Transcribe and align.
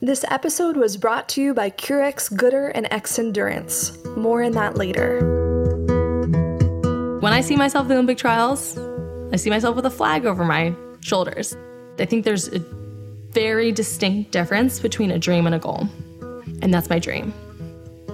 This 0.00 0.24
episode 0.28 0.76
was 0.76 0.96
brought 0.96 1.28
to 1.30 1.42
you 1.42 1.54
by 1.54 1.70
Currex 1.70 2.32
Gooder 2.36 2.68
and 2.68 2.86
X 2.92 3.18
Endurance. 3.18 3.98
More 4.16 4.40
in 4.42 4.52
that 4.52 4.76
later. 4.76 5.18
When 7.18 7.32
I 7.32 7.40
see 7.40 7.56
myself 7.56 7.86
in 7.86 7.88
the 7.88 7.94
Olympic 7.94 8.16
trials, 8.16 8.78
I 9.32 9.36
see 9.36 9.50
myself 9.50 9.74
with 9.74 9.86
a 9.86 9.90
flag 9.90 10.24
over 10.24 10.44
my 10.44 10.72
shoulders. 11.00 11.56
I 11.98 12.04
think 12.04 12.24
there's 12.24 12.46
a 12.46 12.60
very 13.32 13.72
distinct 13.72 14.30
difference 14.30 14.78
between 14.78 15.10
a 15.10 15.18
dream 15.18 15.46
and 15.46 15.54
a 15.56 15.58
goal. 15.58 15.88
And 16.62 16.72
that's 16.72 16.88
my 16.88 17.00
dream 17.00 17.34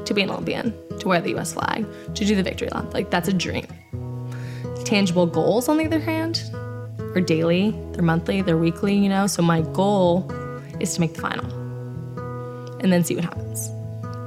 to 0.07 0.15
be 0.15 0.23
an 0.23 0.31
Olympian, 0.31 0.73
to 1.01 1.09
wear 1.09 1.21
the 1.21 1.37
US 1.37 1.53
flag, 1.53 1.85
to 2.15 2.25
do 2.25 2.35
the 2.35 2.43
victory 2.43 2.71
lap. 2.73 2.95
Like, 2.95 3.11
that's 3.11 3.29
a 3.29 3.33
dream. 3.35 3.67
Tangible 4.87 5.27
goals, 5.27 5.69
on 5.69 5.77
the 5.77 5.85
other 5.85 6.01
hand, 6.01 6.45
are 7.15 7.21
daily, 7.21 7.73
they're 7.93 8.03
monthly, 8.03 8.41
they're 8.41 8.57
weekly, 8.57 8.97
you 8.97 9.11
know? 9.11 9.27
So 9.27 9.43
my 9.43 9.61
goal 9.61 10.33
is 10.81 10.95
to 10.95 11.03
make 11.03 11.13
the 11.13 11.21
final 11.21 11.64
and 12.85 12.93
then 12.93 13.03
see 13.03 13.17
what 13.17 13.25
happens. 13.25 13.69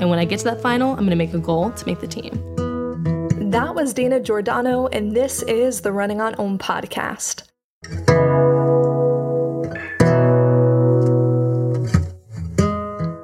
And 0.02 0.10
when 0.10 0.20
I 0.20 0.26
get 0.26 0.40
to 0.40 0.46
that 0.46 0.62
final, 0.62 0.92
I'm 0.92 1.06
gonna 1.06 1.16
make 1.16 1.34
a 1.34 1.40
goal 1.40 1.72
to 1.72 1.86
make 1.86 2.00
the 2.00 2.08
team. 2.08 2.34
That 3.52 3.74
was 3.74 3.94
Dana 3.94 4.20
Giordano, 4.20 4.88
and 4.88 5.16
this 5.16 5.42
is 5.44 5.82
the 5.82 5.94
Running 5.94 6.20
on 6.20 6.36
Om 6.36 6.58
podcast. 6.58 7.44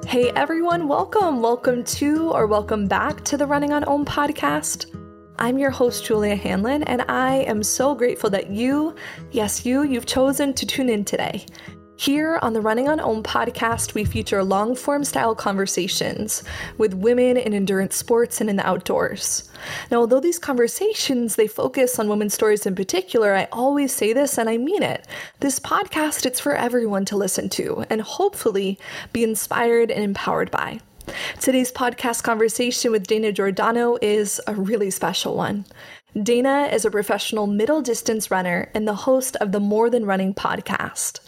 Hey 0.08 0.30
everyone, 0.36 0.88
welcome. 0.88 1.42
Welcome 1.42 1.84
to 1.84 2.32
or 2.32 2.46
welcome 2.46 2.88
back 2.88 3.24
to 3.26 3.36
the 3.36 3.48
Running 3.48 3.74
on 3.74 3.84
Om 3.84 4.06
podcast. 4.06 4.86
I'm 5.40 5.58
your 5.58 5.72
host, 5.72 6.06
Julia 6.06 6.36
Hanlon, 6.36 6.84
and 6.84 7.02
I 7.10 7.38
am 7.38 7.64
so 7.64 7.96
grateful 7.96 8.30
that 8.30 8.52
you, 8.52 8.96
yes, 9.32 9.66
you, 9.66 9.82
you've 9.82 10.06
chosen 10.06 10.54
to 10.54 10.66
tune 10.68 10.90
in 10.90 11.04
today. 11.04 11.46
Here 11.96 12.40
on 12.42 12.54
the 12.54 12.62
Running 12.62 12.90
on 12.90 13.00
Om 13.00 13.22
podcast, 13.22 13.94
we 13.94 14.04
feature 14.04 14.44
long 14.44 14.76
form 14.76 15.04
style 15.04 15.36
conversations 15.36 16.44
with 16.80 16.96
women 16.96 17.38
in 17.38 17.54
endurance 17.54 17.96
sports 17.96 18.42
and 18.42 18.50
in 18.50 18.56
the 18.56 18.68
outdoors. 18.68 19.50
Now, 19.92 19.98
although 19.98 20.20
these 20.20 20.40
conversations 20.40 21.36
they 21.36 21.48
focus 21.48 22.00
on 22.00 22.10
women's 22.10 22.34
stories 22.34 22.66
in 22.66 22.76
particular, 22.76 23.36
I 23.36 23.48
always 23.52 23.94
say 23.94 24.12
this 24.12 24.40
and 24.40 24.50
I 24.50 24.58
mean 24.58 24.82
it. 24.82 25.08
This 25.40 25.60
podcast 25.60 26.26
it's 26.26 26.40
for 26.40 26.56
everyone 26.56 27.06
to 27.06 27.16
listen 27.16 27.48
to 27.50 27.86
and 27.92 28.02
hopefully 28.02 28.80
be 29.14 29.24
inspired 29.24 29.92
and 29.92 30.04
empowered 30.04 30.50
by. 30.50 30.80
Today's 31.40 31.72
podcast 31.72 32.24
conversation 32.24 32.92
with 32.92 33.06
Dana 33.06 33.32
Giordano 33.32 33.98
is 34.02 34.42
a 34.48 34.56
really 34.56 34.90
special 34.90 35.36
one. 35.36 35.66
Dana 36.22 36.70
is 36.72 36.86
a 36.86 36.92
professional 36.92 37.48
middle 37.48 37.82
distance 37.82 38.30
runner 38.30 38.70
and 38.76 38.88
the 38.88 38.94
host 38.94 39.36
of 39.38 39.52
the 39.52 39.60
More 39.60 39.90
Than 39.90 40.06
Running 40.06 40.36
podcast. 40.36 41.20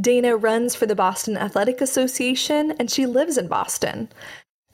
Dana 0.00 0.36
runs 0.36 0.74
for 0.74 0.84
the 0.84 0.94
Boston 0.94 1.38
Athletic 1.38 1.80
Association 1.80 2.72
and 2.72 2.90
she 2.90 3.06
lives 3.06 3.38
in 3.38 3.48
Boston. 3.48 4.10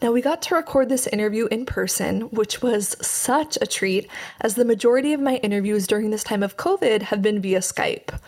Now, 0.00 0.10
we 0.10 0.20
got 0.20 0.42
to 0.42 0.56
record 0.56 0.88
this 0.88 1.06
interview 1.06 1.46
in 1.46 1.64
person, 1.64 2.22
which 2.30 2.60
was 2.60 2.96
such 3.00 3.56
a 3.62 3.66
treat, 3.66 4.08
as 4.40 4.56
the 4.56 4.64
majority 4.64 5.12
of 5.12 5.20
my 5.20 5.36
interviews 5.36 5.86
during 5.86 6.10
this 6.10 6.24
time 6.24 6.42
of 6.42 6.56
COVID 6.56 7.02
have 7.02 7.22
been 7.22 7.40
via 7.40 7.60
Skype. 7.60 8.18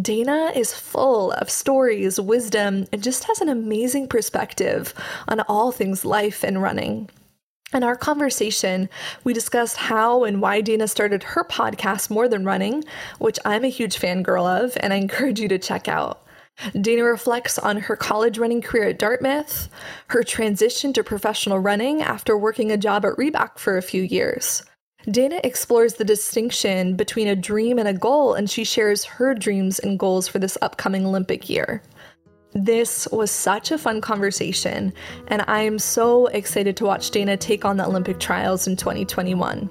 Dana 0.00 0.52
is 0.54 0.72
full 0.72 1.32
of 1.32 1.50
stories, 1.50 2.18
wisdom, 2.18 2.86
and 2.94 3.02
just 3.02 3.24
has 3.24 3.42
an 3.42 3.50
amazing 3.50 4.08
perspective 4.08 4.94
on 5.28 5.40
all 5.40 5.70
things 5.70 6.06
life 6.06 6.42
and 6.42 6.62
running. 6.62 7.10
In 7.74 7.82
our 7.82 7.96
conversation, 7.96 8.90
we 9.24 9.32
discussed 9.32 9.78
how 9.78 10.24
and 10.24 10.42
why 10.42 10.60
Dana 10.60 10.86
started 10.86 11.22
her 11.22 11.42
podcast, 11.42 12.10
More 12.10 12.28
Than 12.28 12.44
Running, 12.44 12.84
which 13.18 13.38
I'm 13.46 13.64
a 13.64 13.68
huge 13.68 13.98
fangirl 13.98 14.62
of, 14.62 14.76
and 14.80 14.92
I 14.92 14.96
encourage 14.96 15.40
you 15.40 15.48
to 15.48 15.58
check 15.58 15.88
out. 15.88 16.22
Dana 16.78 17.02
reflects 17.02 17.58
on 17.58 17.78
her 17.78 17.96
college 17.96 18.36
running 18.36 18.60
career 18.60 18.88
at 18.88 18.98
Dartmouth, 18.98 19.70
her 20.08 20.22
transition 20.22 20.92
to 20.92 21.02
professional 21.02 21.60
running 21.60 22.02
after 22.02 22.36
working 22.36 22.70
a 22.70 22.76
job 22.76 23.06
at 23.06 23.16
Reebok 23.16 23.58
for 23.58 23.78
a 23.78 23.82
few 23.82 24.02
years. 24.02 24.62
Dana 25.10 25.40
explores 25.42 25.94
the 25.94 26.04
distinction 26.04 26.94
between 26.94 27.26
a 27.26 27.34
dream 27.34 27.78
and 27.78 27.88
a 27.88 27.94
goal, 27.94 28.34
and 28.34 28.50
she 28.50 28.64
shares 28.64 29.04
her 29.04 29.34
dreams 29.34 29.78
and 29.78 29.98
goals 29.98 30.28
for 30.28 30.38
this 30.38 30.58
upcoming 30.60 31.06
Olympic 31.06 31.48
year. 31.48 31.82
This 32.54 33.08
was 33.10 33.30
such 33.30 33.70
a 33.70 33.78
fun 33.78 34.02
conversation, 34.02 34.92
and 35.28 35.42
I 35.48 35.62
am 35.62 35.78
so 35.78 36.26
excited 36.26 36.76
to 36.76 36.84
watch 36.84 37.10
Dana 37.10 37.36
take 37.36 37.64
on 37.64 37.78
the 37.78 37.86
Olympic 37.86 38.20
trials 38.20 38.66
in 38.66 38.76
2021. 38.76 39.70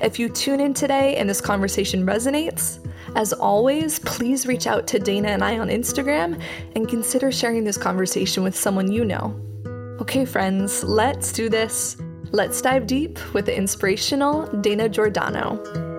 If 0.00 0.18
you 0.18 0.28
tune 0.28 0.60
in 0.60 0.74
today 0.74 1.16
and 1.16 1.30
this 1.30 1.40
conversation 1.40 2.04
resonates, 2.04 2.84
as 3.14 3.32
always, 3.32 4.00
please 4.00 4.46
reach 4.46 4.66
out 4.66 4.88
to 4.88 4.98
Dana 4.98 5.28
and 5.28 5.44
I 5.44 5.58
on 5.58 5.68
Instagram 5.68 6.40
and 6.74 6.88
consider 6.88 7.30
sharing 7.30 7.62
this 7.62 7.78
conversation 7.78 8.42
with 8.42 8.56
someone 8.56 8.90
you 8.90 9.04
know. 9.04 9.40
Okay, 10.00 10.24
friends, 10.24 10.82
let's 10.82 11.32
do 11.32 11.48
this. 11.48 11.96
Let's 12.32 12.60
dive 12.60 12.86
deep 12.86 13.18
with 13.34 13.46
the 13.46 13.56
inspirational 13.56 14.46
Dana 14.60 14.88
Giordano. 14.88 15.89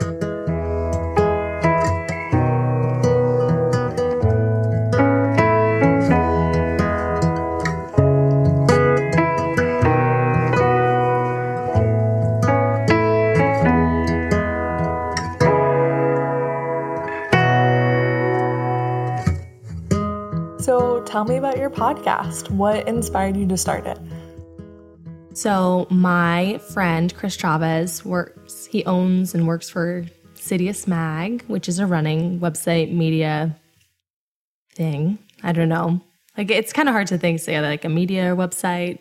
Tell 21.22 21.32
me 21.32 21.38
about 21.38 21.56
your 21.56 21.70
podcast. 21.70 22.50
What 22.50 22.88
inspired 22.88 23.38
you 23.38 23.48
to 23.50 23.56
start 23.56 23.86
it? 23.86 24.00
So, 25.36 25.86
my 25.92 26.60
friend 26.74 27.14
Chris 27.14 27.36
Chavez 27.36 28.04
works, 28.04 28.66
he 28.66 28.84
owns 28.86 29.36
and 29.36 29.46
works 29.46 29.70
for 29.70 30.04
Citius 30.34 30.88
Mag, 30.88 31.44
which 31.44 31.70
is 31.70 31.78
a 31.78 31.86
running 31.86 32.40
website 32.40 32.92
media 32.92 33.56
thing. 34.74 35.20
I 35.44 35.52
don't 35.52 35.70
know. 35.70 36.02
Like, 36.40 36.50
it's 36.50 36.74
kind 36.74 36.90
of 36.90 36.94
hard 36.94 37.06
to 37.10 37.20
think, 37.20 37.40
say, 37.40 37.62
like 37.62 37.86
a 37.86 37.90
media 37.90 38.36
website, 38.36 38.98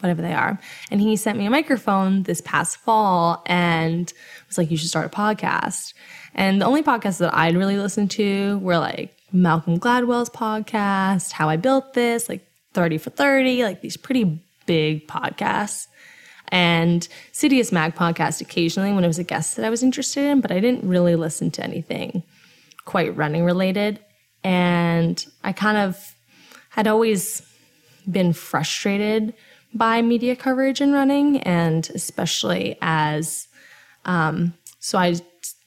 whatever 0.00 0.22
they 0.22 0.34
are. 0.34 0.58
And 0.90 1.00
he 1.00 1.14
sent 1.14 1.38
me 1.38 1.46
a 1.46 1.50
microphone 1.50 2.24
this 2.24 2.40
past 2.40 2.78
fall 2.78 3.44
and 3.46 4.12
was 4.48 4.58
like, 4.58 4.72
you 4.72 4.76
should 4.76 4.88
start 4.88 5.06
a 5.06 5.16
podcast. 5.16 5.94
And 6.34 6.60
the 6.60 6.66
only 6.66 6.82
podcasts 6.82 7.18
that 7.18 7.32
I'd 7.32 7.56
really 7.56 7.76
listened 7.76 8.10
to 8.12 8.58
were 8.58 8.78
like 8.78 9.16
Malcolm 9.32 9.78
Gladwell's 9.78 10.30
podcast, 10.30 11.32
How 11.32 11.48
I 11.48 11.56
Built 11.56 11.94
This, 11.94 12.28
like 12.28 12.46
30 12.72 12.98
for 12.98 13.10
30, 13.10 13.64
like 13.64 13.80
these 13.80 13.96
pretty 13.96 14.42
big 14.66 15.06
podcasts. 15.06 15.86
And 16.48 17.06
Citius 17.32 17.72
Mag 17.72 17.94
podcast 17.94 18.40
occasionally 18.40 18.92
when 18.92 19.04
it 19.04 19.06
was 19.06 19.18
a 19.18 19.24
guest 19.24 19.56
that 19.56 19.64
I 19.64 19.70
was 19.70 19.82
interested 19.82 20.24
in, 20.24 20.40
but 20.40 20.50
I 20.50 20.58
didn't 20.60 20.88
really 20.88 21.16
listen 21.16 21.50
to 21.52 21.62
anything 21.62 22.22
quite 22.84 23.16
running 23.16 23.44
related. 23.44 24.00
And 24.42 25.24
I 25.44 25.52
kind 25.52 25.78
of 25.78 26.14
had 26.70 26.86
always 26.86 27.42
been 28.10 28.32
frustrated 28.32 29.34
by 29.72 30.02
media 30.02 30.34
coverage 30.34 30.80
in 30.80 30.92
running, 30.92 31.40
and 31.42 31.88
especially 31.94 32.76
as 32.80 33.46
um, 34.04 34.54
so 34.80 34.98
I 34.98 35.16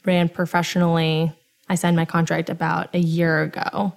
ran 0.06 0.28
professionally 0.28 1.32
I 1.74 1.76
signed 1.76 1.96
my 1.96 2.06
contract 2.06 2.52
about 2.52 2.94
a 2.94 3.00
year 3.00 3.42
ago. 3.42 3.94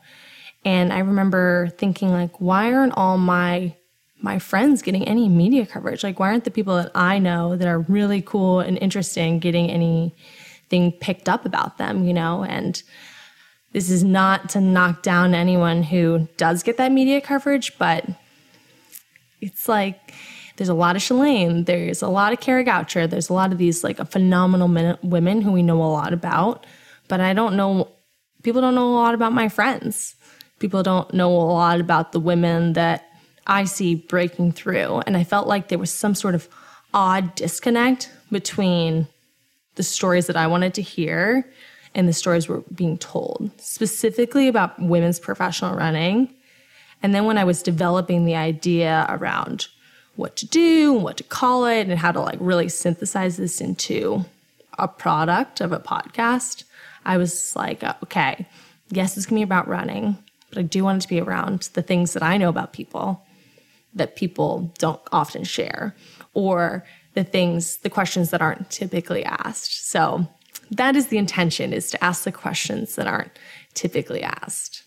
And 0.65 0.95
I 0.95 1.01
remember 1.01 1.69
thinking 1.77 2.11
like 2.11 2.41
why 2.41 2.73
aren't 2.73 2.97
all 2.97 3.19
my 3.19 3.77
my 4.19 4.39
friends 4.39 4.81
getting 4.81 5.07
any 5.07 5.29
media 5.29 5.67
coverage? 5.67 6.03
Like 6.03 6.19
why 6.19 6.31
aren't 6.31 6.45
the 6.45 6.51
people 6.51 6.75
that 6.77 6.91
I 6.95 7.19
know 7.19 7.55
that 7.55 7.69
are 7.69 7.81
really 7.81 8.23
cool 8.23 8.61
and 8.61 8.79
interesting 8.79 9.39
getting 9.39 9.71
anything 9.71 10.93
picked 11.01 11.29
up 11.29 11.45
about 11.45 11.77
them, 11.77 12.05
you 12.05 12.15
know? 12.15 12.45
And 12.45 12.83
this 13.73 13.91
is 13.91 14.03
not 14.03 14.49
to 14.51 14.61
knock 14.61 15.03
down 15.03 15.35
anyone 15.35 15.83
who 15.83 16.29
does 16.39 16.63
get 16.63 16.79
that 16.79 16.93
media 16.93 17.21
coverage, 17.21 17.77
but 17.77 18.07
it's 19.43 19.69
like 19.69 20.15
there's 20.57 20.71
a 20.71 20.75
lot 20.75 20.97
of 20.97 21.03
Shalane, 21.03 21.67
there's 21.67 22.01
a 22.01 22.09
lot 22.09 22.33
of 22.33 22.41
Kara 22.41 22.65
Goucher, 22.65 23.09
there's 23.09 23.29
a 23.29 23.35
lot 23.35 23.53
of 23.53 23.59
these 23.59 23.85
like 23.85 23.99
phenomenal 24.09 24.69
men, 24.69 24.97
women 25.03 25.43
who 25.43 25.53
we 25.53 25.63
know 25.63 25.83
a 25.83 25.85
lot 25.85 26.15
about 26.15 26.65
but 27.09 27.21
I 27.21 27.33
don't 27.33 27.57
know, 27.57 27.89
people 28.43 28.61
don't 28.61 28.75
know 28.75 28.89
a 28.89 28.97
lot 28.97 29.15
about 29.15 29.33
my 29.33 29.49
friends. 29.49 30.15
People 30.59 30.83
don't 30.83 31.13
know 31.13 31.31
a 31.31 31.43
lot 31.43 31.81
about 31.81 32.13
the 32.13 32.21
women 32.21 32.73
that 32.75 33.11
I 33.47 33.65
see 33.65 33.95
breaking 33.95 34.53
through. 34.53 35.03
And 35.07 35.17
I 35.17 35.25
felt 35.25 35.47
like 35.47 35.69
there 35.69 35.79
was 35.79 35.93
some 35.93 36.15
sort 36.15 36.35
of 36.35 36.49
odd 36.95 37.35
disconnect 37.35 38.11
between 38.31 39.07
the 39.77 39.83
stories 39.83 40.27
that 40.27 40.37
I 40.37 40.47
wanted 40.47 40.75
to 40.75 40.83
hear 40.83 41.47
and 41.95 42.07
the 42.07 42.13
stories 42.13 42.47
were 42.47 42.63
being 42.75 42.99
told, 42.99 43.51
specifically 43.59 44.49
about 44.49 44.79
women's 44.79 45.19
professional 45.19 45.75
running. 45.75 46.29
And 47.03 47.15
then 47.15 47.25
when 47.25 47.39
I 47.39 47.45
was 47.45 47.63
developing 47.63 48.25
the 48.25 48.37
idea 48.37 49.07
around 49.09 49.69
what 50.17 50.37
to 50.37 50.47
do 50.47 50.95
and 50.95 51.03
what 51.03 51.17
to 51.19 51.25
call 51.25 51.65
it 51.65 51.89
and 51.89 51.99
how 51.99 52.13
to 52.13 52.21
like 52.21 52.39
really 52.41 52.69
synthesize 52.69 53.39
this 53.39 53.61
into 53.61 54.25
a 54.79 54.89
product 54.89 55.63
of 55.63 55.73
a 55.73 55.81
podcast, 55.81 56.65
I 57.07 57.17
was 57.17 57.57
like, 57.57 57.83
okay, 58.03 58.47
yes, 58.91 59.17
it's 59.17 59.25
gonna 59.25 59.39
be 59.39 59.43
about 59.43 59.69
running, 59.69 60.19
but 60.51 60.59
I 60.59 60.63
do 60.63 60.85
want 60.85 60.99
it 60.99 61.03
to 61.03 61.09
be 61.09 61.21
around 61.21 61.71
the 61.73 61.83
things 61.83 62.13
that 62.13 62.23
I 62.23 62.37
know 62.37 62.49
about 62.49 62.73
people 62.73 63.25
that 63.95 64.17
people 64.17 64.73
don't 64.79 65.01
often 65.11 65.43
share 65.43 65.95
or 66.35 66.85
the 67.15 67.25
things, 67.25 67.79
the 67.79 67.89
questions 67.89 68.31
that 68.31 68.43
aren't 68.43 68.71
typically 68.71 69.25
asked. 69.25 69.89
So 69.89 70.29
that 70.71 70.97
is 70.97 71.07
the 71.07 71.17
intention 71.17 71.73
is 71.73 71.91
to 71.91 72.05
ask 72.05 72.25
the 72.25 72.33
questions 72.33 72.97
that 72.97 73.07
aren't 73.07 73.39
typically 73.73 74.23
asked. 74.23 74.83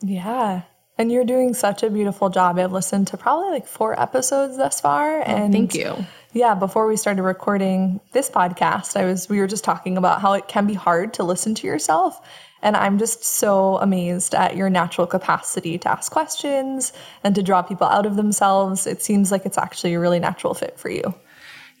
Yeah. 0.00 0.62
And 0.98 1.12
you're 1.12 1.24
doing 1.24 1.52
such 1.52 1.82
a 1.82 1.90
beautiful 1.90 2.30
job. 2.30 2.58
I've 2.58 2.72
listened 2.72 3.08
to 3.08 3.16
probably 3.16 3.50
like 3.50 3.66
four 3.66 4.00
episodes 4.00 4.56
thus 4.56 4.80
far. 4.80 5.20
And 5.20 5.52
thank 5.52 5.74
you. 5.74 6.06
Yeah, 6.32 6.54
before 6.54 6.86
we 6.86 6.96
started 6.96 7.22
recording 7.22 8.00
this 8.12 8.30
podcast, 8.30 8.98
I 8.98 9.04
was 9.04 9.28
we 9.28 9.38
were 9.38 9.46
just 9.46 9.64
talking 9.64 9.96
about 9.96 10.20
how 10.20 10.32
it 10.32 10.48
can 10.48 10.66
be 10.66 10.74
hard 10.74 11.14
to 11.14 11.24
listen 11.24 11.54
to 11.56 11.66
yourself. 11.66 12.20
And 12.62 12.76
I'm 12.76 12.98
just 12.98 13.24
so 13.24 13.76
amazed 13.76 14.34
at 14.34 14.56
your 14.56 14.70
natural 14.70 15.06
capacity 15.06 15.78
to 15.78 15.90
ask 15.90 16.10
questions 16.10 16.92
and 17.22 17.34
to 17.34 17.42
draw 17.42 17.62
people 17.62 17.86
out 17.86 18.06
of 18.06 18.16
themselves. 18.16 18.86
It 18.86 19.02
seems 19.02 19.30
like 19.30 19.46
it's 19.46 19.58
actually 19.58 19.94
a 19.94 20.00
really 20.00 20.18
natural 20.18 20.54
fit 20.54 20.78
for 20.78 20.88
you. 20.88 21.14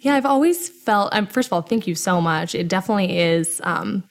Yeah, 0.00 0.14
I've 0.14 0.26
always 0.26 0.68
felt, 0.68 1.14
um, 1.14 1.26
first 1.26 1.48
of 1.48 1.54
all, 1.54 1.62
thank 1.62 1.86
you 1.86 1.94
so 1.94 2.20
much. 2.20 2.54
It 2.54 2.68
definitely 2.68 3.18
is. 3.18 3.60
Um, 3.64 4.04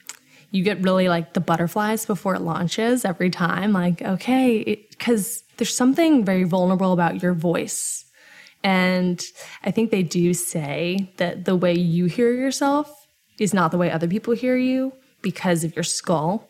you 0.56 0.64
get 0.64 0.82
really 0.82 1.08
like 1.08 1.34
the 1.34 1.40
butterflies 1.40 2.06
before 2.06 2.34
it 2.34 2.40
launches 2.40 3.04
every 3.04 3.28
time. 3.30 3.72
Like, 3.72 4.00
okay, 4.00 4.86
because 4.90 5.44
there's 5.58 5.76
something 5.76 6.24
very 6.24 6.44
vulnerable 6.44 6.92
about 6.92 7.22
your 7.22 7.34
voice. 7.34 8.06
And 8.64 9.22
I 9.64 9.70
think 9.70 9.90
they 9.90 10.02
do 10.02 10.32
say 10.32 11.12
that 11.18 11.44
the 11.44 11.54
way 11.54 11.74
you 11.74 12.06
hear 12.06 12.32
yourself 12.32 13.06
is 13.38 13.52
not 13.52 13.70
the 13.70 13.78
way 13.78 13.90
other 13.90 14.08
people 14.08 14.34
hear 14.34 14.56
you 14.56 14.92
because 15.20 15.62
of 15.62 15.76
your 15.76 15.84
skull. 15.84 16.48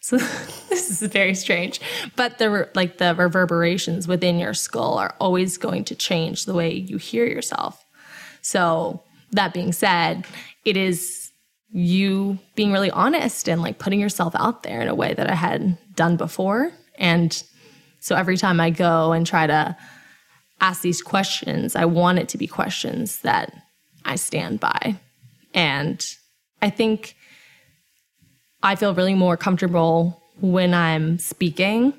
So 0.00 0.16
this 0.68 0.90
is 0.90 1.00
very 1.10 1.34
strange, 1.34 1.80
but 2.14 2.38
the 2.38 2.68
like 2.74 2.98
the 2.98 3.14
reverberations 3.14 4.06
within 4.06 4.38
your 4.38 4.54
skull 4.54 4.98
are 4.98 5.16
always 5.18 5.56
going 5.56 5.84
to 5.84 5.94
change 5.94 6.44
the 6.44 6.54
way 6.54 6.72
you 6.72 6.98
hear 6.98 7.26
yourself. 7.26 7.84
So 8.42 9.02
that 9.32 9.54
being 9.54 9.72
said, 9.72 10.26
it 10.64 10.76
is 10.76 11.25
you 11.76 12.38
being 12.54 12.72
really 12.72 12.90
honest 12.90 13.48
and 13.48 13.60
like 13.60 13.78
putting 13.78 14.00
yourself 14.00 14.34
out 14.36 14.62
there 14.62 14.80
in 14.80 14.88
a 14.88 14.94
way 14.94 15.12
that 15.12 15.30
I 15.30 15.34
had 15.34 15.76
done 15.94 16.16
before. 16.16 16.72
And 16.98 17.42
so 18.00 18.16
every 18.16 18.38
time 18.38 18.60
I 18.60 18.70
go 18.70 19.12
and 19.12 19.26
try 19.26 19.46
to 19.46 19.76
ask 20.58 20.80
these 20.80 21.02
questions, 21.02 21.76
I 21.76 21.84
want 21.84 22.18
it 22.18 22.30
to 22.30 22.38
be 22.38 22.46
questions 22.46 23.20
that 23.20 23.52
I 24.06 24.16
stand 24.16 24.58
by. 24.58 24.96
And 25.52 26.02
I 26.62 26.70
think 26.70 27.14
I 28.62 28.74
feel 28.74 28.94
really 28.94 29.14
more 29.14 29.36
comfortable 29.36 30.22
when 30.40 30.72
I'm 30.72 31.18
speaking 31.18 31.92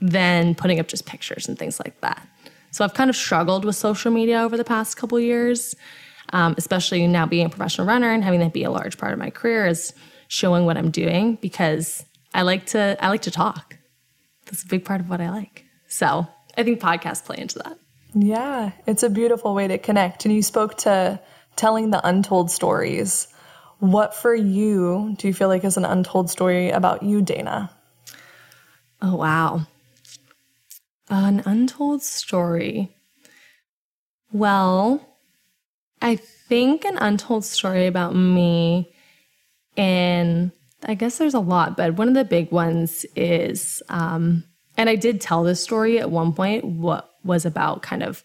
than 0.00 0.56
putting 0.56 0.80
up 0.80 0.88
just 0.88 1.06
pictures 1.06 1.46
and 1.46 1.56
things 1.56 1.78
like 1.78 2.00
that. 2.00 2.26
So 2.72 2.84
I've 2.84 2.94
kind 2.94 3.08
of 3.08 3.14
struggled 3.14 3.64
with 3.64 3.76
social 3.76 4.10
media 4.10 4.40
over 4.40 4.56
the 4.56 4.64
past 4.64 4.96
couple 4.96 5.20
years, 5.20 5.76
um, 6.32 6.54
especially 6.58 7.06
now 7.06 7.26
being 7.26 7.46
a 7.46 7.50
professional 7.50 7.86
runner 7.86 8.10
and 8.12 8.24
having 8.24 8.40
that 8.40 8.52
be 8.52 8.64
a 8.64 8.70
large 8.70 8.98
part 8.98 9.12
of 9.12 9.18
my 9.18 9.30
career 9.30 9.66
is 9.66 9.92
showing 10.28 10.64
what 10.64 10.76
I'm 10.76 10.90
doing 10.90 11.36
because 11.36 12.04
I 12.32 12.42
like 12.42 12.66
to 12.66 12.96
I 13.00 13.08
like 13.08 13.22
to 13.22 13.30
talk. 13.30 13.76
That's 14.46 14.62
a 14.62 14.68
big 14.68 14.84
part 14.84 15.00
of 15.00 15.08
what 15.08 15.20
I 15.20 15.30
like. 15.30 15.64
So 15.88 16.26
I 16.56 16.62
think 16.62 16.80
podcasts 16.80 17.24
play 17.24 17.36
into 17.38 17.58
that. 17.60 17.78
Yeah, 18.14 18.72
it's 18.86 19.02
a 19.02 19.10
beautiful 19.10 19.54
way 19.54 19.68
to 19.68 19.78
connect. 19.78 20.24
And 20.24 20.34
you 20.34 20.42
spoke 20.42 20.78
to 20.78 21.20
telling 21.56 21.90
the 21.90 22.06
untold 22.06 22.50
stories. 22.50 23.28
What 23.78 24.14
for 24.14 24.34
you 24.34 25.14
do 25.18 25.28
you 25.28 25.34
feel 25.34 25.48
like 25.48 25.64
is 25.64 25.76
an 25.76 25.84
untold 25.84 26.28
story 26.30 26.70
about 26.70 27.02
you, 27.02 27.22
Dana? 27.22 27.70
Oh, 29.00 29.16
wow. 29.16 29.66
An 31.08 31.42
untold 31.46 32.02
story. 32.02 32.94
Well, 34.32 35.04
I 36.02 36.16
think 36.16 36.84
an 36.84 36.96
untold 36.98 37.44
story 37.44 37.86
about 37.86 38.14
me, 38.14 38.92
and 39.76 40.52
I 40.84 40.94
guess 40.94 41.18
there's 41.18 41.34
a 41.34 41.40
lot, 41.40 41.76
but 41.76 41.94
one 41.96 42.08
of 42.08 42.14
the 42.14 42.24
big 42.24 42.50
ones 42.50 43.04
is, 43.14 43.82
um, 43.88 44.44
and 44.76 44.88
I 44.88 44.96
did 44.96 45.20
tell 45.20 45.42
this 45.42 45.62
story 45.62 45.98
at 45.98 46.10
one 46.10 46.32
point, 46.32 46.64
what 46.64 47.10
was 47.22 47.44
about 47.44 47.82
kind 47.82 48.02
of 48.02 48.24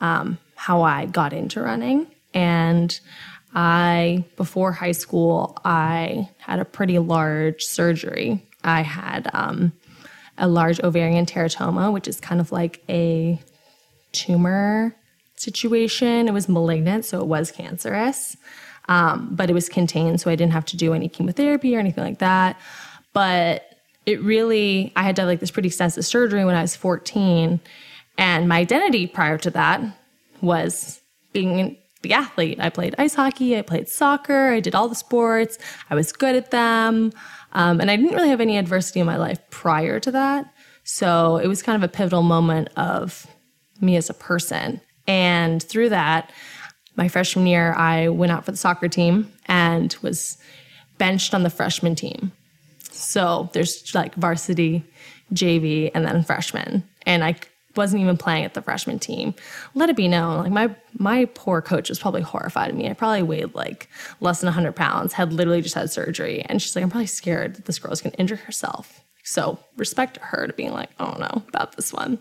um, 0.00 0.38
how 0.54 0.82
I 0.82 1.06
got 1.06 1.32
into 1.32 1.60
running. 1.60 2.06
And 2.34 2.98
I, 3.54 4.24
before 4.36 4.72
high 4.72 4.92
school, 4.92 5.58
I 5.64 6.28
had 6.38 6.60
a 6.60 6.64
pretty 6.64 6.98
large 6.98 7.64
surgery. 7.64 8.46
I 8.62 8.82
had 8.82 9.28
um, 9.32 9.72
a 10.36 10.46
large 10.46 10.80
ovarian 10.80 11.26
teratoma, 11.26 11.92
which 11.92 12.06
is 12.06 12.20
kind 12.20 12.40
of 12.40 12.52
like 12.52 12.82
a 12.88 13.40
tumor 14.12 14.94
situation. 15.38 16.28
It 16.28 16.34
was 16.34 16.48
malignant, 16.48 17.04
so 17.04 17.20
it 17.20 17.26
was 17.26 17.50
cancerous, 17.50 18.36
um, 18.88 19.28
but 19.32 19.50
it 19.50 19.54
was 19.54 19.68
contained, 19.68 20.20
so 20.20 20.30
I 20.30 20.36
didn't 20.36 20.52
have 20.52 20.64
to 20.66 20.76
do 20.76 20.94
any 20.94 21.08
chemotherapy 21.08 21.76
or 21.76 21.78
anything 21.78 22.04
like 22.04 22.18
that. 22.18 22.58
But 23.12 23.64
it 24.06 24.22
really, 24.22 24.92
I 24.96 25.02
had 25.02 25.14
done 25.16 25.26
like 25.26 25.40
this 25.40 25.50
pretty 25.50 25.68
extensive 25.68 26.04
surgery 26.04 26.44
when 26.44 26.54
I 26.54 26.62
was 26.62 26.76
14, 26.76 27.60
and 28.16 28.48
my 28.48 28.58
identity 28.58 29.06
prior 29.06 29.38
to 29.38 29.50
that 29.50 29.80
was 30.40 31.00
being 31.32 31.76
the 32.02 32.12
athlete. 32.12 32.58
I 32.60 32.70
played 32.70 32.94
ice 32.98 33.14
hockey, 33.14 33.58
I 33.58 33.62
played 33.62 33.88
soccer, 33.88 34.52
I 34.52 34.60
did 34.60 34.74
all 34.74 34.88
the 34.88 34.94
sports, 34.94 35.58
I 35.90 35.94
was 35.94 36.12
good 36.12 36.36
at 36.36 36.50
them. 36.50 37.12
Um, 37.52 37.80
and 37.80 37.90
I 37.90 37.96
didn't 37.96 38.14
really 38.14 38.28
have 38.28 38.40
any 38.40 38.58
adversity 38.58 39.00
in 39.00 39.06
my 39.06 39.16
life 39.16 39.38
prior 39.50 40.00
to 40.00 40.10
that. 40.12 40.52
So 40.84 41.36
it 41.36 41.48
was 41.48 41.62
kind 41.62 41.82
of 41.82 41.88
a 41.88 41.92
pivotal 41.92 42.22
moment 42.22 42.68
of 42.76 43.26
me 43.80 43.96
as 43.96 44.10
a 44.10 44.14
person. 44.14 44.80
And 45.08 45.60
through 45.60 45.88
that, 45.88 46.30
my 46.94 47.08
freshman 47.08 47.46
year, 47.46 47.72
I 47.74 48.08
went 48.08 48.30
out 48.30 48.44
for 48.44 48.50
the 48.52 48.56
soccer 48.56 48.88
team 48.88 49.32
and 49.46 49.96
was 50.02 50.38
benched 50.98 51.34
on 51.34 51.42
the 51.42 51.50
freshman 51.50 51.94
team. 51.94 52.30
So 52.90 53.48
there's 53.52 53.94
like 53.94 54.14
varsity, 54.14 54.84
JV, 55.32 55.90
and 55.94 56.04
then 56.04 56.22
freshman. 56.22 56.84
And 57.06 57.24
I 57.24 57.36
wasn't 57.76 58.02
even 58.02 58.16
playing 58.16 58.44
at 58.44 58.54
the 58.54 58.60
freshman 58.60 58.98
team. 58.98 59.34
Let 59.74 59.88
it 59.88 59.96
be 59.96 60.08
known, 60.08 60.38
like 60.42 60.52
my 60.52 60.74
my 60.98 61.26
poor 61.34 61.62
coach 61.62 61.88
was 61.88 61.98
probably 61.98 62.22
horrified 62.22 62.70
of 62.70 62.76
me. 62.76 62.90
I 62.90 62.92
probably 62.92 63.22
weighed 63.22 63.54
like 63.54 63.88
less 64.20 64.40
than 64.40 64.48
100 64.48 64.74
pounds, 64.74 65.12
had 65.12 65.32
literally 65.32 65.62
just 65.62 65.76
had 65.76 65.90
surgery, 65.90 66.42
and 66.42 66.60
she's 66.60 66.74
like, 66.74 66.82
I'm 66.82 66.90
probably 66.90 67.06
scared 67.06 67.54
that 67.54 67.64
this 67.66 67.78
girl's 67.78 68.02
gonna 68.02 68.16
injure 68.16 68.36
herself. 68.36 69.00
So 69.22 69.58
respect 69.76 70.18
her 70.18 70.46
to 70.46 70.52
being 70.52 70.72
like, 70.72 70.90
I 70.98 71.04
don't 71.04 71.20
know 71.20 71.42
about 71.48 71.76
this 71.76 71.92
one. 71.92 72.18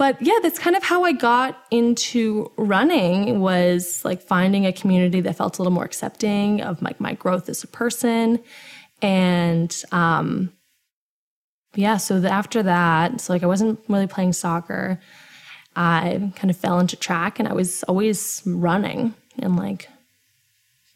But 0.00 0.16
yeah, 0.22 0.38
that's 0.42 0.58
kind 0.58 0.76
of 0.76 0.82
how 0.82 1.04
I 1.04 1.12
got 1.12 1.62
into 1.70 2.50
running 2.56 3.40
was 3.40 4.02
like 4.02 4.22
finding 4.22 4.64
a 4.64 4.72
community 4.72 5.20
that 5.20 5.36
felt 5.36 5.58
a 5.58 5.60
little 5.60 5.74
more 5.74 5.84
accepting 5.84 6.62
of 6.62 6.80
like 6.80 7.00
my 7.00 7.12
growth 7.12 7.50
as 7.50 7.62
a 7.62 7.66
person. 7.66 8.42
And 9.02 9.76
um, 9.92 10.54
yeah, 11.74 11.98
so 11.98 12.18
the, 12.18 12.30
after 12.30 12.62
that, 12.62 13.20
so 13.20 13.30
like 13.30 13.42
I 13.42 13.46
wasn't 13.46 13.78
really 13.88 14.06
playing 14.06 14.32
soccer. 14.32 14.98
I 15.76 16.32
kind 16.34 16.50
of 16.50 16.56
fell 16.56 16.80
into 16.80 16.96
track 16.96 17.38
and 17.38 17.46
I 17.46 17.52
was 17.52 17.82
always 17.82 18.42
running 18.46 19.12
and 19.38 19.56
like 19.56 19.86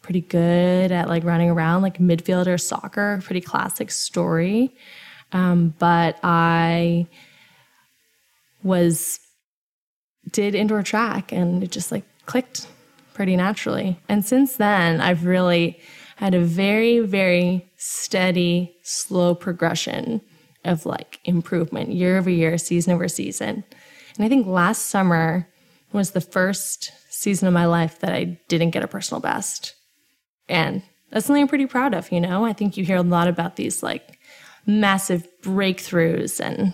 pretty 0.01 0.21
good 0.21 0.91
at 0.91 1.09
like 1.09 1.23
running 1.23 1.51
around 1.51 1.83
like 1.83 1.99
midfielder 1.99 2.59
soccer, 2.59 3.21
pretty 3.23 3.41
classic 3.41 3.91
story. 3.91 4.75
Um, 5.31 5.75
but 5.77 6.17
I 6.23 7.05
was 8.65 9.19
did 10.31 10.55
indoor 10.55 10.81
track 10.81 11.31
and 11.31 11.63
it 11.63 11.71
just 11.71 11.91
like 11.91 12.03
clicked 12.25 12.67
pretty 13.13 13.35
naturally. 13.35 13.99
And 14.09 14.25
since 14.25 14.57
then, 14.57 14.99
I've 14.99 15.25
really 15.25 15.79
had 16.17 16.33
a 16.33 16.41
very, 16.41 16.99
very 16.99 17.71
steady, 17.77 18.75
slow 18.81 19.35
progression 19.35 20.19
of 20.63 20.85
like 20.85 21.19
improvement 21.25 21.91
year 21.91 22.17
over 22.17 22.29
year, 22.29 22.57
season 22.57 22.93
over 22.93 23.07
season. 23.07 23.63
And 24.17 24.25
I 24.25 24.29
think 24.29 24.47
last 24.47 24.87
summer 24.87 25.47
was 25.91 26.11
the 26.11 26.21
first 26.21 26.91
season 27.09 27.47
of 27.47 27.53
my 27.53 27.65
life 27.65 27.99
that 27.99 28.13
I 28.13 28.39
didn't 28.47 28.71
get 28.71 28.83
a 28.83 28.87
personal 28.87 29.21
best. 29.21 29.75
And 30.49 30.81
that's 31.11 31.27
something 31.27 31.43
I'm 31.43 31.47
pretty 31.47 31.67
proud 31.67 31.93
of, 31.93 32.11
you 32.11 32.19
know? 32.19 32.45
I 32.45 32.53
think 32.53 32.77
you 32.77 32.83
hear 32.83 32.97
a 32.97 33.03
lot 33.03 33.27
about 33.27 33.57
these 33.57 33.83
like 33.83 34.17
massive 34.65 35.27
breakthroughs 35.43 36.39
and 36.39 36.73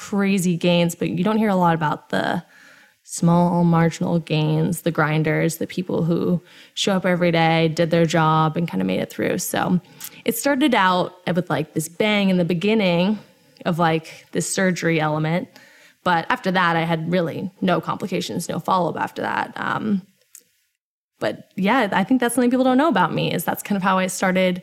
crazy 0.00 0.56
gains, 0.56 0.94
but 0.94 1.10
you 1.10 1.22
don't 1.22 1.36
hear 1.36 1.50
a 1.50 1.54
lot 1.54 1.74
about 1.74 2.08
the 2.08 2.42
small 3.02 3.64
marginal 3.64 4.18
gains, 4.18 4.80
the 4.80 4.90
grinders, 4.90 5.58
the 5.58 5.66
people 5.66 6.04
who 6.04 6.40
show 6.72 6.94
up 6.94 7.04
every 7.04 7.30
day, 7.30 7.68
did 7.68 7.90
their 7.90 8.06
job, 8.06 8.56
and 8.56 8.66
kind 8.66 8.80
of 8.80 8.86
made 8.86 8.98
it 8.98 9.10
through. 9.10 9.36
So 9.36 9.78
it 10.24 10.38
started 10.38 10.74
out 10.74 11.12
with 11.26 11.50
like 11.50 11.74
this 11.74 11.86
bang 11.86 12.30
in 12.30 12.38
the 12.38 12.46
beginning 12.46 13.18
of 13.66 13.78
like 13.78 14.26
this 14.32 14.50
surgery 14.50 14.98
element. 15.00 15.48
But 16.02 16.24
after 16.30 16.50
that, 16.50 16.76
I 16.76 16.84
had 16.84 17.12
really 17.12 17.50
no 17.60 17.78
complications, 17.82 18.48
no 18.48 18.58
follow 18.58 18.88
up 18.88 18.98
after 18.98 19.20
that. 19.20 19.52
Um, 19.56 20.00
but 21.18 21.50
yeah, 21.56 21.90
I 21.92 22.04
think 22.04 22.22
that's 22.22 22.34
something 22.34 22.50
people 22.50 22.64
don't 22.64 22.78
know 22.78 22.88
about 22.88 23.12
me 23.12 23.34
is 23.34 23.44
that's 23.44 23.62
kind 23.62 23.76
of 23.76 23.82
how 23.82 23.98
I 23.98 24.06
started 24.06 24.62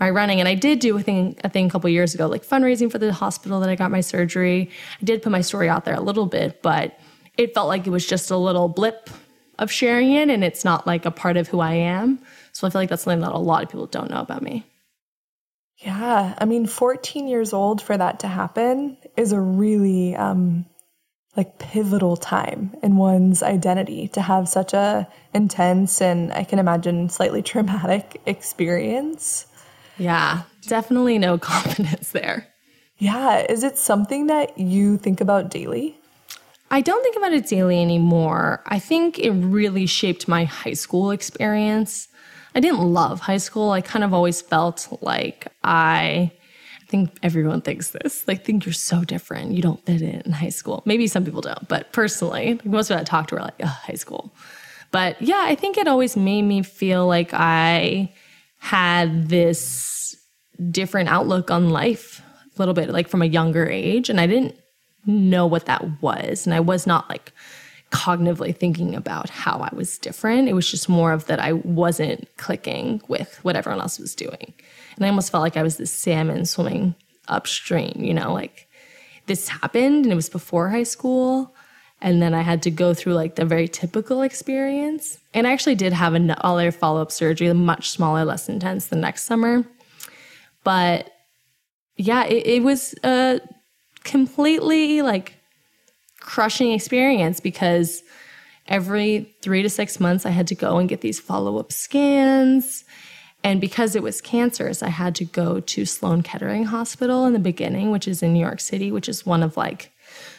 my 0.00 0.10
running. 0.10 0.40
And 0.40 0.48
I 0.48 0.54
did 0.54 0.78
do 0.78 0.96
a 0.96 1.02
thing 1.02 1.36
a 1.44 1.48
thing 1.48 1.66
a 1.66 1.70
couple 1.70 1.90
years 1.90 2.14
ago, 2.14 2.26
like 2.26 2.44
fundraising 2.44 2.90
for 2.90 2.98
the 2.98 3.12
hospital 3.12 3.60
that 3.60 3.68
I 3.68 3.74
got 3.74 3.90
my 3.90 4.00
surgery. 4.00 4.70
I 5.00 5.04
did 5.04 5.22
put 5.22 5.32
my 5.32 5.40
story 5.40 5.68
out 5.68 5.84
there 5.84 5.94
a 5.94 6.00
little 6.00 6.26
bit, 6.26 6.62
but 6.62 6.98
it 7.36 7.54
felt 7.54 7.68
like 7.68 7.86
it 7.86 7.90
was 7.90 8.06
just 8.06 8.30
a 8.30 8.36
little 8.36 8.68
blip 8.68 9.10
of 9.58 9.72
sharing 9.72 10.12
it 10.12 10.30
and 10.30 10.44
it's 10.44 10.64
not 10.64 10.86
like 10.86 11.04
a 11.04 11.10
part 11.10 11.36
of 11.36 11.48
who 11.48 11.60
I 11.60 11.74
am. 11.74 12.20
So 12.52 12.66
I 12.66 12.70
feel 12.70 12.80
like 12.80 12.90
that's 12.90 13.02
something 13.02 13.20
that 13.20 13.32
a 13.32 13.38
lot 13.38 13.62
of 13.62 13.68
people 13.68 13.86
don't 13.86 14.10
know 14.10 14.20
about 14.20 14.42
me. 14.42 14.64
Yeah, 15.78 16.34
I 16.38 16.44
mean 16.44 16.66
14 16.66 17.28
years 17.28 17.52
old 17.52 17.80
for 17.80 17.96
that 17.96 18.20
to 18.20 18.28
happen 18.28 18.96
is 19.16 19.32
a 19.32 19.40
really 19.40 20.16
um 20.16 20.66
like 21.36 21.58
pivotal 21.58 22.16
time 22.16 22.74
in 22.82 22.96
one's 22.96 23.44
identity 23.44 24.08
to 24.08 24.20
have 24.20 24.48
such 24.48 24.74
a 24.74 25.06
intense 25.32 26.00
and 26.02 26.32
I 26.32 26.42
can 26.42 26.58
imagine 26.58 27.08
slightly 27.08 27.42
traumatic 27.42 28.20
experience. 28.26 29.46
Yeah, 29.98 30.42
definitely 30.62 31.18
no 31.18 31.38
confidence 31.52 32.10
there. 32.10 32.46
Yeah, 32.98 33.46
is 33.48 33.62
it 33.62 33.78
something 33.78 34.26
that 34.26 34.58
you 34.58 34.96
think 34.96 35.20
about 35.20 35.50
daily? 35.50 35.96
I 36.70 36.80
don't 36.80 37.02
think 37.02 37.16
about 37.16 37.32
it 37.32 37.46
daily 37.46 37.80
anymore. 37.80 38.62
I 38.66 38.78
think 38.78 39.18
it 39.18 39.30
really 39.30 39.86
shaped 39.86 40.28
my 40.28 40.44
high 40.44 40.74
school 40.74 41.10
experience. 41.10 42.08
I 42.54 42.60
didn't 42.60 42.80
love 42.80 43.20
high 43.20 43.38
school. 43.38 43.70
I 43.70 43.80
kind 43.80 44.04
of 44.04 44.12
always 44.12 44.40
felt 44.42 44.88
like 45.00 45.48
I 45.62 46.32
I 46.82 46.90
think 46.90 47.18
everyone 47.22 47.60
thinks 47.60 47.90
this. 47.90 48.22
They 48.22 48.34
think 48.34 48.64
you're 48.64 48.72
so 48.72 49.04
different. 49.04 49.52
You 49.52 49.60
don't 49.60 49.84
fit 49.84 50.00
in 50.00 50.22
in 50.22 50.32
high 50.32 50.48
school. 50.48 50.82
Maybe 50.86 51.06
some 51.06 51.24
people 51.24 51.42
don't, 51.42 51.68
but 51.68 51.92
personally, 51.92 52.54
like 52.54 52.64
most 52.64 52.88
people 52.88 53.00
I 53.00 53.04
talk 53.04 53.28
to 53.28 53.36
are 53.36 53.42
like, 53.42 53.60
high 53.60 53.94
school. 53.94 54.34
But 54.90 55.20
yeah, 55.20 55.44
I 55.46 55.54
think 55.54 55.76
it 55.76 55.86
always 55.86 56.16
made 56.16 56.42
me 56.42 56.62
feel 56.62 57.06
like 57.06 57.30
I 57.34 58.10
had 58.58 59.28
this 59.28 60.16
different 60.70 61.08
outlook 61.08 61.50
on 61.50 61.70
life 61.70 62.22
a 62.54 62.58
little 62.58 62.74
bit, 62.74 62.90
like 62.90 63.08
from 63.08 63.22
a 63.22 63.26
younger 63.26 63.66
age. 63.66 64.10
And 64.10 64.20
I 64.20 64.26
didn't 64.26 64.58
know 65.06 65.46
what 65.46 65.66
that 65.66 66.02
was. 66.02 66.46
And 66.46 66.54
I 66.54 66.60
was 66.60 66.86
not 66.86 67.08
like 67.08 67.32
cognitively 67.90 68.54
thinking 68.54 68.94
about 68.94 69.30
how 69.30 69.58
I 69.58 69.74
was 69.74 69.98
different. 69.98 70.48
It 70.48 70.52
was 70.52 70.70
just 70.70 70.88
more 70.88 71.12
of 71.12 71.26
that 71.26 71.40
I 71.40 71.52
wasn't 71.52 72.28
clicking 72.36 73.00
with 73.08 73.38
what 73.42 73.56
everyone 73.56 73.80
else 73.80 73.98
was 73.98 74.14
doing. 74.14 74.52
And 74.96 75.04
I 75.04 75.08
almost 75.08 75.30
felt 75.30 75.42
like 75.42 75.56
I 75.56 75.62
was 75.62 75.76
this 75.76 75.90
salmon 75.90 76.44
swimming 76.44 76.94
upstream, 77.28 77.94
you 77.98 78.12
know, 78.12 78.32
like 78.32 78.68
this 79.26 79.48
happened 79.48 80.04
and 80.04 80.12
it 80.12 80.16
was 80.16 80.28
before 80.28 80.68
high 80.68 80.82
school. 80.82 81.54
And 82.00 82.22
then 82.22 82.32
I 82.32 82.42
had 82.42 82.62
to 82.62 82.70
go 82.70 82.94
through 82.94 83.14
like 83.14 83.34
the 83.34 83.44
very 83.44 83.66
typical 83.66 84.22
experience. 84.22 85.18
And 85.34 85.46
I 85.46 85.52
actually 85.52 85.74
did 85.74 85.92
have 85.92 86.14
another 86.14 86.70
follow 86.70 87.02
up 87.02 87.10
surgery, 87.10 87.52
much 87.52 87.90
smaller, 87.90 88.24
less 88.24 88.48
intense 88.48 88.86
the 88.86 88.96
next 88.96 89.24
summer. 89.24 89.64
But 90.62 91.12
yeah, 91.96 92.24
it, 92.24 92.46
it 92.46 92.62
was 92.62 92.94
a 93.02 93.40
completely 94.04 95.02
like 95.02 95.34
crushing 96.20 96.72
experience 96.72 97.40
because 97.40 98.02
every 98.68 99.34
three 99.42 99.62
to 99.62 99.70
six 99.70 99.98
months 99.98 100.24
I 100.24 100.30
had 100.30 100.46
to 100.48 100.54
go 100.54 100.78
and 100.78 100.88
get 100.88 101.00
these 101.00 101.18
follow 101.18 101.58
up 101.58 101.72
scans. 101.72 102.84
And 103.42 103.60
because 103.60 103.96
it 103.96 104.02
was 104.02 104.20
cancerous, 104.20 104.82
I 104.82 104.88
had 104.88 105.14
to 105.16 105.24
go 105.24 105.60
to 105.60 105.84
Sloan 105.84 106.22
Kettering 106.22 106.64
Hospital 106.64 107.24
in 107.24 107.32
the 107.32 107.38
beginning, 107.38 107.90
which 107.90 108.06
is 108.06 108.22
in 108.22 108.32
New 108.32 108.40
York 108.40 108.60
City, 108.60 108.92
which 108.92 109.08
is 109.08 109.26
one 109.26 109.42
of 109.42 109.56
like 109.56 109.92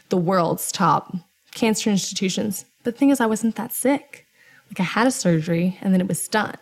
the 0.09 0.17
world's 0.17 0.71
top 0.71 1.15
cancer 1.59 1.89
institutions. 1.89 2.65
But 2.83 2.93
the 2.93 2.99
thing 2.99 3.09
is, 3.09 3.19
I 3.19 3.25
wasn't 3.25 3.55
that 3.57 3.73
sick. 3.73 4.25
Like 4.69 4.79
I 4.79 4.83
had 4.83 5.07
a 5.07 5.11
surgery 5.11 5.77
and 5.81 5.93
then 5.93 6.01
it 6.01 6.07
was 6.07 6.27
done. 6.27 6.57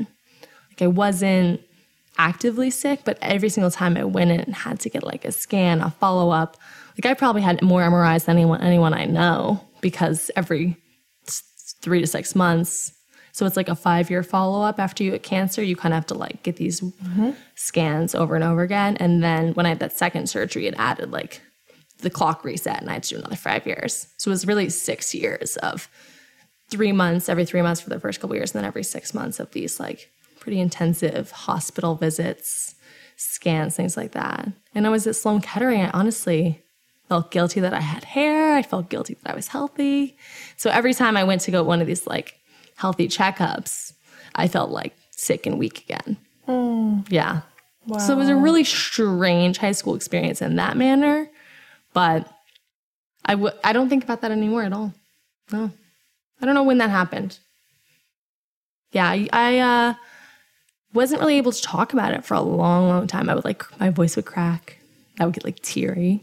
Like 0.69 0.81
I 0.81 0.87
wasn't 0.87 1.61
actively 2.17 2.69
sick, 2.71 3.01
but 3.05 3.17
every 3.21 3.49
single 3.49 3.69
time 3.69 3.95
I 3.95 4.03
went 4.03 4.31
in 4.31 4.39
and 4.39 4.55
had 4.55 4.79
to 4.81 4.89
get 4.89 5.03
like 5.03 5.23
a 5.23 5.31
scan, 5.31 5.81
a 5.81 5.91
follow 5.91 6.31
up, 6.31 6.57
like 6.97 7.05
I 7.05 7.13
probably 7.13 7.43
had 7.43 7.61
more 7.61 7.81
MRIs 7.81 8.25
than 8.25 8.37
anyone 8.37 8.61
anyone 8.61 8.93
I 8.93 9.05
know 9.05 9.63
because 9.81 10.31
every 10.35 10.77
three 11.81 12.01
to 12.01 12.07
six 12.07 12.35
months. 12.35 12.93
So 13.33 13.45
it's 13.45 13.55
like 13.55 13.69
a 13.69 13.75
five 13.75 14.09
year 14.09 14.23
follow 14.23 14.63
up 14.63 14.79
after 14.79 15.03
you 15.03 15.11
get 15.11 15.21
cancer. 15.21 15.61
You 15.61 15.75
kind 15.75 15.93
of 15.93 15.97
have 15.97 16.07
to 16.07 16.15
like 16.15 16.41
get 16.41 16.55
these 16.55 16.81
mm-hmm. 16.81 17.31
scans 17.53 18.15
over 18.15 18.33
and 18.33 18.43
over 18.43 18.63
again. 18.63 18.97
And 18.97 19.23
then 19.23 19.53
when 19.53 19.67
I 19.67 19.69
had 19.69 19.79
that 19.79 19.95
second 19.95 20.27
surgery, 20.27 20.65
it 20.65 20.73
added 20.77 21.11
like 21.11 21.41
the 21.99 22.09
clock 22.09 22.43
reset 22.43 22.81
and 22.81 22.89
I 22.89 22.93
had 22.93 23.03
to 23.03 23.09
do 23.09 23.17
another 23.17 23.35
five 23.35 23.65
years. 23.65 24.07
So 24.17 24.29
it 24.29 24.33
was 24.33 24.47
really 24.47 24.69
six 24.69 25.13
years 25.13 25.57
of 25.57 25.89
three 26.69 26.91
months, 26.91 27.29
every 27.29 27.45
three 27.45 27.61
months 27.61 27.81
for 27.81 27.89
the 27.89 27.99
first 27.99 28.19
couple 28.19 28.35
years, 28.35 28.53
and 28.53 28.59
then 28.59 28.67
every 28.67 28.83
six 28.83 29.13
months 29.13 29.39
of 29.39 29.51
these 29.51 29.79
like 29.79 30.11
pretty 30.39 30.59
intensive 30.59 31.31
hospital 31.31 31.95
visits, 31.95 32.75
scans, 33.15 33.75
things 33.75 33.97
like 33.97 34.11
that. 34.11 34.49
And 34.75 34.85
I 34.85 34.89
was 34.89 35.07
at 35.07 35.15
Sloan 35.15 35.41
Kettering. 35.41 35.81
I 35.81 35.89
honestly 35.91 36.61
felt 37.07 37.31
guilty 37.31 37.59
that 37.61 37.73
I 37.73 37.81
had 37.81 38.03
hair. 38.03 38.55
I 38.55 38.61
felt 38.61 38.89
guilty 38.89 39.15
that 39.23 39.31
I 39.31 39.35
was 39.35 39.47
healthy. 39.47 40.17
So 40.57 40.69
every 40.69 40.93
time 40.93 41.17
I 41.17 41.23
went 41.23 41.41
to 41.41 41.51
go 41.51 41.63
one 41.63 41.81
of 41.81 41.87
these 41.87 42.05
like 42.05 42.35
healthy 42.75 43.07
checkups, 43.07 43.93
I 44.35 44.47
felt 44.47 44.69
like 44.69 44.93
sick 45.11 45.45
and 45.45 45.57
weak 45.57 45.83
again. 45.89 46.17
Mm. 46.47 47.09
Yeah. 47.09 47.41
Wow. 47.87 47.99
So 47.99 48.13
it 48.13 48.17
was 48.17 48.29
a 48.29 48.35
really 48.35 48.63
strange 48.63 49.57
high 49.57 49.71
school 49.71 49.95
experience 49.95 50.41
in 50.41 50.57
that 50.57 50.75
manner, 50.75 51.29
but 51.97 52.31
I 53.25 53.31
w- 53.31 53.57
I 53.63 53.73
don't 53.73 53.89
think 53.89 54.03
about 54.03 54.21
that 54.21 54.29
anymore 54.29 54.61
at 54.61 54.71
all. 54.71 54.93
No. 55.51 55.71
I 56.39 56.45
don't 56.45 56.53
know 56.53 56.61
when 56.61 56.77
that 56.77 56.91
happened. 56.91 57.39
Yeah, 58.91 59.25
I, 59.33 59.57
uh, 59.57 59.93
wasn't 60.93 61.21
really 61.21 61.37
able 61.37 61.51
to 61.51 61.61
talk 61.61 61.93
about 61.93 62.13
it 62.13 62.23
for 62.23 62.35
a 62.35 62.41
long, 62.41 62.87
long 62.87 63.07
time. 63.07 63.31
I 63.31 63.33
would 63.33 63.45
like, 63.45 63.63
my 63.79 63.89
voice 63.89 64.15
would 64.15 64.27
crack. 64.27 64.77
I 65.19 65.25
would 65.25 65.33
get 65.33 65.43
like 65.43 65.59
teary. 65.63 66.21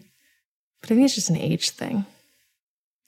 But 0.81 0.93
I 0.93 0.95
think 0.95 1.07
it's 1.07 1.17
just 1.17 1.31
an 1.31 1.39
age 1.39 1.71
thing, 1.71 2.07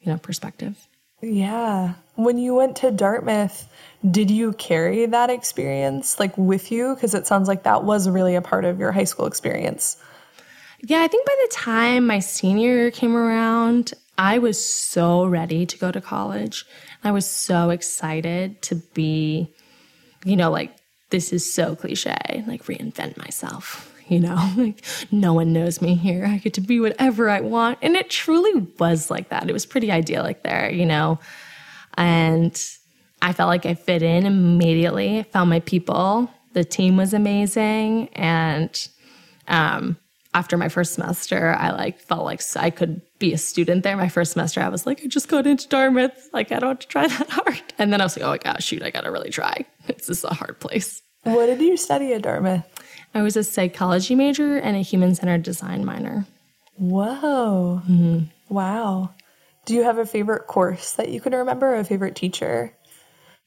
you 0.00 0.10
know, 0.10 0.18
perspective. 0.18 0.88
Yeah. 1.22 1.94
When 2.16 2.36
you 2.36 2.56
went 2.56 2.74
to 2.78 2.90
Dartmouth, 2.90 3.68
did 4.10 4.28
you 4.28 4.54
carry 4.54 5.06
that 5.06 5.30
experience 5.30 6.18
like 6.18 6.36
with 6.36 6.72
you? 6.72 6.96
Because 6.96 7.14
it 7.14 7.28
sounds 7.28 7.46
like 7.46 7.62
that 7.62 7.84
was 7.84 8.08
really 8.08 8.34
a 8.34 8.42
part 8.42 8.64
of 8.64 8.80
your 8.80 8.90
high 8.90 9.04
school 9.04 9.26
experience. 9.26 9.98
Yeah, 10.82 11.02
I 11.02 11.08
think 11.08 11.26
by 11.26 11.34
the 11.42 11.54
time 11.54 12.06
my 12.06 12.18
senior 12.18 12.70
year 12.70 12.90
came 12.90 13.16
around, 13.16 13.92
I 14.18 14.38
was 14.38 14.62
so 14.62 15.24
ready 15.26 15.66
to 15.66 15.78
go 15.78 15.90
to 15.90 16.00
college. 16.00 16.64
I 17.04 17.10
was 17.10 17.28
so 17.28 17.70
excited 17.70 18.62
to 18.62 18.76
be, 18.94 19.52
you 20.24 20.36
know, 20.36 20.50
like, 20.50 20.76
this 21.10 21.32
is 21.32 21.52
so 21.52 21.76
cliche, 21.76 22.44
like 22.46 22.64
reinvent 22.64 23.16
myself 23.16 23.92
you 24.08 24.20
know, 24.20 24.52
like 24.56 24.84
no 25.10 25.32
one 25.32 25.52
knows 25.52 25.80
me 25.80 25.94
here. 25.94 26.26
I 26.26 26.38
get 26.38 26.54
to 26.54 26.60
be 26.60 26.80
whatever 26.80 27.28
I 27.28 27.40
want. 27.40 27.78
And 27.82 27.96
it 27.96 28.10
truly 28.10 28.66
was 28.78 29.10
like 29.10 29.28
that. 29.30 29.48
It 29.48 29.52
was 29.52 29.66
pretty 29.66 29.90
idyllic 29.90 30.42
there, 30.42 30.70
you 30.70 30.86
know. 30.86 31.18
And 31.94 32.62
I 33.22 33.32
felt 33.32 33.48
like 33.48 33.66
I 33.66 33.74
fit 33.74 34.02
in 34.02 34.26
immediately. 34.26 35.20
I 35.20 35.22
found 35.24 35.50
my 35.50 35.60
people. 35.60 36.30
The 36.52 36.64
team 36.64 36.96
was 36.96 37.14
amazing. 37.14 38.08
And 38.08 38.88
um, 39.48 39.96
after 40.36 40.58
my 40.58 40.68
first 40.68 40.92
semester, 40.92 41.56
I 41.58 41.70
like 41.70 41.98
felt 41.98 42.26
like 42.26 42.42
I 42.56 42.68
could 42.68 43.00
be 43.18 43.32
a 43.32 43.38
student 43.38 43.84
there. 43.84 43.96
My 43.96 44.10
first 44.10 44.32
semester, 44.32 44.60
I 44.60 44.68
was 44.68 44.84
like, 44.84 45.00
I 45.02 45.06
just 45.06 45.28
got 45.28 45.46
into 45.46 45.66
Dartmouth. 45.66 46.28
Like, 46.34 46.52
I 46.52 46.58
don't 46.58 46.68
have 46.68 46.78
to 46.80 46.86
try 46.86 47.06
that 47.08 47.30
hard. 47.30 47.62
And 47.78 47.90
then 47.90 48.02
I 48.02 48.04
was 48.04 48.18
like, 48.18 48.26
oh 48.26 48.30
my 48.32 48.38
gosh, 48.38 48.62
shoot, 48.62 48.82
I 48.82 48.90
got 48.90 49.04
to 49.04 49.10
really 49.10 49.30
try. 49.30 49.64
This 49.86 50.10
is 50.10 50.24
a 50.24 50.34
hard 50.34 50.60
place. 50.60 51.00
What 51.22 51.46
did 51.46 51.60
you 51.60 51.76
study 51.76 52.12
at 52.12 52.22
Dartmouth? 52.22 52.64
I 53.14 53.22
was 53.22 53.36
a 53.36 53.44
psychology 53.44 54.14
major 54.14 54.58
and 54.58 54.76
a 54.76 54.80
human 54.80 55.14
centered 55.14 55.42
design 55.42 55.84
minor. 55.84 56.26
Whoa. 56.76 57.80
Mm-hmm. 57.88 58.24
Wow. 58.52 59.14
Do 59.64 59.74
you 59.74 59.84
have 59.84 59.98
a 59.98 60.04
favorite 60.04 60.48
course 60.48 60.92
that 60.92 61.08
you 61.08 61.20
can 61.20 61.34
remember, 61.34 61.76
a 61.76 61.84
favorite 61.84 62.14
teacher? 62.14 62.76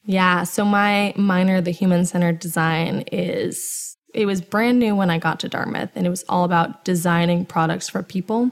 Yeah. 0.04 0.42
So 0.44 0.64
my 0.64 1.12
minor, 1.14 1.60
the 1.60 1.70
human 1.70 2.04
centered 2.04 2.40
design, 2.40 3.04
is 3.12 3.96
it 4.14 4.26
was 4.26 4.40
brand 4.40 4.78
new 4.78 4.94
when 4.94 5.10
I 5.10 5.18
got 5.18 5.40
to 5.40 5.48
Dartmouth 5.48 5.90
and 5.94 6.06
it 6.06 6.10
was 6.10 6.24
all 6.28 6.44
about 6.44 6.84
designing 6.84 7.44
products 7.44 7.88
for 7.88 8.02
people. 8.02 8.50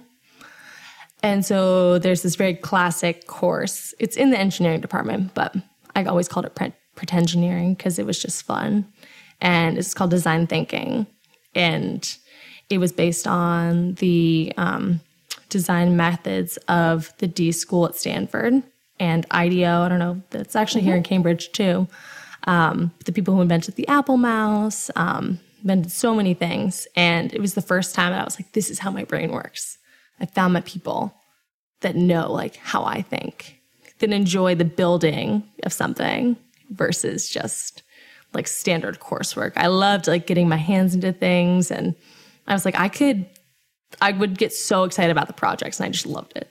And 1.22 1.44
so 1.44 1.98
there's 1.98 2.22
this 2.22 2.36
very 2.36 2.54
classic 2.54 3.26
course. 3.26 3.92
It's 3.98 4.16
in 4.16 4.30
the 4.30 4.38
engineering 4.38 4.80
department, 4.80 5.34
but 5.34 5.54
I 5.96 6.04
always 6.04 6.28
called 6.28 6.46
it 6.46 6.54
pre- 6.54 6.74
pretengineering 6.94 7.76
because 7.76 7.98
it 7.98 8.06
was 8.06 8.20
just 8.20 8.44
fun 8.44 8.86
and 9.40 9.78
it's 9.78 9.94
called 9.94 10.10
Design 10.10 10.46
Thinking. 10.46 11.06
And 11.54 12.16
it 12.70 12.78
was 12.78 12.92
based 12.92 13.26
on 13.26 13.94
the 13.94 14.52
um, 14.56 15.00
design 15.48 15.96
methods 15.96 16.56
of 16.68 17.12
the 17.18 17.26
D 17.26 17.50
School 17.52 17.86
at 17.86 17.96
Stanford 17.96 18.62
and 19.00 19.26
IDEO. 19.30 19.82
I 19.82 19.88
don't 19.88 19.98
know, 19.98 20.22
that's 20.30 20.54
actually 20.54 20.82
mm-hmm. 20.82 20.88
here 20.88 20.96
in 20.96 21.02
mm-hmm. 21.02 21.08
Cambridge 21.08 21.52
too. 21.52 21.88
Um, 22.44 22.92
the 23.04 23.12
people 23.12 23.34
who 23.34 23.40
invented 23.40 23.74
the 23.74 23.88
Apple 23.88 24.16
Mouse, 24.16 24.90
um, 24.96 25.40
invented 25.60 25.92
so 25.92 26.14
many 26.14 26.34
things. 26.34 26.86
And 26.96 27.32
it 27.32 27.40
was 27.40 27.54
the 27.54 27.62
first 27.62 27.94
time 27.94 28.12
that 28.12 28.20
I 28.20 28.24
was 28.24 28.38
like, 28.38 28.52
this 28.52 28.70
is 28.70 28.78
how 28.78 28.90
my 28.90 29.04
brain 29.04 29.30
works. 29.32 29.78
I 30.20 30.26
found 30.26 30.52
my 30.54 30.60
people 30.62 31.14
that 31.80 31.94
know 31.94 32.30
like 32.32 32.56
how 32.56 32.84
I 32.84 33.02
think, 33.02 33.60
that 33.98 34.12
enjoy 34.12 34.54
the 34.54 34.64
building 34.64 35.44
of 35.62 35.72
something 35.72 36.36
versus 36.70 37.28
just 37.28 37.82
like 38.34 38.46
standard 38.46 39.00
coursework. 39.00 39.52
I 39.56 39.68
loved 39.68 40.06
like 40.06 40.26
getting 40.26 40.48
my 40.48 40.56
hands 40.56 40.94
into 40.94 41.12
things 41.12 41.70
and 41.70 41.94
I 42.46 42.52
was 42.52 42.64
like 42.64 42.78
I 42.78 42.88
could 42.88 43.26
I 44.00 44.12
would 44.12 44.36
get 44.36 44.52
so 44.52 44.84
excited 44.84 45.10
about 45.10 45.28
the 45.28 45.32
projects 45.32 45.80
and 45.80 45.86
I 45.86 45.90
just 45.90 46.06
loved 46.06 46.36
it. 46.36 46.48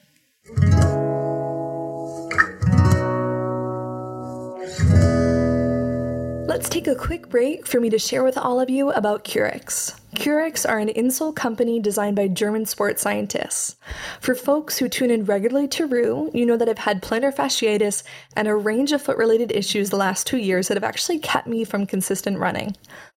Let's 6.58 6.70
take 6.70 6.88
a 6.88 6.96
quick 6.96 7.30
break 7.30 7.68
for 7.68 7.80
me 7.80 7.92
to 7.92 8.00
share 8.00 8.24
with 8.24 8.36
all 8.36 8.60
of 8.60 8.68
you 8.68 8.90
about 8.90 9.24
Currex. 9.24 9.96
Currex 10.16 10.68
are 10.68 10.80
an 10.80 10.88
insole 10.88 11.36
company 11.36 11.80
designed 11.80 12.16
by 12.16 12.30
German 12.30 12.66
sports 12.66 13.00
scientists. 13.04 13.76
For 14.22 14.34
folks 14.34 14.80
who 14.80 14.90
tune 14.90 15.12
in 15.12 15.26
regularly 15.26 15.68
to 15.68 15.86
Rue, 15.86 16.32
you 16.34 16.48
know 16.48 16.58
that 16.58 16.68
I've 16.68 16.80
had 16.80 17.04
plantar 17.04 17.32
fasciitis 17.32 18.02
and 18.36 18.48
a 18.48 18.56
range 18.56 18.92
of 18.92 19.04
foot 19.04 19.18
related 19.18 19.52
issues 19.52 19.92
the 19.92 19.98
last 19.98 20.26
two 20.26 20.40
years 20.40 20.68
that 20.68 20.78
have 20.78 20.84
actually 20.84 21.20
kept 21.20 21.46
me 21.46 21.64
from 21.64 21.86
consistent 21.86 22.40
running. 22.40 22.76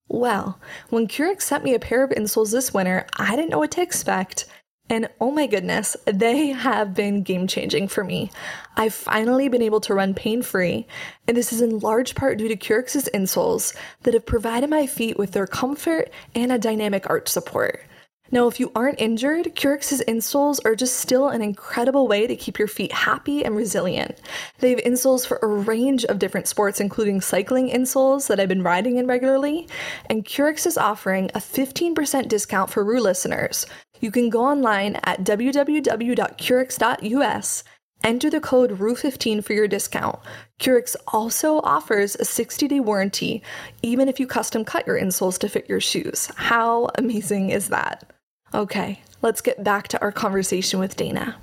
Well, 0.09 0.61
when 0.91 1.09
Currex 1.09 1.41
sent 1.41 1.65
me 1.65 1.73
a 1.73 1.79
pair 1.79 2.05
of 2.05 2.11
insoles 2.11 2.53
this 2.53 2.75
winter, 2.75 3.07
I 3.17 3.37
didn't 3.37 3.49
know 3.49 3.61
what 3.61 3.71
to 3.71 3.81
expect, 3.81 4.45
and 4.91 5.09
oh 5.21 5.31
my 5.31 5.47
goodness, 5.47 5.97
they 6.05 6.49
have 6.49 6.95
been 6.95 7.23
game 7.23 7.47
changing 7.47 7.87
for 7.87 8.03
me. 8.03 8.31
I've 8.77 8.93
finally 8.93 9.49
been 9.49 9.63
able 9.63 9.81
to 9.83 9.95
run 9.95 10.15
pain 10.15 10.43
free, 10.43 10.87
and 11.29 11.37
this 11.37 11.53
is 11.53 11.63
in 11.63 11.79
large 11.79 12.17
part 12.17 12.39
due 12.39 12.49
to 12.49 12.57
Currex's 12.57 13.09
insoles 13.15 13.75
that 14.03 14.15
have 14.15 14.27
provided 14.27 14.69
my 14.69 14.89
feet 14.89 15.17
with 15.17 15.31
their 15.31 15.47
comfort 15.47 16.11
and 16.35 16.51
a 16.51 16.59
dynamic 16.59 17.09
arch 17.09 17.29
support. 17.29 17.85
Now, 18.33 18.47
if 18.47 18.61
you 18.61 18.71
aren't 18.77 19.01
injured, 19.01 19.57
Currex's 19.57 20.05
insoles 20.07 20.61
are 20.65 20.77
just 20.77 21.01
still 21.01 21.27
an 21.29 21.43
incredible 21.43 22.07
way 22.07 22.29
to 22.29 22.37
keep 22.37 22.61
your 22.61 22.69
feet 22.69 22.93
happy 22.93 23.45
and 23.45 23.57
resilient. 23.57 24.21
They 24.61 24.71
have 24.71 24.79
insoles 24.81 25.27
for 25.27 25.41
a 25.43 25.49
range 25.49 26.05
of 26.05 26.21
different 26.21 26.47
sports, 26.47 26.79
including 26.79 27.23
cycling 27.23 27.71
insoles 27.71 28.29
that 28.29 28.39
I've 28.39 28.49
been 28.49 28.63
riding 28.63 28.99
in 28.99 29.09
regularly, 29.09 29.67
and 30.07 30.25
Currex 30.25 30.65
is 30.65 30.79
offering 30.79 31.29
a 31.35 31.41
15% 31.41 32.29
discount 32.29 32.71
for 32.71 32.85
Rue 32.85 33.01
listeners. 33.01 33.67
You 33.99 34.13
can 34.13 34.31
go 34.31 34.45
online 34.45 35.01
at 35.03 35.25
www.curix.us, 35.25 37.65
enter 38.05 38.31
the 38.31 38.41
code 38.41 38.79
RUE15 38.79 39.45
for 39.45 39.55
your 39.55 39.67
discount. 39.67 40.21
Currex 40.61 40.95
also 41.09 41.61
offers 41.63 42.15
a 42.15 42.25
60 42.25 42.69
day 42.69 42.79
warranty, 42.79 43.43
even 43.83 44.09
if 44.09 44.21
you 44.21 44.29
custom 44.29 44.65
cut 44.65 44.87
your 44.87 45.01
insoles 45.01 45.37
to 45.39 45.49
fit 45.49 45.69
your 45.69 45.81
shoes. 45.81 46.31
How 46.37 46.91
amazing 46.97 47.51
is 47.51 47.71
that? 47.71 48.09
Okay, 48.53 49.01
let's 49.23 49.41
get 49.41 49.63
back 49.63 49.89
to 49.89 50.01
our 50.01 50.11
conversation 50.11 50.81
with 50.81 50.97
Dana. 50.97 51.37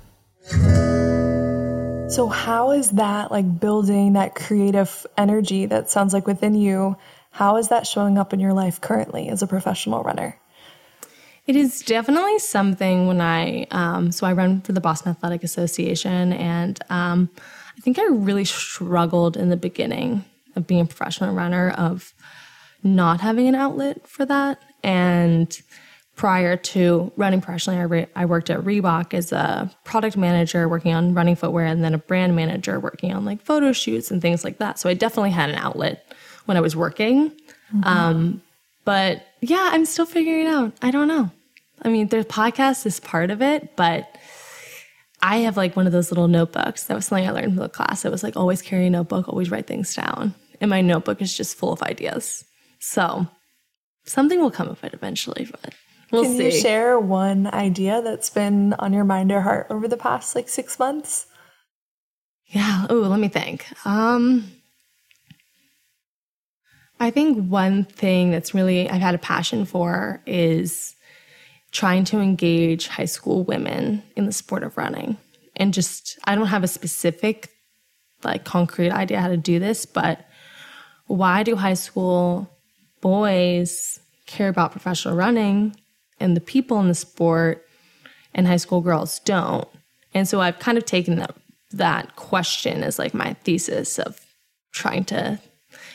So, 2.10 2.28
how 2.28 2.72
is 2.72 2.90
that 2.92 3.30
like 3.30 3.60
building 3.60 4.14
that 4.14 4.34
creative 4.34 5.06
energy 5.16 5.66
that 5.66 5.90
sounds 5.90 6.12
like 6.12 6.26
within 6.26 6.54
you? 6.54 6.96
How 7.30 7.56
is 7.56 7.68
that 7.68 7.86
showing 7.86 8.18
up 8.18 8.32
in 8.32 8.40
your 8.40 8.52
life 8.52 8.80
currently 8.80 9.28
as 9.28 9.42
a 9.42 9.46
professional 9.46 10.02
runner? 10.02 10.38
It 11.46 11.56
is 11.56 11.80
definitely 11.80 12.38
something 12.40 13.06
when 13.06 13.22
I, 13.22 13.66
um, 13.70 14.12
so 14.12 14.26
I 14.26 14.34
run 14.34 14.60
for 14.60 14.72
the 14.72 14.80
Boston 14.80 15.10
Athletic 15.10 15.42
Association, 15.42 16.34
and 16.34 16.78
um, 16.90 17.30
I 17.76 17.80
think 17.80 17.98
I 17.98 18.04
really 18.04 18.44
struggled 18.44 19.36
in 19.36 19.48
the 19.48 19.56
beginning 19.56 20.24
of 20.56 20.66
being 20.66 20.82
a 20.82 20.84
professional 20.84 21.34
runner 21.34 21.70
of 21.70 22.12
not 22.82 23.22
having 23.22 23.48
an 23.48 23.54
outlet 23.54 24.06
for 24.06 24.26
that. 24.26 24.60
And 24.82 25.58
prior 26.18 26.56
to 26.56 27.12
running 27.16 27.40
professionally, 27.40 27.78
I, 27.78 27.84
re- 27.84 28.06
I 28.16 28.26
worked 28.26 28.50
at 28.50 28.58
Reebok 28.60 29.14
as 29.14 29.30
a 29.30 29.70
product 29.84 30.16
manager 30.16 30.68
working 30.68 30.92
on 30.92 31.14
running 31.14 31.36
footwear, 31.36 31.64
and 31.64 31.82
then 31.82 31.94
a 31.94 31.98
brand 31.98 32.34
manager 32.34 32.78
working 32.80 33.14
on 33.14 33.24
like 33.24 33.40
photo 33.40 33.72
shoots 33.72 34.10
and 34.10 34.20
things 34.20 34.44
like 34.44 34.58
that. 34.58 34.78
So 34.78 34.90
I 34.90 34.94
definitely 34.94 35.30
had 35.30 35.48
an 35.48 35.54
outlet 35.54 36.12
when 36.44 36.56
I 36.56 36.60
was 36.60 36.74
working. 36.74 37.30
Mm-hmm. 37.72 37.84
Um, 37.84 38.42
but 38.84 39.24
yeah, 39.40 39.70
I'm 39.72 39.84
still 39.84 40.06
figuring 40.06 40.46
it 40.46 40.48
out. 40.48 40.72
I 40.82 40.90
don't 40.90 41.08
know. 41.08 41.30
I 41.82 41.88
mean, 41.88 42.08
their 42.08 42.24
podcast 42.24 42.84
is 42.84 42.98
part 42.98 43.30
of 43.30 43.40
it, 43.40 43.76
but 43.76 44.18
I 45.22 45.38
have 45.38 45.56
like 45.56 45.76
one 45.76 45.86
of 45.86 45.92
those 45.92 46.10
little 46.10 46.26
notebooks. 46.26 46.84
That 46.84 46.94
was 46.94 47.06
something 47.06 47.28
I 47.28 47.30
learned 47.30 47.54
from 47.54 47.62
the 47.62 47.68
class. 47.68 48.04
It 48.04 48.10
was 48.10 48.24
like 48.24 48.36
always 48.36 48.60
carry 48.60 48.88
a 48.88 48.90
notebook, 48.90 49.28
always 49.28 49.52
write 49.52 49.68
things 49.68 49.94
down. 49.94 50.34
And 50.60 50.68
my 50.68 50.80
notebook 50.80 51.22
is 51.22 51.36
just 51.36 51.56
full 51.56 51.72
of 51.72 51.82
ideas. 51.82 52.44
So 52.80 53.28
something 54.04 54.40
will 54.40 54.50
come 54.50 54.68
of 54.68 54.82
it 54.82 54.94
eventually, 54.94 55.46
but 55.48 55.74
we'll 56.10 56.24
Can 56.24 56.36
see. 56.36 56.44
you 56.46 56.50
share 56.50 56.98
one 56.98 57.46
idea 57.48 58.02
that's 58.02 58.30
been 58.30 58.74
on 58.74 58.92
your 58.92 59.04
mind 59.04 59.32
or 59.32 59.40
heart 59.40 59.66
over 59.70 59.88
the 59.88 59.96
past 59.96 60.34
like 60.34 60.48
six 60.48 60.78
months? 60.78 61.26
Yeah. 62.46 62.86
Oh, 62.88 63.00
let 63.00 63.20
me 63.20 63.28
think. 63.28 63.66
Um, 63.86 64.50
I 67.00 67.10
think 67.10 67.48
one 67.48 67.84
thing 67.84 68.30
that's 68.30 68.54
really 68.54 68.88
I've 68.88 69.00
had 69.00 69.14
a 69.14 69.18
passion 69.18 69.64
for 69.64 70.22
is 70.26 70.96
trying 71.70 72.04
to 72.04 72.18
engage 72.18 72.88
high 72.88 73.04
school 73.04 73.44
women 73.44 74.02
in 74.16 74.26
the 74.26 74.32
sport 74.32 74.62
of 74.62 74.76
running. 74.76 75.16
And 75.56 75.74
just, 75.74 76.18
I 76.24 76.34
don't 76.34 76.46
have 76.46 76.64
a 76.64 76.68
specific, 76.68 77.50
like, 78.22 78.44
concrete 78.44 78.90
idea 78.90 79.20
how 79.20 79.28
to 79.28 79.36
do 79.36 79.58
this, 79.58 79.84
but 79.84 80.24
why 81.06 81.42
do 81.42 81.56
high 81.56 81.74
school 81.74 82.48
boys 83.00 84.00
care 84.26 84.48
about 84.48 84.72
professional 84.72 85.14
running 85.14 85.74
and 86.20 86.36
the 86.36 86.40
people 86.40 86.80
in 86.80 86.88
the 86.88 86.94
sport 86.94 87.66
and 88.34 88.46
high 88.46 88.56
school 88.56 88.80
girls 88.80 89.18
don't? 89.20 89.68
And 90.14 90.28
so 90.28 90.40
I've 90.40 90.58
kind 90.58 90.78
of 90.78 90.84
taken 90.84 91.16
that, 91.16 91.34
that 91.72 92.16
question 92.16 92.82
as 92.82 92.98
like 92.98 93.14
my 93.14 93.34
thesis 93.44 93.98
of 93.98 94.20
trying 94.72 95.04
to 95.06 95.38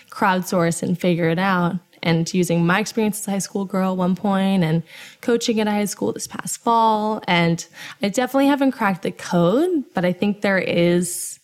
crowdsource 0.09 0.83
and 0.83 0.99
figure 0.99 1.29
it 1.29 1.39
out 1.39 1.75
and 2.03 2.31
using 2.33 2.65
my 2.65 2.79
experience 2.79 3.21
as 3.21 3.27
a 3.27 3.31
high 3.31 3.39
school 3.39 3.65
girl 3.65 3.93
at 3.93 3.97
one 3.97 4.15
point 4.15 4.63
and 4.63 4.83
coaching 5.21 5.59
at 5.59 5.67
a 5.67 5.71
high 5.71 5.85
school 5.85 6.11
this 6.11 6.27
past 6.27 6.59
fall. 6.59 7.23
And 7.27 7.65
I 8.01 8.09
definitely 8.09 8.47
haven't 8.47 8.73
cracked 8.73 9.03
the 9.03 9.11
code, 9.11 9.85
but 9.95 10.05
I 10.05 10.11
think 10.11 10.41
there 10.41 10.59
is 10.59 11.39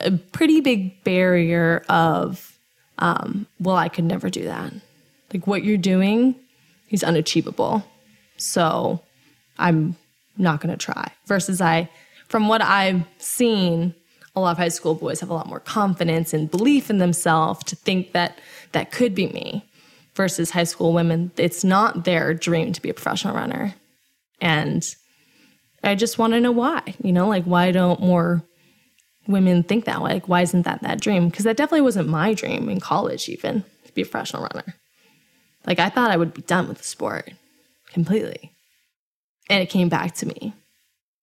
a 0.00 0.10
pretty 0.10 0.60
big 0.60 1.02
barrier 1.04 1.84
of, 1.88 2.58
um, 2.98 3.46
well, 3.60 3.76
I 3.76 3.88
could 3.88 4.04
never 4.04 4.28
do 4.28 4.44
that. 4.44 4.72
Like 5.32 5.46
what 5.46 5.64
you're 5.64 5.78
doing 5.78 6.34
is 6.90 7.04
unachievable. 7.04 7.84
So 8.42 9.00
I'm 9.58 9.96
not 10.36 10.60
going 10.60 10.76
to 10.76 10.82
try. 10.82 11.12
Versus 11.26 11.60
I, 11.60 11.88
from 12.28 12.48
what 12.48 12.62
I've 12.62 13.04
seen, 13.18 13.94
a 14.34 14.40
lot 14.40 14.52
of 14.52 14.58
high 14.58 14.68
school 14.68 14.94
boys 14.94 15.20
have 15.20 15.30
a 15.30 15.34
lot 15.34 15.46
more 15.46 15.60
confidence 15.60 16.32
and 16.32 16.50
belief 16.50 16.90
in 16.90 16.98
themselves 16.98 17.64
to 17.64 17.76
think 17.76 18.12
that 18.12 18.40
that 18.72 18.90
could 18.90 19.14
be 19.14 19.26
me 19.28 19.64
versus 20.14 20.50
high 20.50 20.64
school 20.64 20.92
women, 20.92 21.30
it's 21.36 21.64
not 21.64 22.04
their 22.04 22.34
dream 22.34 22.72
to 22.72 22.82
be 22.82 22.90
a 22.90 22.94
professional 22.94 23.34
runner. 23.34 23.74
And 24.40 24.94
I 25.82 25.94
just 25.94 26.18
want 26.18 26.32
to 26.32 26.40
know 26.40 26.52
why, 26.52 26.82
you 27.02 27.12
know, 27.12 27.28
like 27.28 27.44
why 27.44 27.72
don't 27.72 28.00
more 28.00 28.42
women 29.26 29.62
think 29.62 29.84
that 29.84 30.02
way? 30.02 30.14
Like, 30.14 30.28
why 30.28 30.42
isn't 30.42 30.62
that 30.62 30.82
that 30.82 31.00
dream? 31.00 31.28
Because 31.28 31.44
that 31.44 31.56
definitely 31.56 31.82
wasn't 31.82 32.08
my 32.08 32.34
dream 32.34 32.68
in 32.68 32.80
college, 32.80 33.28
even 33.28 33.64
to 33.86 33.92
be 33.94 34.02
a 34.02 34.04
professional 34.04 34.42
runner. 34.42 34.74
Like, 35.66 35.78
I 35.78 35.88
thought 35.88 36.10
I 36.10 36.16
would 36.16 36.34
be 36.34 36.42
done 36.42 36.68
with 36.68 36.78
the 36.78 36.84
sport 36.84 37.32
completely. 37.92 38.54
And 39.48 39.62
it 39.62 39.70
came 39.70 39.88
back 39.88 40.14
to 40.16 40.26
me. 40.26 40.54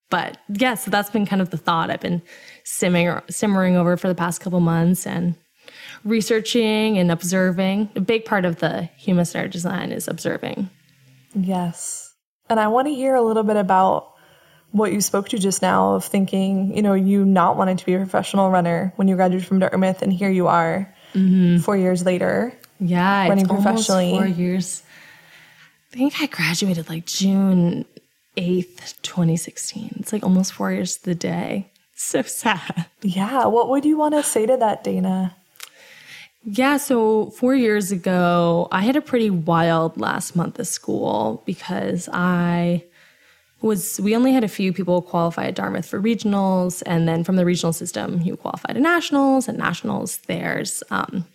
But 0.09 0.37
yeah, 0.49 0.75
so 0.75 0.89
that's 0.91 1.09
been 1.09 1.25
kind 1.25 1.41
of 1.41 1.49
the 1.49 1.57
thought 1.57 1.91
I've 1.91 2.01
been 2.01 2.21
simmering, 2.63 3.21
simmering 3.29 3.75
over 3.75 3.95
for 3.97 4.07
the 4.07 4.15
past 4.15 4.41
couple 4.41 4.59
months. 4.59 5.05
And 5.05 5.35
researching 6.03 6.97
and 6.97 7.11
observing. 7.11 7.89
A 7.95 8.01
big 8.01 8.25
part 8.25 8.45
of 8.45 8.59
the 8.59 8.83
human 8.97 9.25
centered 9.25 9.51
design 9.51 9.91
is 9.91 10.07
observing. 10.07 10.69
Yes. 11.33 12.13
And 12.49 12.59
I 12.59 12.67
want 12.67 12.87
to 12.87 12.93
hear 12.93 13.15
a 13.15 13.21
little 13.21 13.43
bit 13.43 13.57
about 13.57 14.13
what 14.71 14.93
you 14.93 15.01
spoke 15.01 15.29
to 15.29 15.37
just 15.37 15.61
now 15.61 15.95
of 15.95 16.05
thinking, 16.05 16.75
you 16.75 16.81
know, 16.81 16.93
you 16.93 17.25
not 17.25 17.57
wanting 17.57 17.77
to 17.77 17.85
be 17.85 17.93
a 17.93 17.97
professional 17.97 18.49
runner 18.51 18.93
when 18.95 19.07
you 19.07 19.15
graduated 19.15 19.47
from 19.47 19.59
Dartmouth, 19.59 20.01
and 20.01 20.13
here 20.13 20.29
you 20.29 20.47
are 20.47 20.93
mm-hmm. 21.13 21.57
four 21.57 21.75
years 21.75 22.05
later. 22.05 22.53
Yeah, 22.79 23.27
running 23.27 23.47
professionally. 23.47 24.11
four 24.11 24.27
years. 24.27 24.83
I 25.91 25.97
think 25.97 26.21
I 26.21 26.27
graduated 26.27 26.87
like 26.87 27.05
June 27.05 27.85
8th, 28.37 29.01
2016. 29.01 29.97
It's 29.99 30.13
like 30.13 30.23
almost 30.23 30.53
four 30.53 30.71
years 30.71 30.97
to 30.97 31.05
the 31.05 31.15
day. 31.15 31.71
So 32.01 32.21
sad. 32.21 32.85
Yeah. 33.01 33.47
What 33.47 33.67
would 33.67 33.83
you 33.83 33.97
want 33.97 34.13
to 34.13 34.23
say 34.23 34.45
to 34.45 34.55
that, 34.55 34.85
Dana? 34.85 35.35
Yeah, 36.45 36.77
so 36.77 37.31
four 37.31 37.53
years 37.53 37.91
ago, 37.91 38.69
I 38.71 38.83
had 38.83 38.95
a 38.95 39.01
pretty 39.01 39.29
wild 39.29 39.99
last 39.99 40.33
month 40.33 40.57
of 40.59 40.67
school 40.67 41.43
because 41.45 42.07
I 42.13 42.85
was, 43.61 43.99
we 43.99 44.15
only 44.15 44.31
had 44.31 44.45
a 44.45 44.47
few 44.47 44.71
people 44.71 45.01
qualify 45.01 45.47
at 45.47 45.55
Dartmouth 45.55 45.85
for 45.85 46.01
regionals. 46.01 46.81
And 46.85 47.05
then 47.05 47.25
from 47.25 47.35
the 47.35 47.43
regional 47.43 47.73
system, 47.73 48.21
you 48.21 48.37
qualify 48.37 48.71
to 48.71 48.79
nationals. 48.79 49.49
And 49.49 49.57
nationals, 49.57 50.19
there's 50.27 50.81
um, 50.91 51.25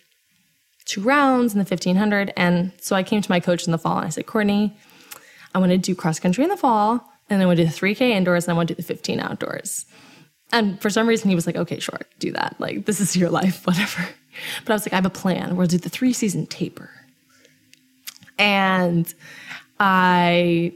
two 0.85 1.01
rounds 1.01 1.53
in 1.53 1.59
the 1.59 1.65
1500. 1.65 2.31
And 2.37 2.71
so 2.79 2.95
I 2.95 3.03
came 3.03 3.21
to 3.21 3.31
my 3.31 3.39
coach 3.39 3.65
in 3.65 3.71
the 3.71 3.77
fall 3.77 3.97
and 3.97 4.05
I 4.05 4.09
said, 4.09 4.25
Courtney, 4.25 4.77
I 5.53 5.59
want 5.59 5.71
to 5.71 5.77
do 5.77 5.95
cross 5.95 6.19
country 6.19 6.43
in 6.43 6.49
the 6.49 6.57
fall. 6.57 6.91
And 7.29 7.39
then 7.39 7.41
I 7.41 7.45
want 7.45 7.57
to 7.57 7.65
do 7.65 7.69
the 7.69 7.75
3K 7.75 8.01
indoors 8.01 8.45
and 8.45 8.53
I 8.53 8.55
want 8.55 8.67
to 8.69 8.75
do 8.75 8.77
the 8.77 8.87
15 8.87 9.19
outdoors. 9.19 9.85
And 10.51 10.79
for 10.79 10.89
some 10.89 11.07
reason, 11.07 11.29
he 11.29 11.35
was 11.35 11.47
like, 11.47 11.55
okay, 11.55 11.79
sure, 11.79 11.99
do 12.19 12.31
that. 12.33 12.55
Like, 12.59 12.85
this 12.85 13.01
is 13.01 13.15
your 13.15 13.29
life, 13.29 13.65
whatever. 13.67 14.07
But 14.63 14.73
I 14.73 14.75
was 14.75 14.85
like, 14.85 14.93
I 14.93 14.97
have 14.97 15.05
a 15.05 15.09
plan. 15.09 15.55
We'll 15.55 15.67
do 15.67 15.77
the 15.77 15.89
three 15.89 16.13
season 16.13 16.45
taper. 16.45 16.89
And 18.37 19.11
I 19.79 20.73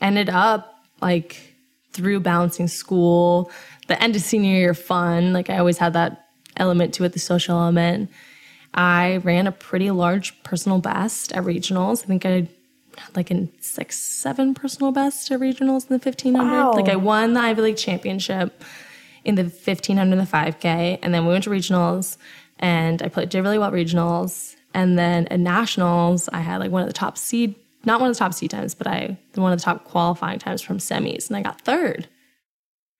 ended 0.00 0.28
up 0.28 0.74
like 1.00 1.54
through 1.92 2.20
balancing 2.20 2.68
school, 2.68 3.50
the 3.88 4.00
end 4.00 4.14
of 4.14 4.22
senior 4.22 4.54
year 4.54 4.74
fun. 4.74 5.32
Like, 5.32 5.50
I 5.50 5.58
always 5.58 5.78
had 5.78 5.94
that 5.94 6.26
element 6.56 6.94
to 6.94 7.04
it, 7.04 7.12
the 7.12 7.18
social 7.18 7.58
element. 7.58 8.10
I 8.74 9.16
ran 9.18 9.46
a 9.46 9.52
pretty 9.52 9.90
large 9.90 10.42
personal 10.42 10.78
best 10.78 11.32
at 11.32 11.44
regionals. 11.44 12.04
I 12.04 12.06
think 12.06 12.24
I 12.24 12.28
had 12.28 12.48
like 13.16 13.30
in 13.30 13.50
six, 13.60 13.98
seven 13.98 14.54
personal 14.54 14.92
best 14.92 15.30
at 15.30 15.40
regionals 15.40 15.90
in 15.90 15.98
the 15.98 16.04
1500. 16.04 16.50
Wow. 16.50 16.72
Like 16.72 16.88
I 16.88 16.96
won 16.96 17.34
the 17.34 17.40
Ivy 17.40 17.62
League 17.62 17.76
championship 17.76 18.62
in 19.24 19.34
the 19.34 19.42
1500 19.42 20.12
and 20.12 20.20
the 20.20 20.30
5K. 20.30 20.98
And 21.02 21.12
then 21.12 21.24
we 21.26 21.32
went 21.32 21.44
to 21.44 21.50
regionals 21.50 22.16
and 22.58 23.02
I 23.02 23.08
played 23.08 23.30
did 23.30 23.42
really 23.42 23.58
well 23.58 23.68
at 23.68 23.74
regionals. 23.74 24.54
And 24.72 24.98
then 24.98 25.26
at 25.28 25.40
nationals, 25.40 26.28
I 26.32 26.40
had 26.40 26.58
like 26.58 26.70
one 26.70 26.82
of 26.82 26.88
the 26.88 26.94
top 26.94 27.18
seed, 27.18 27.54
not 27.84 28.00
one 28.00 28.10
of 28.10 28.16
the 28.16 28.18
top 28.18 28.34
seed 28.34 28.50
times, 28.50 28.74
but 28.74 28.86
I 28.86 29.18
one 29.34 29.52
of 29.52 29.58
the 29.58 29.64
top 29.64 29.84
qualifying 29.84 30.38
times 30.38 30.62
from 30.62 30.78
semis, 30.78 31.28
and 31.28 31.36
I 31.36 31.42
got 31.42 31.60
third. 31.62 32.08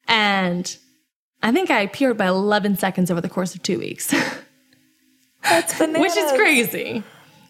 And 0.08 0.76
I 1.42 1.52
think 1.52 1.70
I 1.70 1.80
appeared 1.80 2.16
by 2.16 2.26
11 2.26 2.76
seconds 2.76 3.10
over 3.10 3.20
the 3.20 3.28
course 3.28 3.54
of 3.54 3.62
two 3.62 3.78
weeks, 3.78 4.12
That's 5.42 5.78
bananas. 5.78 6.00
which 6.00 6.16
is 6.16 6.32
crazy. 6.32 7.02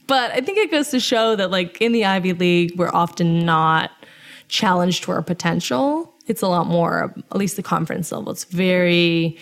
But 0.06 0.32
I 0.32 0.40
think 0.40 0.58
it 0.58 0.70
goes 0.70 0.88
to 0.88 1.00
show 1.00 1.36
that, 1.36 1.50
like, 1.50 1.80
in 1.80 1.92
the 1.92 2.04
Ivy 2.04 2.32
League, 2.32 2.76
we're 2.76 2.90
often 2.92 3.44
not 3.44 3.92
challenged 4.48 5.04
to 5.04 5.12
our 5.12 5.22
potential. 5.22 6.12
It's 6.26 6.42
a 6.42 6.48
lot 6.48 6.66
more, 6.66 7.14
at 7.30 7.36
least 7.36 7.56
the 7.56 7.62
conference 7.62 8.10
level. 8.10 8.32
It's 8.32 8.44
very 8.44 9.38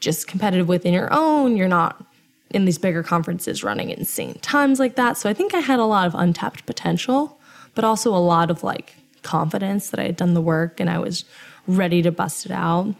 just 0.00 0.26
competitive 0.26 0.68
within 0.68 0.94
your 0.94 1.12
own. 1.12 1.56
You're 1.56 1.68
not 1.68 2.04
in 2.50 2.64
these 2.64 2.78
bigger 2.78 3.02
conferences 3.02 3.62
running 3.62 3.90
insane 3.90 4.34
times 4.40 4.78
like 4.78 4.96
that. 4.96 5.16
So 5.16 5.28
I 5.28 5.34
think 5.34 5.54
I 5.54 5.58
had 5.58 5.78
a 5.78 5.84
lot 5.84 6.06
of 6.06 6.14
untapped 6.14 6.64
potential, 6.64 7.38
but 7.74 7.84
also 7.84 8.14
a 8.14 8.18
lot 8.18 8.50
of 8.50 8.62
like 8.62 8.94
confidence 9.22 9.90
that 9.90 10.00
I 10.00 10.04
had 10.04 10.16
done 10.16 10.34
the 10.34 10.40
work 10.40 10.80
and 10.80 10.88
I 10.88 10.98
was 10.98 11.24
ready 11.66 12.02
to 12.02 12.12
bust 12.12 12.46
it 12.46 12.52
out. 12.52 12.94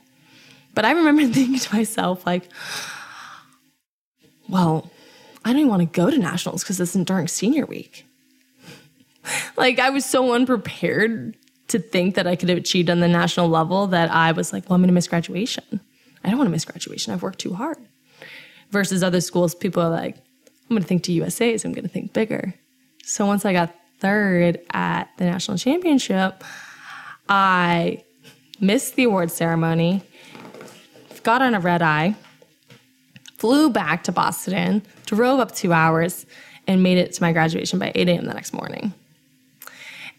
But 0.75 0.85
I 0.85 0.91
remember 0.91 1.27
thinking 1.33 1.59
to 1.59 1.75
myself, 1.75 2.27
like, 2.27 2.49
well, 4.49 4.91
I 5.45 5.51
don't 5.51 5.61
even 5.61 5.71
want 5.71 5.81
to 5.81 5.87
go 5.87 6.11
to 6.11 6.19
nationals 6.19 6.63
because 6.63 6.81
it's 6.81 6.93
during 6.93 7.29
senior 7.29 7.67
week. 7.67 8.05
like, 9.57 9.79
I 9.79 9.91
was 9.91 10.05
so 10.05 10.33
unprepared 10.33 11.37
to 11.69 11.79
think 11.79 12.15
that 12.15 12.27
I 12.27 12.37
could 12.37 12.49
have 12.49 12.59
achieved 12.59 12.91
on 12.91 13.01
the 13.01 13.09
national 13.09 13.49
level 13.49 13.89
that 13.89 14.11
I 14.11 14.33
was 14.33 14.53
like, 14.53 14.69
well, 14.69 14.75
I'm 14.75 14.81
going 14.81 14.89
to 14.89 14.95
miss 14.95 15.09
graduation. 15.09 15.81
I 16.25 16.29
don't 16.29 16.39
want 16.39 16.49
to 16.49 16.53
miss 16.53 16.65
graduation. 16.65 17.13
I've 17.13 17.23
worked 17.23 17.41
too 17.41 17.55
hard. 17.55 17.79
Versus 18.71 19.03
other 19.03 19.21
schools, 19.21 19.55
people 19.55 19.83
are 19.83 19.91
like, 19.91 20.17
I'm 20.17 20.75
going 20.75 20.83
to 20.83 20.89
think 20.89 21.05
to 21.05 21.13
USA's, 21.13 21.65
I'm 21.65 21.73
going 21.73 21.85
to 21.85 21.91
think 21.91 22.13
bigger. 22.13 22.55
So 23.05 23.27
once 23.27 23.45
I 23.45 23.53
got 23.53 23.75
third 24.01 24.61
at 24.73 25.09
the 25.19 25.25
national 25.25 25.59
championship, 25.59 26.43
I 27.29 28.05
missed 28.61 28.97
the 28.97 29.05
award 29.05 29.31
ceremony, 29.31 30.03
got 31.23 31.43
on 31.43 31.55
a 31.55 31.61
red 31.61 31.83
eye, 31.83 32.17
flew 33.39 33.71
back 33.71 34.05
to 34.05 34.13
Boston, 34.13 34.83
drove 35.07 35.41
up 35.41 35.55
two 35.55 35.73
hours, 35.73 36.27
and 36.67 36.83
made 36.83 36.99
it 36.99 37.13
to 37.15 37.23
my 37.23 37.33
graduation 37.33 37.79
by 37.79 37.93
8 37.95 38.09
a.m. 38.09 38.25
the 38.27 38.35
next 38.35 38.53
morning. 38.53 38.93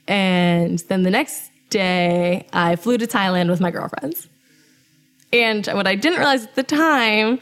And 0.08 0.80
then 0.88 1.03
the 1.03 1.10
next 1.10 1.51
day, 1.69 2.47
I 2.53 2.75
flew 2.77 2.97
to 2.97 3.08
Thailand 3.08 3.49
with 3.49 3.60
my 3.60 3.71
girlfriends. 3.71 4.27
And 5.34 5.67
what 5.67 5.88
I 5.88 5.95
didn't 5.95 6.19
realize 6.19 6.45
at 6.45 6.56
the 6.56 6.63
time, 6.63 7.39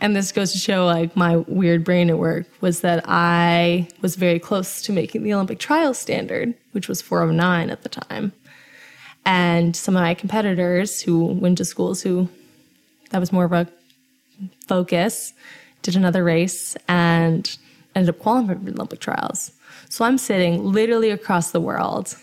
and 0.00 0.14
this 0.14 0.30
goes 0.30 0.52
to 0.52 0.58
show 0.58 0.86
like 0.86 1.16
my 1.16 1.36
weird 1.36 1.82
brain 1.82 2.08
at 2.08 2.18
work, 2.18 2.46
was 2.60 2.82
that 2.82 3.04
I 3.08 3.88
was 4.02 4.14
very 4.14 4.38
close 4.38 4.82
to 4.82 4.92
making 4.92 5.24
the 5.24 5.34
Olympic 5.34 5.58
trial 5.58 5.94
standard, 5.94 6.54
which 6.72 6.88
was 6.88 7.02
409 7.02 7.70
at 7.70 7.82
the 7.82 7.88
time. 7.88 8.32
And 9.24 9.74
some 9.74 9.96
of 9.96 10.02
my 10.02 10.14
competitors 10.14 11.02
who 11.02 11.24
went 11.24 11.58
to 11.58 11.64
schools 11.64 12.02
who 12.02 12.28
that 13.10 13.18
was 13.18 13.32
more 13.32 13.44
of 13.44 13.52
a 13.52 13.68
focus 14.66 15.32
did 15.82 15.96
another 15.96 16.24
race 16.24 16.76
and 16.88 17.56
ended 17.94 18.14
up 18.14 18.18
qualifying 18.18 18.58
for 18.58 18.64
the 18.64 18.72
Olympic 18.72 19.00
trials. 19.00 19.52
So 19.88 20.04
I'm 20.04 20.18
sitting 20.18 20.64
literally 20.64 21.10
across 21.10 21.50
the 21.52 21.60
world 21.60 22.16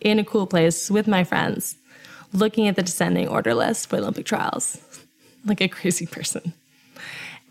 in 0.00 0.18
a 0.18 0.24
cool 0.24 0.46
place 0.46 0.90
with 0.90 1.06
my 1.06 1.24
friends, 1.24 1.76
looking 2.32 2.66
at 2.66 2.76
the 2.76 2.82
descending 2.82 3.28
order 3.28 3.54
list 3.54 3.88
for 3.88 3.96
Olympic 3.96 4.26
trials 4.26 4.78
like 5.44 5.60
a 5.60 5.68
crazy 5.68 6.06
person. 6.06 6.52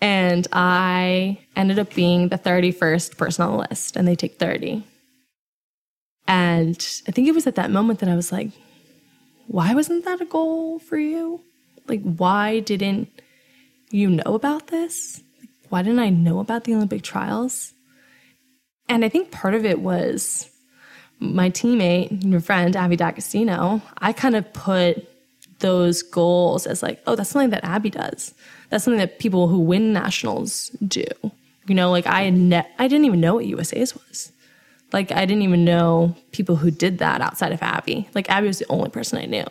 And 0.01 0.47
I 0.53 1.39
ended 1.55 1.79
up 1.79 1.93
being 1.93 2.29
the 2.29 2.37
31st 2.37 3.17
person 3.17 3.43
on 3.43 3.51
the 3.51 3.67
list, 3.69 3.95
and 3.95 4.07
they 4.07 4.15
take 4.15 4.39
30. 4.39 4.83
And 6.27 7.01
I 7.07 7.11
think 7.11 7.27
it 7.27 7.35
was 7.35 7.47
at 7.47 7.55
that 7.55 7.71
moment 7.71 7.99
that 7.99 8.09
I 8.09 8.15
was 8.15 8.31
like, 8.31 8.51
why 9.47 9.73
wasn't 9.73 10.05
that 10.05 10.21
a 10.21 10.25
goal 10.25 10.79
for 10.79 10.97
you? 10.97 11.41
Like, 11.87 12.01
why 12.01 12.59
didn't 12.59 13.09
you 13.89 14.09
know 14.09 14.35
about 14.35 14.67
this? 14.67 15.21
Why 15.69 15.81
didn't 15.81 15.99
I 15.99 16.09
know 16.09 16.39
about 16.39 16.63
the 16.63 16.73
Olympic 16.73 17.03
trials? 17.03 17.73
And 18.87 19.05
I 19.05 19.09
think 19.09 19.31
part 19.31 19.53
of 19.53 19.65
it 19.65 19.79
was 19.79 20.49
my 21.19 21.49
teammate, 21.49 22.23
your 22.23 22.39
friend, 22.39 22.75
Abbey 22.75 22.95
D'Agostino. 22.95 23.81
I 23.97 24.13
kind 24.13 24.35
of 24.35 24.51
put 24.53 25.07
those 25.59 26.01
goals 26.01 26.65
as 26.65 26.81
like, 26.81 27.01
oh, 27.05 27.15
that's 27.15 27.29
something 27.29 27.49
that 27.51 27.63
Abbey 27.63 27.89
does. 27.89 28.33
That's 28.69 28.83
something 28.83 28.99
that 28.99 29.19
people 29.19 29.47
who 29.47 29.59
win 29.59 29.93
nationals 29.93 30.69
do. 30.87 31.05
You 31.67 31.75
know, 31.75 31.91
like 31.91 32.07
I 32.07 32.29
ne- 32.29 32.67
I 32.79 32.87
didn't 32.87 33.05
even 33.05 33.19
know 33.19 33.35
what 33.35 33.45
USA's 33.45 33.93
was. 33.93 34.31
Like 34.91 35.11
I 35.11 35.25
didn't 35.25 35.43
even 35.43 35.65
know 35.65 36.15
people 36.31 36.55
who 36.55 36.71
did 36.71 36.97
that 36.97 37.21
outside 37.21 37.51
of 37.51 37.61
Abbey. 37.61 38.09
Like 38.15 38.29
Abbey 38.29 38.47
was 38.47 38.59
the 38.59 38.69
only 38.69 38.89
person 38.89 39.19
I 39.19 39.25
knew 39.25 39.45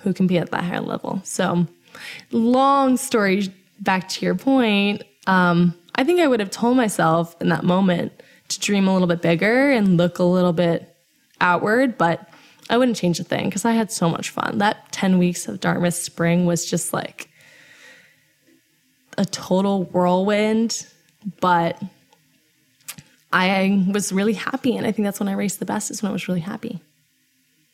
who 0.00 0.12
can 0.12 0.26
be 0.26 0.38
at 0.38 0.50
that 0.50 0.62
higher 0.62 0.80
level. 0.80 1.20
So, 1.24 1.66
long 2.30 2.96
story 2.96 3.52
back 3.80 4.08
to 4.10 4.24
your 4.24 4.34
point, 4.34 5.02
um, 5.26 5.74
I 5.94 6.04
think 6.04 6.20
I 6.20 6.26
would 6.26 6.40
have 6.40 6.50
told 6.50 6.76
myself 6.76 7.36
in 7.40 7.48
that 7.48 7.64
moment 7.64 8.12
to 8.48 8.60
dream 8.60 8.88
a 8.88 8.92
little 8.92 9.08
bit 9.08 9.22
bigger 9.22 9.70
and 9.70 9.96
look 9.96 10.18
a 10.18 10.24
little 10.24 10.52
bit 10.52 10.94
outward, 11.40 11.96
but 11.96 12.28
I 12.70 12.78
wouldn't 12.78 12.96
change 12.96 13.20
a 13.20 13.24
thing 13.24 13.46
because 13.46 13.64
I 13.64 13.72
had 13.72 13.92
so 13.92 14.08
much 14.08 14.30
fun. 14.30 14.58
That 14.58 14.90
10 14.92 15.18
weeks 15.18 15.48
of 15.48 15.60
Dartmouth 15.60 15.94
spring 15.94 16.46
was 16.46 16.68
just 16.68 16.92
like 16.92 17.28
a 19.16 19.24
total 19.24 19.84
whirlwind, 19.84 20.86
but 21.40 21.80
I 23.32 23.84
was 23.92 24.12
really 24.12 24.32
happy. 24.32 24.76
And 24.76 24.86
I 24.86 24.92
think 24.92 25.06
that's 25.06 25.20
when 25.20 25.28
I 25.28 25.34
raced 25.34 25.58
the 25.58 25.66
best, 25.66 25.90
is 25.90 26.02
when 26.02 26.10
I 26.10 26.12
was 26.12 26.28
really 26.28 26.40
happy. 26.40 26.80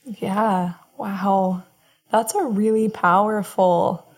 Yeah. 0.04 0.74
Wow. 0.96 1.62
That's 2.10 2.34
a 2.34 2.44
really 2.44 2.88
powerful 2.88 4.09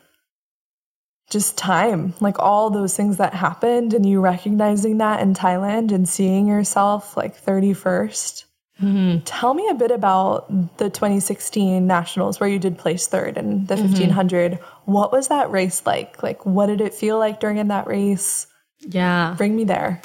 just 1.33 1.59
time. 1.59 2.14
Like 2.21 2.38
all 2.38 2.71
those 2.71 2.97
things 2.97 3.16
that 3.16 3.35
happened 3.35 3.95
and 3.95 4.07
you 4.07 4.21
recognizing 4.21 4.99
that 4.99 5.21
in 5.21 5.35
Thailand 5.35 5.90
and 5.90 6.09
seeing 6.09 6.47
yourself 6.47 7.16
like 7.16 7.42
31st. 7.42 8.45
Mm-hmm. 8.81 9.21
Tell 9.25 9.55
me 9.55 9.68
a 9.68 9.75
bit 9.75 9.90
about 9.90 10.49
the 10.79 10.90
2016 10.90 11.87
nationals 11.87 12.40
where 12.40 12.49
you 12.49 12.59
did 12.59 12.79
place 12.79 13.07
third 13.07 13.37
in 13.37 13.66
the 13.66 13.75
mm-hmm. 13.75 13.92
1500. 13.92 14.59
What 14.85 15.12
was 15.12 15.29
that 15.29 15.51
race 15.51 15.85
like? 15.87 16.23
Like, 16.23 16.45
what 16.45 16.66
did 16.66 16.81
it 16.81 16.95
feel 16.95 17.18
like 17.18 17.40
during 17.40 17.66
that 17.68 17.87
race? 17.87 18.47
Yeah. 18.81 19.35
Bring 19.38 19.57
me 19.57 19.64
there. 19.64 20.03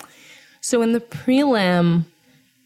So 0.62 0.82
in 0.82 0.94
the 0.94 1.00
prelim, 1.00 2.06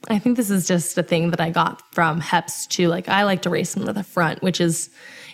I 0.09 0.19
think 0.19 0.37
this 0.37 0.49
is 0.49 0.67
just 0.67 0.97
a 0.97 1.03
thing 1.03 1.31
that 1.31 1.41
I 1.41 1.51
got 1.51 1.93
from 1.93 2.19
HEPS 2.21 2.67
too. 2.67 2.87
Like 2.87 3.07
I 3.07 3.23
like 3.23 3.43
to 3.43 3.49
race 3.49 3.73
them 3.73 3.85
to 3.85 3.93
the 3.93 4.03
front, 4.03 4.41
which 4.41 4.59
is 4.59 4.89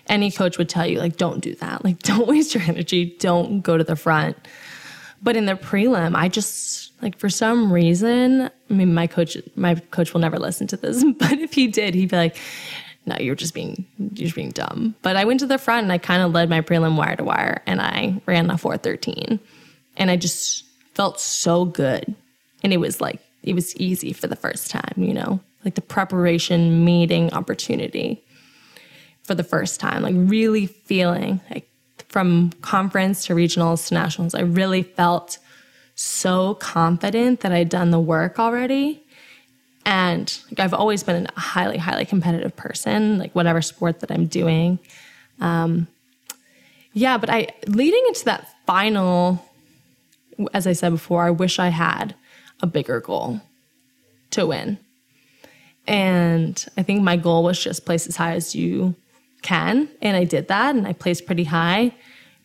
any 0.09 0.31
coach 0.31 0.57
would 0.57 0.69
tell 0.69 0.85
you, 0.85 0.99
like, 0.99 1.17
don't 1.17 1.41
do 1.41 1.55
that. 1.55 1.83
Like, 1.83 1.99
don't 2.03 2.27
waste 2.27 2.53
your 2.53 2.63
energy. 2.63 3.15
Don't 3.19 3.61
go 3.61 3.77
to 3.77 3.83
the 3.83 3.95
front. 3.95 4.37
But 5.21 5.35
in 5.35 5.45
the 5.45 5.55
prelim, 5.55 6.15
I 6.15 6.27
just 6.27 6.91
like 7.01 7.17
for 7.17 7.29
some 7.29 7.71
reason, 7.71 8.49
I 8.69 8.73
mean, 8.73 8.93
my 8.93 9.07
coach, 9.07 9.37
my 9.55 9.75
coach 9.75 10.13
will 10.13 10.21
never 10.21 10.37
listen 10.37 10.67
to 10.67 10.77
this, 10.77 11.03
but 11.17 11.33
if 11.33 11.53
he 11.53 11.67
did, 11.67 11.95
he'd 11.95 12.09
be 12.09 12.15
like, 12.15 12.37
"No, 13.07 13.15
you're 13.19 13.35
just 13.35 13.55
being, 13.55 13.87
you're 13.97 14.25
just 14.25 14.35
being 14.35 14.51
dumb." 14.51 14.95
But 15.01 15.15
I 15.15 15.25
went 15.25 15.39
to 15.39 15.47
the 15.47 15.57
front 15.57 15.83
and 15.83 15.91
I 15.91 15.97
kind 15.97 16.21
of 16.21 16.33
led 16.33 16.49
my 16.49 16.61
prelim 16.61 16.97
wire 16.97 17.15
to 17.15 17.23
wire, 17.23 17.63
and 17.65 17.81
I 17.81 18.21
ran 18.27 18.51
a 18.51 18.59
413, 18.59 19.39
and 19.97 20.11
I 20.11 20.17
just 20.17 20.65
felt 20.93 21.19
so 21.19 21.65
good, 21.65 22.13
and 22.63 22.71
it 22.71 22.77
was 22.77 23.01
like 23.01 23.19
it 23.47 23.55
was 23.55 23.75
easy 23.77 24.13
for 24.13 24.27
the 24.27 24.35
first 24.35 24.69
time, 24.69 24.93
you 24.97 25.13
know, 25.13 25.39
like 25.63 25.75
the 25.75 25.81
preparation 25.81 26.83
meeting 26.85 27.33
opportunity 27.33 28.23
for 29.23 29.35
the 29.35 29.43
first 29.43 29.79
time, 29.79 30.03
like 30.03 30.15
really 30.17 30.65
feeling 30.67 31.41
like 31.49 31.67
from 32.09 32.51
conference 32.61 33.25
to 33.25 33.33
regionals 33.33 33.87
to 33.87 33.93
nationals, 33.93 34.35
I 34.35 34.41
really 34.41 34.83
felt 34.83 35.37
so 35.95 36.55
confident 36.55 37.41
that 37.41 37.51
I'd 37.51 37.69
done 37.69 37.91
the 37.91 37.99
work 37.99 38.39
already. 38.39 39.03
And 39.85 40.37
like 40.51 40.59
I've 40.59 40.73
always 40.73 41.03
been 41.03 41.27
a 41.35 41.39
highly, 41.39 41.77
highly 41.77 42.05
competitive 42.05 42.55
person, 42.55 43.17
like 43.17 43.33
whatever 43.33 43.61
sport 43.61 44.01
that 44.01 44.11
I'm 44.11 44.27
doing. 44.27 44.79
Um, 45.39 45.87
Yeah, 46.93 47.17
but 47.17 47.29
I 47.29 47.47
leading 47.67 48.03
into 48.07 48.25
that 48.25 48.47
final, 48.65 49.45
as 50.53 50.65
I 50.65 50.73
said 50.73 50.91
before, 50.91 51.23
I 51.23 51.31
wish 51.31 51.59
I 51.59 51.69
had 51.69 52.15
a 52.61 52.67
bigger 52.67 52.99
goal 52.99 53.41
to 54.31 54.47
win. 54.47 54.77
And 55.87 56.63
I 56.77 56.83
think 56.83 57.01
my 57.01 57.15
goal 57.15 57.43
was 57.43 57.61
just 57.61 57.85
place 57.85 58.07
as 58.07 58.15
high 58.15 58.33
as 58.33 58.53
you 58.55 58.95
can. 59.41 59.89
And 60.01 60.17
I 60.17 60.25
did 60.25 60.49
that 60.49 60.75
and 60.75 60.85
I 60.87 60.93
placed 60.93 61.25
pretty 61.25 61.45
high. 61.45 61.93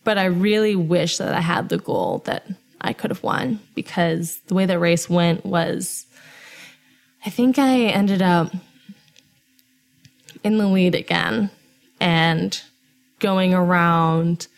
But 0.04 0.18
I 0.18 0.24
really 0.24 0.76
wish 0.76 1.18
that 1.18 1.34
I 1.34 1.40
had 1.40 1.68
the 1.68 1.78
goal 1.78 2.22
that 2.26 2.46
I 2.80 2.92
could 2.92 3.10
have 3.10 3.22
won 3.22 3.60
because 3.74 4.40
the 4.46 4.54
way 4.54 4.66
the 4.66 4.78
race 4.78 5.08
went 5.08 5.46
was 5.46 6.06
I 7.24 7.30
think 7.30 7.58
I 7.58 7.86
ended 7.86 8.20
up 8.20 8.52
in 10.42 10.58
the 10.58 10.66
lead 10.66 10.94
again 10.96 11.50
and 12.00 12.60
going 13.20 13.54
around 13.54 14.48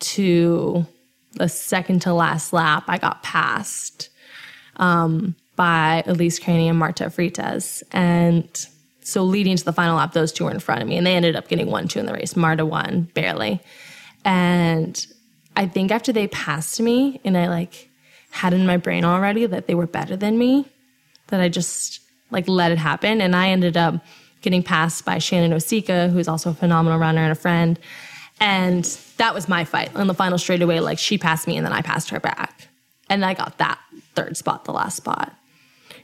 to 0.00 0.84
the 1.34 1.48
second 1.48 2.02
to 2.02 2.12
last 2.12 2.52
lap, 2.52 2.84
I 2.88 2.98
got 2.98 3.22
passed 3.22 4.08
um, 4.80 5.36
by 5.54 6.02
Elise 6.06 6.40
Cranny 6.40 6.68
and 6.68 6.78
Marta 6.78 7.04
Freitas. 7.04 7.84
And 7.92 8.66
so 9.02 9.22
leading 9.22 9.56
to 9.56 9.64
the 9.64 9.72
final 9.72 9.96
lap, 9.96 10.12
those 10.12 10.32
two 10.32 10.44
were 10.44 10.50
in 10.50 10.58
front 10.58 10.82
of 10.82 10.88
me, 10.88 10.96
and 10.96 11.06
they 11.06 11.14
ended 11.14 11.36
up 11.36 11.46
getting 11.46 11.70
one, 11.70 11.86
two 11.86 12.00
in 12.00 12.06
the 12.06 12.12
race. 12.12 12.34
Marta 12.34 12.66
won 12.66 13.02
barely. 13.14 13.60
And 14.24 15.06
I 15.56 15.66
think 15.66 15.92
after 15.92 16.12
they 16.12 16.26
passed 16.28 16.80
me, 16.80 17.20
and 17.24 17.36
I 17.36 17.48
like 17.48 17.88
had 18.30 18.52
in 18.52 18.66
my 18.66 18.76
brain 18.76 19.04
already 19.04 19.46
that 19.46 19.66
they 19.66 19.74
were 19.74 19.86
better 19.86 20.16
than 20.16 20.38
me, 20.38 20.66
that 21.28 21.40
I 21.40 21.48
just 21.48 22.00
like 22.30 22.48
let 22.48 22.72
it 22.72 22.78
happen. 22.78 23.20
And 23.20 23.36
I 23.36 23.50
ended 23.50 23.76
up 23.76 24.02
getting 24.40 24.62
passed 24.62 25.04
by 25.04 25.18
Shannon 25.18 25.52
Osika, 25.52 26.10
who's 26.10 26.28
also 26.28 26.50
a 26.50 26.54
phenomenal 26.54 26.98
runner 26.98 27.20
and 27.20 27.32
a 27.32 27.36
friend. 27.36 27.78
And 28.40 28.84
that 29.18 29.34
was 29.34 29.48
my 29.48 29.64
fight 29.64 29.94
on 29.94 30.06
the 30.06 30.14
final 30.14 30.38
straightaway. 30.38 30.80
Like 30.80 30.98
she 30.98 31.18
passed 31.18 31.46
me 31.46 31.56
and 31.56 31.66
then 31.66 31.72
I 31.72 31.82
passed 31.82 32.10
her 32.10 32.20
back. 32.20 32.68
And 33.10 33.24
I 33.24 33.34
got 33.34 33.58
that 33.58 33.78
third 34.14 34.36
spot, 34.36 34.64
the 34.64 34.72
last 34.72 34.96
spot. 34.96 35.32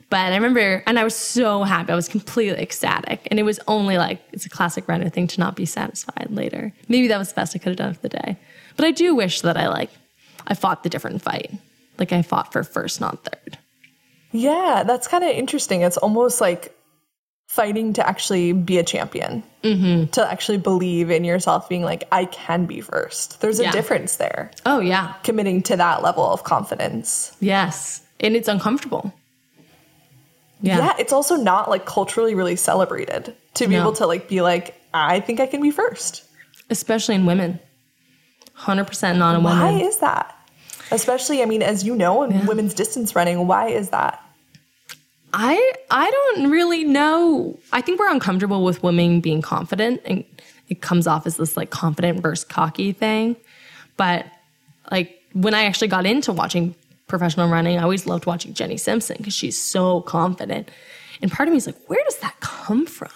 But 0.09 0.33
I 0.33 0.37
remember, 0.37 0.85
and 0.87 0.99
I 0.99 1.05
was 1.05 1.17
so 1.17 1.65
happy. 1.65 1.93
I 1.93 1.97
was 1.97 2.09
completely 2.09 2.63
ecstatic. 2.63 3.27
And 3.31 3.41
it 3.41 3.43
was 3.43 3.59
only 3.67 3.99
like, 3.99 4.23
it's 4.33 4.47
a 4.47 4.49
classic 4.49 4.87
runner 4.87 5.09
thing 5.09 5.27
to 5.27 5.41
not 5.41 5.57
be 5.57 5.67
satisfied 5.67 6.29
later. 6.31 6.73
Maybe 6.89 7.09
that 7.09 7.19
was 7.19 7.31
the 7.31 7.35
best 7.35 7.57
I 7.57 7.59
could 7.59 7.71
have 7.71 7.77
done 7.77 7.95
for 7.95 8.01
the 8.01 8.11
day. 8.11 8.37
But 8.77 8.85
I 8.85 8.93
do 8.93 9.15
wish 9.15 9.41
that 9.41 9.57
I 9.57 9.69
like, 9.69 9.91
I 10.47 10.55
fought 10.55 10.85
the 10.85 10.89
different 10.89 11.23
fight. 11.23 11.51
Like 11.99 12.13
I 12.13 12.23
fought 12.23 12.53
for 12.53 12.63
first, 12.63 13.01
not 13.01 13.25
third. 13.25 13.59
Yeah, 14.31 14.85
that's 14.87 15.09
kind 15.09 15.25
of 15.25 15.31
interesting. 15.31 15.81
It's 15.81 15.97
almost 15.97 16.41
like 16.41 16.76
fighting 17.47 17.93
to 17.95 18.07
actually 18.07 18.53
be 18.53 18.79
a 18.79 18.83
champion, 18.83 19.43
mm-hmm. 19.63 20.11
to 20.11 20.31
actually 20.31 20.59
believe 20.59 21.11
in 21.11 21.25
yourself, 21.25 21.69
being 21.69 21.83
like, 21.83 22.05
I 22.13 22.27
can 22.27 22.67
be 22.67 22.81
first. 22.81 23.41
There's 23.41 23.61
a 23.61 23.65
yeah. 23.65 23.73
difference 23.73 24.17
there. 24.17 24.51
Oh, 24.67 24.81
yeah. 24.81 25.15
Committing 25.23 25.63
to 25.65 25.77
that 25.77 26.03
level 26.03 26.25
of 26.25 26.45
confidence. 26.45 27.37
Yes. 27.41 28.03
And 28.21 28.35
it's 28.35 28.49
uncomfortable. 28.49 29.15
Yeah. 30.61 30.79
Yeah. 30.79 30.95
It's 30.99 31.13
also 31.13 31.37
not 31.37 31.71
like 31.71 31.87
culturally 31.87 32.35
really 32.35 32.57
celebrated 32.57 33.35
to 33.55 33.67
be 33.67 33.75
no. 33.75 33.83
able 33.83 33.93
to 33.95 34.07
like 34.07 34.29
be 34.29 34.43
like, 34.43 34.75
I 34.93 35.21
think 35.21 35.41
I 35.41 35.47
can 35.47 35.63
be 35.63 35.71
first. 35.71 36.25
Especially 36.69 37.15
in 37.15 37.27
women. 37.27 37.61
100% 38.59 39.19
not 39.19 39.37
in 39.37 39.45
women. 39.45 39.61
Why 39.61 39.81
is 39.81 39.99
that? 39.99 40.33
Especially, 40.91 41.43
I 41.43 41.47
mean, 41.47 41.63
as 41.63 41.85
you 41.85 41.95
know, 41.95 42.23
in 42.23 42.31
yeah. 42.31 42.47
women's 42.47 42.75
distance 42.75 43.15
running, 43.15 43.47
why 43.47 43.69
is 43.69 43.91
that? 43.91 44.23
I 45.33 45.73
I 45.91 46.11
don't 46.11 46.51
really 46.51 46.85
know. 46.85 47.59
I 47.73 47.81
think 47.81 47.99
we're 48.01 48.11
uncomfortable 48.11 48.65
with 48.65 48.83
women 48.83 49.21
being 49.21 49.43
confident 49.43 50.01
and 50.05 50.25
it 50.69 50.81
comes 50.81 51.07
off 51.07 51.27
as 51.27 51.37
this 51.37 51.57
like 51.57 51.71
confident 51.71 52.21
versus 52.21 52.45
cocky 52.45 52.93
thing. 52.93 53.37
But 53.97 54.27
like 54.91 55.23
when 55.33 55.55
I 55.55 55.65
actually 55.65 55.89
got 55.89 56.07
into 56.07 56.33
watching 56.33 56.75
professional 57.07 57.49
running, 57.49 57.79
I 57.79 57.83
always 57.83 58.07
loved 58.07 58.27
watching 58.27 58.55
Jenny 58.55 58.77
Simpson 58.77 59.17
because 59.19 59.35
she's 59.35 59.61
so 59.61 60.01
confident. 60.03 60.71
And 61.23 61.31
part 61.31 61.49
of 61.49 61.53
me 61.53 61.59
is 61.59 61.67
like, 61.67 61.79
where 61.87 62.03
does 62.05 62.19
that 62.19 62.39
come 62.41 62.87
from? 62.87 63.11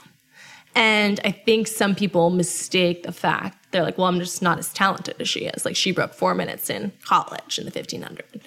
And 0.75 1.19
I 1.25 1.33
think 1.33 1.67
some 1.67 1.95
people 1.95 2.31
mistake 2.31 3.03
the 3.03 3.13
fact 3.13 3.73
they're 3.73 3.83
like, 3.83 3.99
well, 3.99 4.07
I'm 4.07 4.21
just 4.21 4.43
not 4.43 4.59
as 4.59 4.73
talented 4.73 5.17
as 5.21 5.29
she 5.29 5.41
is. 5.41 5.65
Like 5.65 5.77
she 5.77 5.93
broke 5.93 6.15
four 6.15 6.35
minutes 6.35 6.71
in 6.71 6.93
college 7.05 7.59
in 7.59 7.65
the 7.65 7.71
1500. 7.71 8.43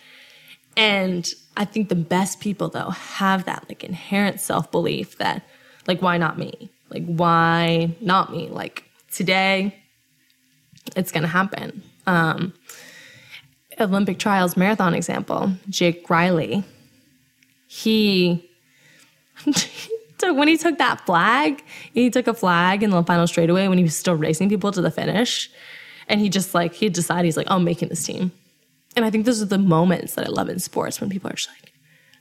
And 0.78 1.32
I 1.56 1.66
think 1.66 1.89
the 1.89 1.96
best 1.96 2.39
people 2.39 2.70
though 2.70 2.89
have 2.89 3.46
that 3.46 3.66
like 3.70 3.84
inherent 3.84 4.39
self 4.39 4.72
belief 4.72 5.18
that 5.18 5.44
like 5.88 6.02
why 6.02 6.18
not 6.18 6.38
me? 6.38 6.70
Like 6.89 7.06
why 7.06 7.96
not 8.02 8.32
me? 8.32 8.50
Like 8.50 8.84
today 9.12 9.80
it's 10.96 11.12
gonna 11.12 11.28
happen. 11.28 11.84
Um, 12.08 12.54
Olympic 13.80 14.20
trials 14.20 14.58
marathon 14.58 14.94
example, 14.94 15.54
Jake 15.70 16.10
Riley. 16.10 16.63
He 17.68 18.50
took 20.18 20.38
when 20.38 20.48
he 20.48 20.58
took 20.58 20.78
that 20.78 21.06
flag, 21.06 21.63
he 21.94 22.10
took 22.10 22.28
a 22.28 22.34
flag 22.34 22.84
in 22.84 22.89
the 22.89 23.04
final 23.04 23.28
straightaway 23.28 23.68
when 23.68 23.78
he 23.78 23.84
was 23.84 23.96
still 23.96 24.16
racing 24.16 24.50
people 24.50 24.72
to 24.72 24.82
the 24.82 24.92
finish. 24.92 25.50
And 26.08 26.20
he 26.20 26.30
just 26.30 26.54
like 26.54 26.74
he 26.74 26.89
decided 26.89 27.26
he's 27.26 27.38
like, 27.38 27.48
oh, 27.50 27.56
I'm 27.56 27.63
making 27.63 27.89
this 27.89 28.04
team. 28.04 28.32
And 28.95 29.06
I 29.06 29.10
think 29.10 29.25
those 29.25 29.41
are 29.41 29.45
the 29.45 29.58
moments 29.58 30.15
that 30.15 30.25
I 30.25 30.29
love 30.29 30.49
in 30.49 30.60
sports 30.60 31.01
when 31.01 31.10
people 31.10 31.29
are 31.29 31.34
just 31.34 31.49
like, 31.49 31.73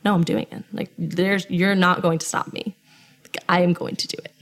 no, 0.05 0.15
I'm 0.15 0.25
doing 0.25 0.47
it. 0.51 0.65
Like 0.73 0.91
there's 0.99 1.49
you're 1.49 1.75
not 1.75 2.03
going 2.03 2.19
to 2.19 2.27
stop 2.27 2.53
me. 2.53 2.77
Like, 3.25 3.39
I 3.49 3.63
am 3.63 3.73
going 3.73 3.97
to 3.97 4.09
do 4.09 4.17
it. 4.25 4.33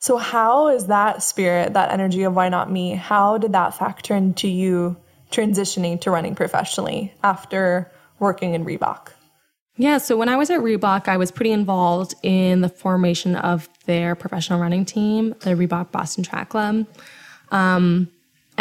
So 0.00 0.16
how 0.16 0.68
is 0.68 0.86
that 0.86 1.22
spirit, 1.22 1.74
that 1.74 1.92
energy 1.92 2.24
of 2.24 2.34
why 2.34 2.48
not 2.48 2.70
me? 2.70 2.94
How 2.94 3.38
did 3.38 3.52
that 3.52 3.74
factor 3.74 4.16
into 4.16 4.48
you 4.48 4.96
transitioning 5.30 6.00
to 6.00 6.10
running 6.10 6.34
professionally 6.34 7.14
after 7.22 7.90
working 8.18 8.54
in 8.54 8.64
Reebok? 8.64 9.12
Yeah, 9.76 9.98
so 9.98 10.16
when 10.16 10.28
I 10.28 10.36
was 10.36 10.50
at 10.50 10.60
Reebok, 10.60 11.08
I 11.08 11.16
was 11.16 11.30
pretty 11.30 11.52
involved 11.52 12.14
in 12.22 12.60
the 12.60 12.68
formation 12.68 13.36
of 13.36 13.68
their 13.86 14.14
professional 14.14 14.60
running 14.60 14.84
team, 14.84 15.34
the 15.40 15.50
Reebok 15.50 15.92
Boston 15.92 16.24
Track 16.24 16.50
Club. 16.50 16.86
Um, 17.50 18.08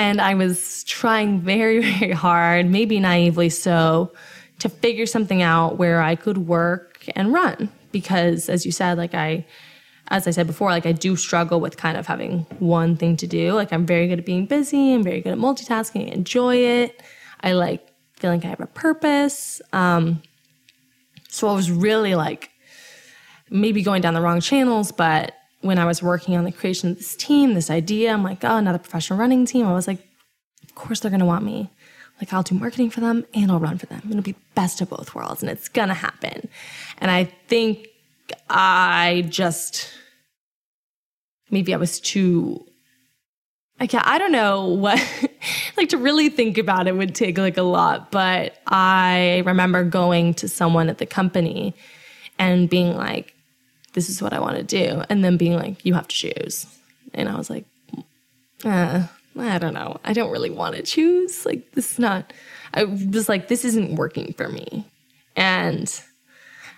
and 0.02 0.20
I 0.20 0.34
was 0.34 0.84
trying 0.86 1.42
very, 1.42 1.80
very 2.00 2.12
hard, 2.12 2.66
maybe 2.66 3.00
naively 3.00 3.50
so, 3.50 4.12
to 4.58 4.68
figure 4.68 5.06
something 5.06 5.44
out 5.44 5.78
where 5.78 6.02
I 6.02 6.16
could 6.16 6.40
work 6.40 7.06
and 7.16 7.32
run. 7.32 7.70
Because 7.92 8.50
as 8.50 8.66
you 8.66 8.72
said, 8.72 8.98
like 8.98 9.14
I, 9.14 9.46
as 10.08 10.28
I 10.28 10.32
said 10.32 10.48
before, 10.48 10.72
like 10.72 10.88
I 10.88 10.92
do 10.92 11.16
struggle 11.16 11.60
with 11.62 11.78
kind 11.78 11.98
of 11.98 12.08
having 12.08 12.48
one 12.58 12.98
thing 12.98 13.16
to 13.18 13.28
do. 13.28 13.54
Like 13.54 13.72
I'm 13.72 13.86
very 13.86 14.08
good 14.08 14.18
at 14.20 14.26
being 14.26 14.48
busy, 14.48 14.94
I'm 14.94 15.04
very 15.04 15.22
good 15.22 15.34
at 15.34 15.38
multitasking, 15.38 16.08
I 16.08 16.14
enjoy 16.14 16.56
it. 16.56 17.04
I 17.42 17.54
like 17.54 17.88
feeling 18.16 18.40
like 18.40 18.46
I 18.46 18.50
have 18.50 18.60
a 18.60 18.68
purpose. 18.68 19.62
Um, 19.72 20.24
so 21.30 21.48
I 21.48 21.54
was 21.54 21.70
really 21.70 22.16
like 22.16 22.50
maybe 23.52 23.84
going 23.84 24.02
down 24.02 24.16
the 24.16 24.22
wrong 24.22 24.42
channels, 24.42 24.92
but 24.92 25.36
when 25.62 25.78
I 25.78 25.86
was 25.86 26.02
working 26.02 26.36
on 26.36 26.44
the 26.44 26.52
creation 26.52 26.92
of 26.92 26.98
this 26.98 27.16
team, 27.16 27.54
this 27.54 27.70
idea, 27.70 28.12
I'm 28.12 28.24
like, 28.24 28.44
oh, 28.44 28.58
another 28.58 28.80
professional 28.80 29.20
running 29.20 29.46
team. 29.46 29.68
I 29.68 29.74
was 29.74 29.88
like, 29.88 30.00
of 30.64 30.76
course 30.76 31.00
they're 31.00 31.12
gonna 31.12 31.26
want 31.26 31.46
me. 31.46 31.70
Like 32.20 32.34
I'll 32.34 32.44
do 32.44 32.56
marketing 32.56 32.90
for 32.90 33.02
them 33.02 33.26
and 33.34 33.52
I'll 33.52 33.60
run 33.60 33.78
for 33.78 33.88
them. 33.88 34.02
It'll 34.10 34.22
be 34.22 34.36
best 34.56 34.82
of 34.82 34.90
both 34.90 35.16
worlds 35.16 35.42
and 35.42 35.52
it's 35.52 35.70
gonna 35.70 35.94
happen. 35.94 36.50
And 37.00 37.10
I 37.10 37.26
think 37.48 37.88
I 38.50 39.26
just 39.30 39.90
maybe 41.50 41.74
I 41.74 41.78
was 41.78 42.00
too 42.00 42.66
like 43.80 43.94
I 43.96 44.20
don't 44.20 44.32
know 44.32 44.68
what 44.68 45.00
like 45.78 45.90
to 45.90 45.98
really 45.98 46.30
think 46.30 46.58
about 46.60 46.88
it 46.88 46.96
would 46.96 47.16
take 47.16 47.38
like 47.38 47.58
a 47.58 47.64
lot, 47.64 48.12
but 48.12 48.58
I 48.68 49.42
remember 49.46 49.84
going 49.84 50.36
to 50.36 50.48
someone 50.48 50.90
at 50.90 51.00
the 51.00 51.08
company 51.08 51.74
and 52.38 52.70
being 52.70 52.96
like, 52.96 53.34
this 53.94 54.10
is 54.10 54.22
what 54.22 54.34
I 54.34 54.40
want 54.40 54.58
to 54.58 54.64
do. 54.64 55.04
And 55.10 55.24
then 55.24 55.38
being 55.38 55.54
like, 55.54 55.86
you 55.86 55.94
have 55.94 56.08
to 56.08 56.16
choose. 56.16 56.66
And 57.14 57.30
I 57.30 57.36
was 57.36 57.50
like, 57.50 57.66
uh, 58.64 59.08
I 59.38 59.58
don't 59.58 59.74
know. 59.74 60.00
I 60.04 60.14
don't 60.14 60.32
really 60.32 60.50
want 60.50 60.76
to 60.76 60.84
choose. 60.84 61.46
Like, 61.46 61.72
this 61.72 61.94
is 61.94 62.00
not, 62.00 62.32
I 62.74 62.84
was 62.84 63.28
like, 63.30 63.48
this 63.48 63.66
isn't 63.66 63.96
working 63.96 64.34
for 64.34 64.50
me. 64.50 64.86
And 65.36 66.02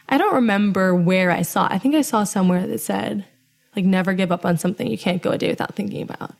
I 0.10 0.17
don't 0.17 0.36
remember 0.36 0.95
where 0.95 1.32
I 1.32 1.41
saw, 1.41 1.67
I 1.69 1.78
think 1.78 1.95
I 1.95 2.02
saw 2.02 2.23
somewhere 2.23 2.67
that 2.67 2.80
said, 2.80 3.26
like, 3.76 3.86
never 3.86 4.13
give 4.13 4.32
up 4.32 4.45
on 4.45 4.58
something 4.58 4.88
you 4.88 4.97
can't 4.97 5.21
go 5.21 5.32
a 5.32 5.38
day 5.38 5.49
without 5.49 5.76
thinking 5.76 6.04
about 6.04 6.36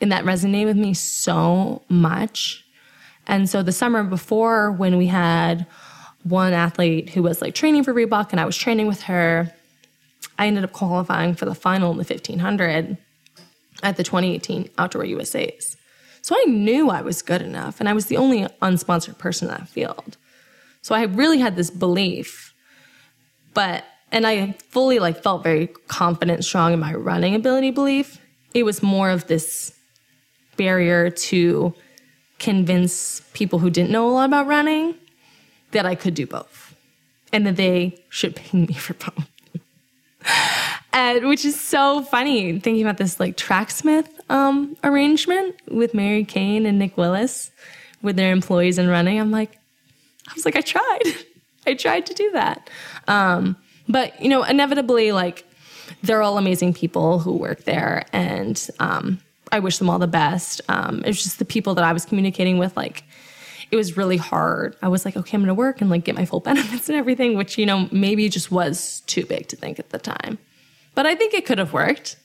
and 0.00 0.12
that 0.12 0.24
resonated 0.24 0.66
with 0.66 0.76
me 0.76 0.94
so 0.94 1.82
much. 1.88 2.64
And 3.26 3.48
so 3.48 3.62
the 3.62 3.72
summer 3.72 4.04
before, 4.04 4.72
when 4.72 4.96
we 4.96 5.06
had 5.06 5.66
one 6.22 6.52
athlete 6.52 7.10
who 7.10 7.22
was 7.22 7.40
like 7.42 7.54
training 7.54 7.84
for 7.84 7.92
Reebok 7.92 8.30
and 8.30 8.40
I 8.40 8.44
was 8.44 8.56
training 8.56 8.86
with 8.86 9.02
her, 9.02 9.52
I 10.38 10.46
ended 10.46 10.64
up 10.64 10.72
qualifying 10.72 11.34
for 11.34 11.44
the 11.44 11.54
final 11.54 11.90
in 11.90 11.98
the 11.98 12.04
1500 12.04 12.96
at 13.82 13.96
the 13.96 14.04
2018 14.04 14.70
Outdoor 14.78 15.02
USAs. 15.04 15.76
So 16.22 16.34
I 16.36 16.44
knew 16.44 16.90
I 16.90 17.02
was 17.02 17.22
good 17.22 17.42
enough 17.42 17.80
and 17.80 17.88
I 17.88 17.92
was 17.92 18.06
the 18.06 18.16
only 18.16 18.44
unsponsored 18.62 19.18
person 19.18 19.48
in 19.48 19.54
that 19.54 19.68
field. 19.68 20.16
So 20.82 20.94
I 20.94 21.02
really 21.04 21.38
had 21.38 21.56
this 21.56 21.70
belief, 21.70 22.54
but 23.54 23.84
and 24.10 24.26
I 24.26 24.52
fully 24.70 24.98
like 24.98 25.22
felt 25.22 25.42
very 25.42 25.66
confident, 25.86 26.44
strong 26.44 26.72
in 26.72 26.80
my 26.80 26.94
running 26.94 27.34
ability 27.34 27.70
belief. 27.70 28.18
It 28.54 28.62
was 28.62 28.82
more 28.82 29.10
of 29.10 29.26
this 29.26 29.74
barrier 30.56 31.10
to 31.10 31.74
convince 32.38 33.20
people 33.32 33.58
who 33.58 33.70
didn't 33.70 33.90
know 33.90 34.08
a 34.08 34.12
lot 34.12 34.24
about 34.24 34.46
running 34.46 34.94
that 35.72 35.84
I 35.84 35.94
could 35.94 36.14
do 36.14 36.26
both 36.26 36.74
and 37.32 37.46
that 37.46 37.56
they 37.56 38.02
should 38.08 38.36
pay 38.36 38.58
me 38.58 38.72
for 38.74 38.94
both. 38.94 39.28
And 40.92 41.28
which 41.28 41.44
is 41.44 41.58
so 41.60 42.02
funny 42.02 42.58
thinking 42.58 42.82
about 42.82 42.96
this 42.96 43.20
like 43.20 43.36
tracksmith 43.36 44.08
um, 44.30 44.76
arrangement 44.82 45.56
with 45.70 45.94
Mary 45.94 46.24
Cain 46.24 46.66
and 46.66 46.78
Nick 46.78 46.96
Willis 46.96 47.50
with 48.02 48.16
their 48.16 48.32
employees 48.32 48.78
and 48.78 48.88
running. 48.88 49.20
I'm 49.20 49.30
like, 49.30 49.58
I 50.28 50.34
was 50.34 50.44
like, 50.44 50.56
I 50.56 50.60
tried. 50.60 51.02
I 51.66 51.74
tried 51.74 52.06
to 52.06 52.14
do 52.14 52.30
that. 52.32 52.70
Um, 53.06 53.56
but 53.88 54.20
you 54.20 54.28
know, 54.28 54.42
inevitably, 54.42 55.12
like 55.12 55.44
they're 56.02 56.22
all 56.22 56.38
amazing 56.38 56.74
people 56.74 57.18
who 57.18 57.32
work 57.36 57.64
there, 57.64 58.04
and 58.12 58.68
um, 58.78 59.20
I 59.52 59.58
wish 59.58 59.78
them 59.78 59.88
all 59.88 59.98
the 59.98 60.06
best. 60.06 60.60
Um, 60.68 61.00
it 61.00 61.06
was 61.06 61.22
just 61.22 61.38
the 61.38 61.44
people 61.44 61.74
that 61.74 61.84
I 61.84 61.92
was 61.92 62.04
communicating 62.04 62.58
with, 62.58 62.76
like 62.76 63.04
it 63.70 63.76
was 63.76 63.96
really 63.96 64.16
hard. 64.16 64.76
I 64.82 64.88
was 64.88 65.04
like, 65.04 65.16
okay, 65.16 65.36
I'm 65.36 65.42
gonna 65.42 65.54
work 65.54 65.80
and 65.80 65.90
like 65.90 66.04
get 66.04 66.14
my 66.14 66.24
full 66.24 66.40
benefits 66.48 66.88
and 66.88 66.96
everything, 66.96 67.36
which, 67.36 67.58
you 67.58 67.66
know, 67.66 67.88
maybe 67.92 68.28
just 68.28 68.50
was 68.50 69.00
too 69.06 69.24
big 69.26 69.48
to 69.48 69.56
think 69.56 69.78
at 69.78 69.90
the 69.90 69.98
time. 69.98 70.38
But 70.94 71.06
I 71.06 71.14
think 71.14 71.34
it 71.34 71.46
could 71.46 71.58
have 71.58 71.72
worked 71.72 72.16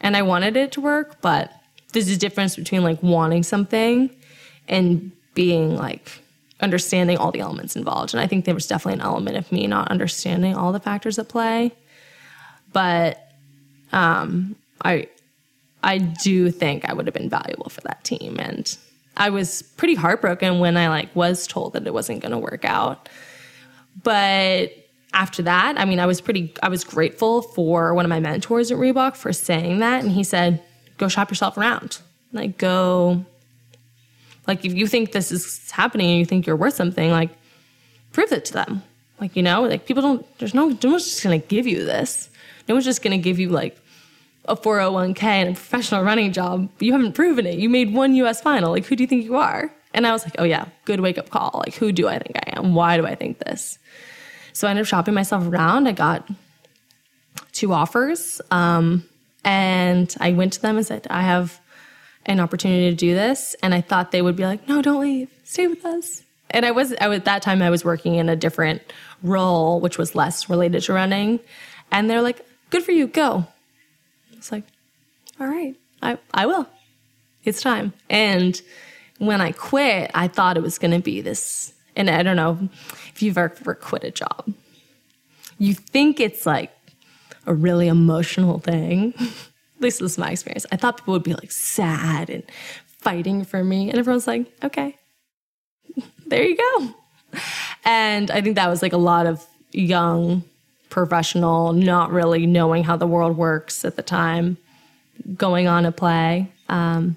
and 0.00 0.16
I 0.16 0.22
wanted 0.22 0.56
it 0.56 0.72
to 0.72 0.80
work, 0.80 1.20
but 1.20 1.52
there's 1.92 2.08
a 2.08 2.16
difference 2.16 2.56
between 2.56 2.82
like 2.82 3.02
wanting 3.02 3.42
something 3.42 4.10
and 4.68 5.12
being 5.34 5.76
like 5.76 6.20
understanding 6.60 7.18
all 7.18 7.32
the 7.32 7.40
elements 7.40 7.76
involved. 7.76 8.14
And 8.14 8.20
I 8.20 8.26
think 8.26 8.44
there 8.44 8.54
was 8.54 8.66
definitely 8.66 9.00
an 9.00 9.06
element 9.06 9.36
of 9.36 9.50
me 9.50 9.66
not 9.66 9.90
understanding 9.90 10.54
all 10.54 10.72
the 10.72 10.80
factors 10.80 11.18
at 11.18 11.28
play. 11.28 11.72
But 12.72 13.32
um, 13.92 14.56
I 14.84 15.08
I 15.82 15.98
do 15.98 16.50
think 16.50 16.88
I 16.88 16.92
would 16.92 17.06
have 17.06 17.14
been 17.14 17.28
valuable 17.28 17.68
for 17.68 17.80
that 17.82 18.04
team 18.04 18.38
and 18.38 18.76
I 19.16 19.30
was 19.30 19.62
pretty 19.62 19.94
heartbroken 19.94 20.58
when 20.58 20.76
I 20.76 20.88
like 20.88 21.14
was 21.14 21.46
told 21.46 21.74
that 21.74 21.86
it 21.86 21.92
wasn't 21.92 22.20
going 22.20 22.32
to 22.32 22.38
work 22.38 22.64
out. 22.64 23.08
But 24.02 24.72
after 25.12 25.42
that, 25.42 25.78
I 25.78 25.84
mean, 25.84 26.00
I 26.00 26.06
was 26.06 26.20
pretty 26.20 26.54
I 26.62 26.68
was 26.68 26.84
grateful 26.84 27.42
for 27.42 27.94
one 27.94 28.04
of 28.04 28.08
my 28.08 28.20
mentors 28.20 28.70
at 28.70 28.78
Reebok 28.78 29.16
for 29.16 29.32
saying 29.32 29.80
that 29.80 30.02
and 30.02 30.12
he 30.12 30.24
said, 30.24 30.62
"Go 30.98 31.08
shop 31.08 31.30
yourself 31.30 31.56
around. 31.56 31.98
Like 32.32 32.56
go 32.56 33.24
like 34.46 34.64
if 34.64 34.72
you 34.72 34.86
think 34.86 35.12
this 35.12 35.30
is 35.30 35.70
happening 35.70 36.10
and 36.10 36.18
you 36.18 36.24
think 36.24 36.46
you're 36.46 36.56
worth 36.56 36.74
something, 36.74 37.10
like 37.10 37.30
prove 38.12 38.32
it 38.32 38.44
to 38.46 38.52
them. 38.52 38.82
Like, 39.20 39.36
you 39.36 39.42
know, 39.42 39.62
like 39.62 39.86
people 39.86 40.02
don't 40.02 40.38
there's 40.38 40.54
no 40.54 40.68
no 40.68 40.90
one's 40.90 41.04
just 41.04 41.22
going 41.22 41.40
to 41.40 41.46
give 41.46 41.66
you 41.66 41.84
this. 41.84 42.28
No 42.68 42.74
one's 42.74 42.84
just 42.84 43.02
going 43.02 43.16
to 43.16 43.22
give 43.22 43.38
you 43.38 43.50
like 43.50 43.78
a 44.46 44.56
401k 44.56 45.22
and 45.22 45.50
a 45.50 45.52
professional 45.52 46.02
running 46.02 46.32
job, 46.32 46.68
you 46.80 46.92
haven't 46.92 47.12
proven 47.12 47.46
it. 47.46 47.58
You 47.58 47.68
made 47.68 47.94
one 47.94 48.14
US 48.16 48.40
final. 48.40 48.72
Like, 48.72 48.86
who 48.86 48.96
do 48.96 49.02
you 49.02 49.06
think 49.06 49.24
you 49.24 49.36
are? 49.36 49.72
And 49.94 50.06
I 50.06 50.12
was 50.12 50.24
like, 50.24 50.34
oh, 50.38 50.44
yeah, 50.44 50.66
good 50.84 51.00
wake 51.00 51.18
up 51.18 51.30
call. 51.30 51.62
Like, 51.64 51.74
who 51.74 51.92
do 51.92 52.08
I 52.08 52.18
think 52.18 52.36
I 52.36 52.58
am? 52.58 52.74
Why 52.74 52.96
do 52.96 53.06
I 53.06 53.14
think 53.14 53.38
this? 53.38 53.78
So 54.52 54.66
I 54.66 54.70
ended 54.70 54.84
up 54.84 54.88
shopping 54.88 55.14
myself 55.14 55.46
around. 55.46 55.86
I 55.86 55.92
got 55.92 56.28
two 57.52 57.72
offers. 57.72 58.40
Um, 58.50 59.04
and 59.44 60.14
I 60.20 60.32
went 60.32 60.54
to 60.54 60.62
them 60.62 60.76
and 60.76 60.86
said, 60.86 61.06
I 61.10 61.22
have 61.22 61.60
an 62.26 62.40
opportunity 62.40 62.90
to 62.90 62.96
do 62.96 63.14
this. 63.14 63.54
And 63.62 63.74
I 63.74 63.80
thought 63.80 64.12
they 64.12 64.22
would 64.22 64.36
be 64.36 64.44
like, 64.44 64.68
no, 64.68 64.82
don't 64.82 65.00
leave, 65.00 65.30
stay 65.44 65.66
with 65.66 65.84
us. 65.84 66.22
And 66.50 66.66
I 66.66 66.70
was, 66.70 66.94
I 67.00 67.08
was, 67.08 67.18
at 67.18 67.24
that 67.24 67.42
time, 67.42 67.62
I 67.62 67.70
was 67.70 67.84
working 67.84 68.16
in 68.16 68.28
a 68.28 68.36
different 68.36 68.82
role, 69.22 69.80
which 69.80 69.98
was 69.98 70.14
less 70.14 70.50
related 70.50 70.82
to 70.82 70.92
running. 70.92 71.40
And 71.90 72.08
they're 72.08 72.22
like, 72.22 72.44
good 72.70 72.82
for 72.82 72.92
you, 72.92 73.06
go. 73.06 73.46
It's 74.42 74.50
like, 74.50 74.64
all 75.38 75.46
right, 75.46 75.76
I, 76.02 76.18
I 76.34 76.46
will. 76.46 76.66
It's 77.44 77.62
time. 77.62 77.92
And 78.10 78.60
when 79.18 79.40
I 79.40 79.52
quit, 79.52 80.10
I 80.16 80.26
thought 80.26 80.56
it 80.56 80.64
was 80.64 80.78
going 80.78 80.90
to 80.90 80.98
be 80.98 81.20
this. 81.20 81.72
And 81.94 82.10
I 82.10 82.24
don't 82.24 82.34
know 82.34 82.68
if 83.06 83.22
you've 83.22 83.38
ever 83.38 83.76
quit 83.76 84.02
a 84.02 84.10
job. 84.10 84.52
You 85.58 85.74
think 85.74 86.18
it's 86.18 86.44
like 86.44 86.72
a 87.46 87.54
really 87.54 87.86
emotional 87.86 88.58
thing. 88.58 89.14
At 89.20 89.80
least 89.80 90.00
this 90.00 90.12
is 90.12 90.18
my 90.18 90.32
experience. 90.32 90.66
I 90.72 90.76
thought 90.76 90.96
people 90.96 91.12
would 91.12 91.22
be 91.22 91.34
like 91.34 91.52
sad 91.52 92.28
and 92.28 92.42
fighting 92.84 93.44
for 93.44 93.62
me. 93.62 93.90
And 93.90 93.96
everyone's 93.96 94.26
like, 94.26 94.52
okay, 94.64 94.96
there 96.26 96.42
you 96.42 96.56
go. 96.56 97.40
And 97.84 98.28
I 98.32 98.40
think 98.40 98.56
that 98.56 98.68
was 98.68 98.82
like 98.82 98.92
a 98.92 98.96
lot 98.96 99.26
of 99.26 99.46
young 99.70 100.42
professional, 100.92 101.72
not 101.72 102.12
really 102.12 102.46
knowing 102.46 102.84
how 102.84 102.96
the 102.96 103.06
world 103.06 103.34
works 103.36 103.82
at 103.84 103.96
the 103.96 104.02
time, 104.02 104.58
going 105.34 105.66
on 105.66 105.86
a 105.86 105.90
play. 105.90 106.52
Um, 106.68 107.16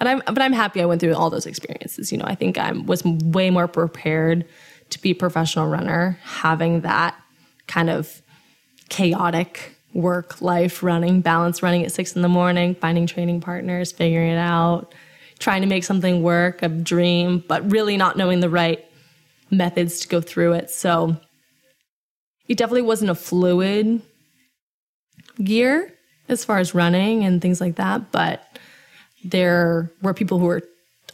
and 0.00 0.08
I'm, 0.08 0.22
but 0.26 0.42
I'm 0.42 0.52
happy 0.52 0.82
I 0.82 0.86
went 0.86 1.00
through 1.00 1.14
all 1.14 1.30
those 1.30 1.46
experiences. 1.46 2.10
You 2.10 2.18
know, 2.18 2.24
I 2.26 2.34
think 2.34 2.58
I 2.58 2.72
was 2.72 3.04
way 3.04 3.48
more 3.50 3.68
prepared 3.68 4.44
to 4.90 5.00
be 5.00 5.12
a 5.12 5.14
professional 5.14 5.68
runner, 5.68 6.18
having 6.22 6.80
that 6.80 7.16
kind 7.68 7.90
of 7.90 8.20
chaotic 8.88 9.76
work 9.94 10.42
life 10.42 10.82
running, 10.82 11.20
balance 11.20 11.62
running 11.62 11.84
at 11.84 11.92
six 11.92 12.16
in 12.16 12.22
the 12.22 12.28
morning, 12.28 12.74
finding 12.74 13.06
training 13.06 13.40
partners, 13.40 13.92
figuring 13.92 14.32
it 14.32 14.38
out, 14.38 14.92
trying 15.38 15.62
to 15.62 15.68
make 15.68 15.84
something 15.84 16.24
work, 16.24 16.60
a 16.62 16.68
dream, 16.68 17.44
but 17.46 17.70
really 17.70 17.96
not 17.96 18.16
knowing 18.16 18.40
the 18.40 18.50
right 18.50 18.84
methods 19.50 20.00
to 20.00 20.08
go 20.08 20.20
through 20.20 20.54
it. 20.54 20.70
So 20.70 21.16
it 22.48 22.58
definitely 22.58 22.82
wasn't 22.82 23.10
a 23.10 23.14
fluid 23.14 24.02
gear 25.42 25.92
as 26.28 26.44
far 26.44 26.58
as 26.58 26.74
running 26.74 27.24
and 27.24 27.40
things 27.40 27.60
like 27.60 27.76
that, 27.76 28.10
but 28.12 28.42
there 29.24 29.90
were 30.02 30.14
people 30.14 30.38
who 30.38 30.46
were 30.46 30.62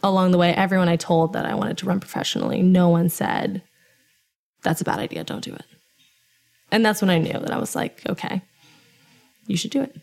along 0.01 0.31
the 0.31 0.37
way, 0.37 0.53
everyone 0.53 0.89
I 0.89 0.97
told 0.97 1.33
that 1.33 1.45
I 1.45 1.55
wanted 1.55 1.77
to 1.79 1.85
run 1.85 1.99
professionally, 1.99 2.61
no 2.61 2.89
one 2.89 3.09
said, 3.09 3.61
that's 4.61 4.81
a 4.81 4.83
bad 4.83 4.99
idea, 4.99 5.23
don't 5.23 5.43
do 5.43 5.53
it. 5.53 5.65
And 6.71 6.85
that's 6.85 7.01
when 7.01 7.09
I 7.09 7.19
knew 7.19 7.33
that 7.33 7.51
I 7.51 7.57
was 7.57 7.75
like, 7.75 8.01
okay, 8.09 8.41
you 9.47 9.55
should 9.55 9.71
do 9.71 9.81
it. 9.81 9.95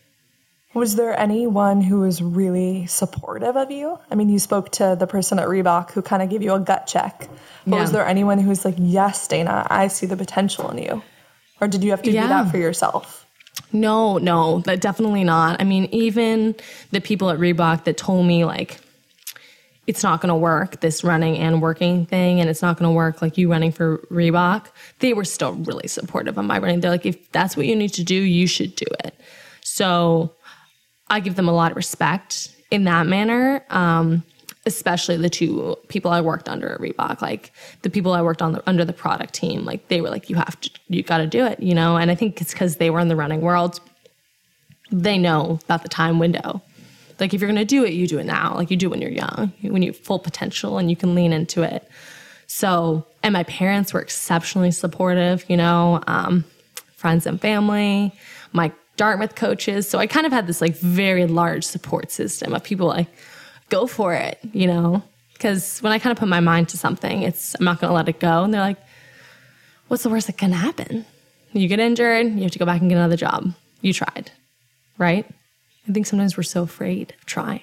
Was 0.73 0.95
there 0.95 1.19
anyone 1.19 1.81
who 1.81 1.99
was 1.99 2.21
really 2.21 2.85
supportive 2.85 3.57
of 3.57 3.71
you? 3.71 3.99
I 4.09 4.15
mean, 4.15 4.29
you 4.29 4.39
spoke 4.39 4.71
to 4.73 4.95
the 4.97 5.05
person 5.05 5.37
at 5.37 5.47
Reebok 5.47 5.91
who 5.91 6.01
kind 6.01 6.23
of 6.23 6.29
gave 6.29 6.41
you 6.41 6.53
a 6.53 6.59
gut 6.59 6.87
check. 6.87 7.27
But 7.67 7.75
yeah. 7.75 7.81
was 7.81 7.91
there 7.91 8.05
anyone 8.05 8.39
who 8.39 8.47
was 8.47 8.63
like, 8.63 8.75
yes, 8.77 9.27
Dana, 9.27 9.67
I 9.69 9.89
see 9.89 10.05
the 10.05 10.15
potential 10.15 10.71
in 10.71 10.77
you? 10.77 11.03
Or 11.61 11.67
did 11.67 11.83
you 11.83 11.91
have 11.91 12.01
to 12.03 12.11
yeah. 12.11 12.23
do 12.23 12.27
that 12.29 12.51
for 12.51 12.57
yourself? 12.57 13.25
No, 13.71 14.17
no, 14.17 14.59
that 14.61 14.81
definitely 14.81 15.23
not. 15.23 15.61
I 15.61 15.63
mean, 15.63 15.85
even 15.91 16.55
the 16.91 16.99
people 16.99 17.29
at 17.29 17.39
Reebok 17.39 17.85
that 17.85 17.97
told 17.97 18.25
me 18.25 18.43
like 18.43 18.79
it's 19.87 20.03
not 20.03 20.21
going 20.21 20.29
to 20.29 20.35
work 20.35 20.81
this 20.81 21.03
running 21.03 21.37
and 21.37 21.61
working 21.61 22.05
thing 22.05 22.39
and 22.39 22.49
it's 22.49 22.61
not 22.61 22.77
going 22.77 22.89
to 22.89 22.93
work 22.93 23.21
like 23.21 23.37
you 23.37 23.49
running 23.49 23.71
for 23.71 23.99
Reebok, 24.11 24.67
they 24.99 25.13
were 25.13 25.25
still 25.25 25.53
really 25.53 25.87
supportive 25.87 26.37
of 26.37 26.45
my 26.45 26.59
running. 26.59 26.81
They're 26.81 26.91
like 26.91 27.05
if 27.05 27.31
that's 27.31 27.55
what 27.55 27.65
you 27.65 27.75
need 27.75 27.93
to 27.93 28.03
do, 28.03 28.15
you 28.15 28.47
should 28.47 28.75
do 28.75 28.85
it. 29.03 29.15
So, 29.63 30.33
I 31.11 31.19
give 31.19 31.35
them 31.35 31.49
a 31.49 31.51
lot 31.51 31.71
of 31.71 31.77
respect 31.77 32.55
in 32.71 32.85
that 32.85 33.05
manner. 33.05 33.65
Um, 33.69 34.23
especially 34.65 35.17
the 35.17 35.29
two 35.29 35.75
people 35.87 36.11
I 36.11 36.21
worked 36.21 36.47
under 36.47 36.69
at 36.69 36.79
Reebok, 36.79 37.21
like 37.21 37.51
the 37.81 37.89
people 37.89 38.13
I 38.13 38.21
worked 38.21 38.41
on 38.41 38.53
the, 38.53 38.69
under 38.69 38.85
the 38.85 38.93
product 38.93 39.33
team, 39.33 39.65
like 39.65 39.87
they 39.87 40.01
were 40.01 40.09
like, 40.09 40.29
you 40.29 40.35
have 40.35 40.59
to, 40.61 40.69
you 40.87 41.01
got 41.01 41.17
to 41.17 41.27
do 41.27 41.45
it, 41.45 41.59
you 41.59 41.73
know? 41.73 41.97
And 41.97 42.11
I 42.11 42.15
think 42.15 42.41
it's 42.41 42.53
because 42.53 42.75
they 42.75 42.89
were 42.89 42.99
in 42.99 43.07
the 43.07 43.15
running 43.15 43.41
world. 43.41 43.79
They 44.91 45.17
know 45.17 45.59
about 45.63 45.81
the 45.83 45.89
time 45.89 46.19
window. 46.19 46.61
Like 47.19 47.33
if 47.33 47.41
you're 47.41 47.47
going 47.47 47.59
to 47.59 47.65
do 47.65 47.83
it, 47.83 47.93
you 47.93 48.07
do 48.07 48.19
it 48.19 48.25
now. 48.25 48.55
Like 48.55 48.69
you 48.69 48.77
do 48.77 48.89
when 48.89 49.01
you're 49.01 49.11
young, 49.11 49.53
when 49.61 49.81
you 49.81 49.91
have 49.91 49.99
full 49.99 50.19
potential 50.19 50.77
and 50.77 50.89
you 50.89 50.95
can 50.95 51.15
lean 51.15 51.33
into 51.33 51.63
it. 51.63 51.87
So, 52.45 53.07
and 53.23 53.33
my 53.33 53.43
parents 53.43 53.93
were 53.93 54.01
exceptionally 54.01 54.71
supportive, 54.71 55.45
you 55.49 55.57
know, 55.57 56.03
um, 56.05 56.43
friends 56.95 57.25
and 57.25 57.39
family, 57.39 58.13
my 58.53 58.71
Dartmouth 58.97 59.35
coaches. 59.35 59.89
So 59.89 59.97
I 59.97 60.05
kind 60.05 60.27
of 60.27 60.31
had 60.31 60.45
this 60.45 60.61
like 60.61 60.75
very 60.75 61.25
large 61.25 61.63
support 61.63 62.11
system 62.11 62.53
of 62.53 62.63
people 62.63 62.87
like, 62.87 63.07
go 63.71 63.87
for 63.87 64.13
it, 64.13 64.37
you 64.53 64.67
know? 64.67 65.01
Because 65.33 65.79
when 65.79 65.91
I 65.91 65.97
kind 65.97 66.11
of 66.11 66.19
put 66.19 66.27
my 66.27 66.39
mind 66.39 66.69
to 66.69 66.77
something, 66.77 67.23
it's, 67.23 67.55
I'm 67.57 67.65
not 67.65 67.81
going 67.81 67.89
to 67.89 67.95
let 67.95 68.07
it 68.07 68.19
go. 68.19 68.43
And 68.43 68.53
they're 68.53 68.61
like, 68.61 68.77
what's 69.87 70.03
the 70.03 70.09
worst 70.09 70.27
that 70.27 70.37
can 70.37 70.51
happen? 70.51 71.05
You 71.53 71.67
get 71.67 71.79
injured, 71.79 72.27
you 72.27 72.43
have 72.43 72.51
to 72.51 72.59
go 72.59 72.65
back 72.65 72.81
and 72.81 72.89
get 72.89 72.97
another 72.97 73.17
job. 73.17 73.53
You 73.81 73.91
tried, 73.91 74.31
right? 74.99 75.25
I 75.89 75.91
think 75.91 76.05
sometimes 76.05 76.37
we're 76.37 76.43
so 76.43 76.61
afraid 76.61 77.15
of 77.17 77.25
trying. 77.25 77.61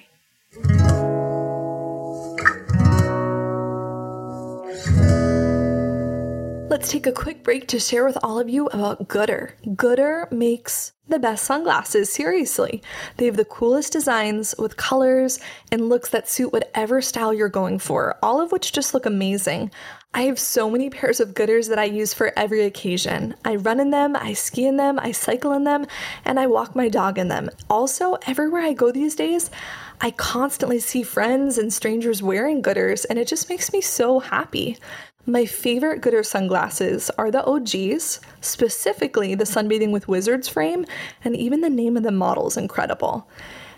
Let's 6.79 6.91
take 6.91 7.07
a 7.07 7.11
quick 7.11 7.43
break 7.43 7.67
to 7.67 7.77
share 7.77 8.05
with 8.05 8.17
all 8.23 8.39
of 8.39 8.47
you 8.47 8.67
about 8.67 9.09
Goodr. 9.09 9.51
Goodr 9.75 10.31
makes 10.31 10.93
the 11.09 11.19
best 11.19 11.43
sunglasses, 11.43 12.09
seriously. 12.09 12.81
They 13.17 13.25
have 13.25 13.35
the 13.35 13.43
coolest 13.43 13.91
designs 13.91 14.55
with 14.57 14.77
colors 14.77 15.41
and 15.73 15.89
looks 15.89 16.09
that 16.11 16.29
suit 16.29 16.53
whatever 16.53 17.01
style 17.01 17.33
you're 17.33 17.49
going 17.49 17.79
for, 17.79 18.17
all 18.23 18.39
of 18.39 18.53
which 18.53 18.71
just 18.71 18.93
look 18.93 19.05
amazing. 19.05 19.71
I 20.13 20.21
have 20.21 20.39
so 20.39 20.69
many 20.69 20.89
pairs 20.89 21.19
of 21.19 21.33
Goodrs 21.33 21.67
that 21.67 21.79
I 21.79 21.83
use 21.83 22.13
for 22.13 22.31
every 22.37 22.63
occasion. 22.63 23.35
I 23.43 23.57
run 23.57 23.81
in 23.81 23.89
them, 23.89 24.15
I 24.15 24.31
ski 24.31 24.65
in 24.65 24.77
them, 24.77 24.99
I 24.99 25.11
cycle 25.11 25.51
in 25.51 25.65
them, 25.65 25.85
and 26.23 26.39
I 26.39 26.47
walk 26.47 26.77
my 26.77 26.87
dog 26.87 27.17
in 27.17 27.27
them. 27.27 27.49
Also, 27.69 28.17
everywhere 28.25 28.61
I 28.61 28.71
go 28.71 28.89
these 28.89 29.15
days, 29.15 29.51
I 29.99 30.11
constantly 30.11 30.79
see 30.79 31.03
friends 31.03 31.57
and 31.57 31.73
strangers 31.73 32.23
wearing 32.23 32.63
Goodrs, 32.63 33.05
and 33.09 33.19
it 33.19 33.27
just 33.27 33.49
makes 33.49 33.73
me 33.73 33.81
so 33.81 34.19
happy. 34.19 34.77
My 35.29 35.45
favorite 35.45 36.01
Goodr 36.01 36.25
sunglasses 36.25 37.11
are 37.19 37.29
the 37.29 37.45
OGs, 37.45 38.19
specifically 38.41 39.35
the 39.35 39.43
Sunbathing 39.43 39.91
with 39.91 40.07
Wizards 40.07 40.47
frame, 40.47 40.87
and 41.23 41.35
even 41.35 41.61
the 41.61 41.69
name 41.69 41.95
of 41.95 42.01
the 42.01 42.11
model 42.11 42.47
is 42.47 42.57
incredible. 42.57 43.29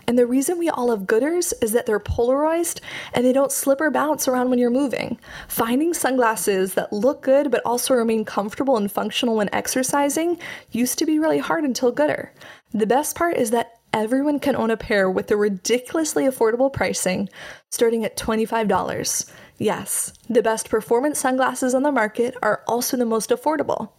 And 0.08 0.18
the 0.18 0.24
reason 0.24 0.56
we 0.56 0.70
all 0.70 0.86
love 0.86 1.02
Goodrs 1.02 1.52
is 1.60 1.72
that 1.72 1.84
they're 1.84 2.00
polarized 2.00 2.80
and 3.12 3.22
they 3.22 3.34
don't 3.34 3.52
slip 3.52 3.82
or 3.82 3.90
bounce 3.90 4.26
around 4.26 4.48
when 4.48 4.58
you're 4.58 4.70
moving. 4.70 5.18
Finding 5.46 5.92
sunglasses 5.92 6.72
that 6.72 6.90
look 6.90 7.20
good 7.20 7.50
but 7.50 7.60
also 7.66 7.92
remain 7.92 8.24
comfortable 8.24 8.78
and 8.78 8.90
functional 8.90 9.36
when 9.36 9.50
exercising 9.52 10.38
used 10.70 10.98
to 11.00 11.04
be 11.04 11.18
really 11.18 11.38
hard 11.38 11.64
until 11.64 11.92
Goodr. 11.92 12.30
The 12.72 12.86
best 12.86 13.14
part 13.14 13.36
is 13.36 13.50
that 13.50 13.78
everyone 13.92 14.40
can 14.40 14.56
own 14.56 14.70
a 14.70 14.76
pair 14.78 15.10
with 15.10 15.26
the 15.26 15.36
ridiculously 15.36 16.24
affordable 16.24 16.72
pricing, 16.72 17.28
starting 17.68 18.06
at 18.06 18.16
$25. 18.16 19.30
Yes, 19.62 20.12
the 20.28 20.42
best 20.42 20.68
performance 20.68 21.20
sunglasses 21.20 21.72
on 21.72 21.84
the 21.84 21.92
market 21.92 22.34
are 22.42 22.64
also 22.66 22.96
the 22.96 23.06
most 23.06 23.30
affordable. 23.30 23.90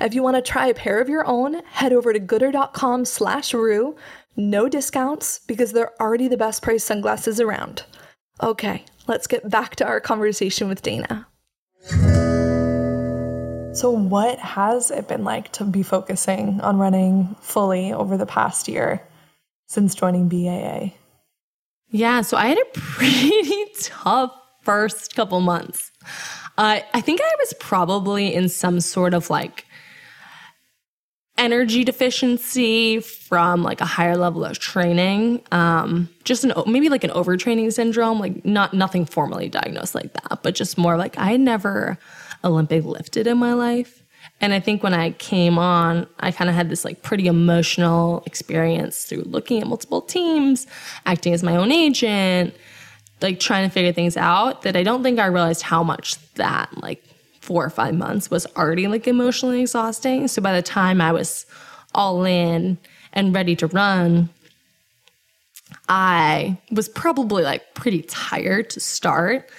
If 0.00 0.12
you 0.12 0.24
want 0.24 0.34
to 0.34 0.42
try 0.42 0.66
a 0.66 0.74
pair 0.74 1.00
of 1.00 1.08
your 1.08 1.24
own, 1.24 1.62
head 1.66 1.92
over 1.92 2.12
to 2.12 2.18
goodr.com 2.18 3.04
slash 3.04 3.54
rue. 3.54 3.94
No 4.36 4.68
discounts 4.68 5.38
because 5.46 5.70
they're 5.70 5.92
already 6.02 6.26
the 6.26 6.36
best 6.36 6.62
priced 6.62 6.88
sunglasses 6.88 7.38
around. 7.38 7.84
Okay, 8.42 8.84
let's 9.06 9.28
get 9.28 9.48
back 9.48 9.76
to 9.76 9.86
our 9.86 10.00
conversation 10.00 10.66
with 10.66 10.82
Dana. 10.82 11.28
So, 13.76 13.92
what 13.92 14.40
has 14.40 14.90
it 14.90 15.06
been 15.06 15.22
like 15.22 15.52
to 15.52 15.64
be 15.64 15.84
focusing 15.84 16.60
on 16.60 16.78
running 16.78 17.36
fully 17.40 17.92
over 17.92 18.16
the 18.16 18.26
past 18.26 18.66
year 18.66 19.00
since 19.68 19.94
joining 19.94 20.28
BAA? 20.28 20.92
Yeah, 21.90 22.22
so 22.22 22.36
I 22.36 22.46
had 22.48 22.58
a 22.58 22.64
pretty 22.72 23.66
tough 23.78 24.32
first 24.64 25.14
couple 25.14 25.40
months. 25.40 25.92
Uh, 26.56 26.80
I 26.92 27.00
think 27.00 27.20
I 27.22 27.34
was 27.38 27.54
probably 27.60 28.32
in 28.34 28.48
some 28.48 28.80
sort 28.80 29.14
of 29.14 29.30
like 29.30 29.66
energy 31.36 31.82
deficiency 31.82 33.00
from 33.00 33.62
like 33.62 33.80
a 33.80 33.84
higher 33.84 34.16
level 34.16 34.44
of 34.44 34.56
training 34.60 35.42
um 35.50 36.08
just 36.22 36.44
an 36.44 36.52
maybe 36.68 36.88
like 36.88 37.02
an 37.02 37.10
overtraining 37.10 37.72
syndrome 37.72 38.20
like 38.20 38.44
not 38.44 38.72
nothing 38.72 39.04
formally 39.04 39.48
diagnosed 39.48 39.96
like 39.96 40.12
that 40.12 40.40
but 40.44 40.54
just 40.54 40.78
more 40.78 40.96
like 40.96 41.18
i 41.18 41.36
never 41.36 41.98
olympic 42.44 42.84
lifted 42.84 43.26
in 43.26 43.36
my 43.36 43.52
life 43.52 44.04
and 44.40 44.52
i 44.52 44.60
think 44.60 44.84
when 44.84 44.94
i 44.94 45.10
came 45.12 45.58
on 45.58 46.06
i 46.20 46.30
kind 46.30 46.48
of 46.48 46.54
had 46.54 46.70
this 46.70 46.84
like 46.84 47.02
pretty 47.02 47.26
emotional 47.26 48.22
experience 48.26 49.02
through 49.02 49.22
looking 49.22 49.60
at 49.60 49.66
multiple 49.66 50.02
teams 50.02 50.68
acting 51.04 51.32
as 51.32 51.42
my 51.42 51.56
own 51.56 51.72
agent 51.72 52.54
like 53.20 53.40
trying 53.40 53.68
to 53.68 53.72
figure 53.72 53.92
things 53.92 54.16
out 54.16 54.62
that 54.62 54.76
I 54.76 54.82
don't 54.82 55.02
think 55.02 55.18
I 55.18 55.26
realized 55.26 55.62
how 55.62 55.82
much 55.82 56.16
that 56.34 56.70
like 56.82 57.02
four 57.40 57.64
or 57.64 57.70
five 57.70 57.94
months 57.94 58.30
was 58.30 58.46
already 58.56 58.86
like 58.86 59.06
emotionally 59.06 59.60
exhausting. 59.60 60.28
So 60.28 60.40
by 60.40 60.54
the 60.54 60.62
time 60.62 61.00
I 61.00 61.12
was 61.12 61.46
all 61.94 62.24
in 62.24 62.78
and 63.12 63.34
ready 63.34 63.54
to 63.56 63.66
run, 63.66 64.30
I 65.88 66.58
was 66.70 66.88
probably 66.88 67.42
like 67.42 67.74
pretty 67.74 68.02
tired 68.02 68.70
to 68.70 68.80
start. 68.80 69.50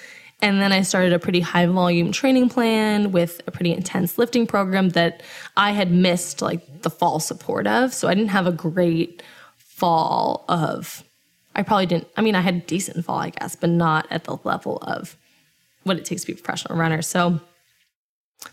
And 0.42 0.62
then 0.62 0.72
I 0.72 0.82
started 0.82 1.14
a 1.14 1.20
pretty 1.20 1.40
high 1.40 1.66
volume 1.66 2.12
training 2.12 2.50
plan 2.50 3.12
with 3.12 3.42
a 3.48 3.52
pretty 3.52 3.72
intense 3.72 4.18
lifting 4.18 4.46
program 4.46 4.90
that 4.90 5.24
I 5.56 5.72
had 5.72 5.92
missed 5.92 6.42
like 6.42 6.82
the 6.82 6.90
fall 6.90 7.20
support 7.20 7.68
of. 7.68 7.94
So 7.94 8.08
I 8.08 8.14
didn't 8.14 8.30
have 8.30 8.48
a 8.48 8.52
great 8.52 9.24
fall 9.58 10.46
of 10.50 11.04
I 11.56 11.64
probably 11.64 11.86
didn't. 11.86 12.08
I 12.18 12.22
mean, 12.22 12.36
I 12.36 12.42
had 12.42 12.68
decent 12.68 13.06
fall, 13.06 13.20
I 13.20 13.30
guess, 13.30 13.56
but 13.56 13.70
not 13.70 14.08
at 14.12 14.26
the 14.26 14.38
level 14.44 14.78
of 14.82 15.18
what 15.84 15.98
it 15.98 16.06
takes 16.06 16.22
to 16.22 16.28
be 16.28 16.34
a 16.34 16.36
professional 16.36 16.78
runner. 16.78 17.02
So 17.02 17.40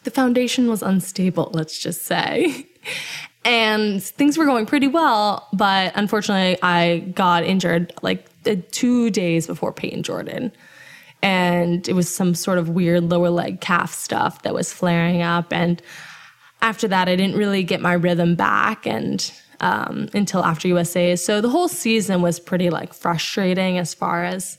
the 0.05 0.11
foundation 0.11 0.69
was 0.69 0.83
unstable, 0.83 1.51
let's 1.53 1.79
just 1.79 2.03
say. 2.03 2.67
and 3.45 4.03
things 4.03 4.39
were 4.39 4.45
going 4.45 4.67
pretty 4.67 4.89
well, 4.89 5.49
but 5.53 5.93
unfortunately, 5.97 6.59
I 6.63 6.99
got 7.15 7.45
injured 7.45 7.93
like 8.03 8.29
two 8.71 9.11
days 9.11 9.47
before 9.47 9.73
Payton 9.73 10.03
Jordan. 10.03 10.53
And 11.23 11.89
it 11.89 11.93
was 11.93 12.13
some 12.13 12.35
sort 12.35 12.59
of 12.59 12.69
weird 12.69 13.05
lower 13.05 13.31
leg 13.31 13.61
calf 13.61 13.93
stuff 13.93 14.43
that 14.43 14.55
was 14.55 14.73
flaring 14.73 15.23
up. 15.23 15.53
And 15.53 15.81
after 16.61 16.89
that, 16.89 17.09
I 17.09 17.15
didn't 17.15 17.37
really 17.37 17.63
get 17.63 17.81
my 17.81 17.93
rhythm 17.93 18.35
back. 18.35 18.87
And 18.87 19.33
um, 19.63 20.09
until 20.13 20.45
after 20.45 20.69
USA. 20.69 21.17
So 21.17 21.41
the 21.41 21.49
whole 21.49 21.69
season 21.69 22.21
was 22.21 22.39
pretty 22.39 22.69
like 22.69 22.93
frustrating 22.93 23.79
as 23.79 23.95
far 23.95 24.25
as 24.25 24.59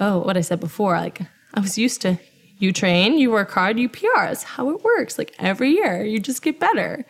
oh, 0.00 0.20
what 0.20 0.36
I 0.36 0.40
said 0.40 0.60
before. 0.60 0.96
Like 0.96 1.20
I 1.54 1.60
was 1.60 1.76
used 1.76 2.00
to 2.02 2.18
you 2.58 2.72
train, 2.72 3.18
you 3.18 3.30
work 3.32 3.50
hard, 3.50 3.78
you 3.78 3.88
PR 3.88 4.26
is 4.30 4.44
how 4.44 4.70
it 4.70 4.84
works. 4.84 5.18
Like 5.18 5.34
every 5.40 5.70
year, 5.70 6.04
you 6.04 6.20
just 6.20 6.42
get 6.42 6.60
better. 6.60 7.04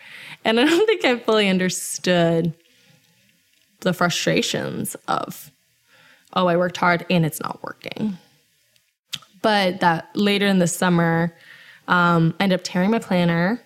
And 0.45 0.59
I 0.59 0.65
don't 0.65 0.87
think 0.87 1.05
I 1.05 1.19
fully 1.19 1.49
understood 1.49 2.55
the 3.81 3.93
frustrations 3.93 4.97
of 5.07 5.51
oh, 6.35 6.47
I 6.47 6.57
worked 6.57 6.79
hard 6.79 7.05
and 7.11 7.27
it's 7.27 7.41
not 7.41 7.63
working. 7.63 8.17
But 9.43 9.81
that 9.81 10.09
later 10.15 10.47
in 10.47 10.61
the 10.61 10.67
summer, 10.67 11.37
um, 11.89 12.35
I 12.41 12.45
ended 12.45 12.61
up 12.61 12.65
tearing 12.65 12.91
my 12.91 13.01
plantar 13.01 13.61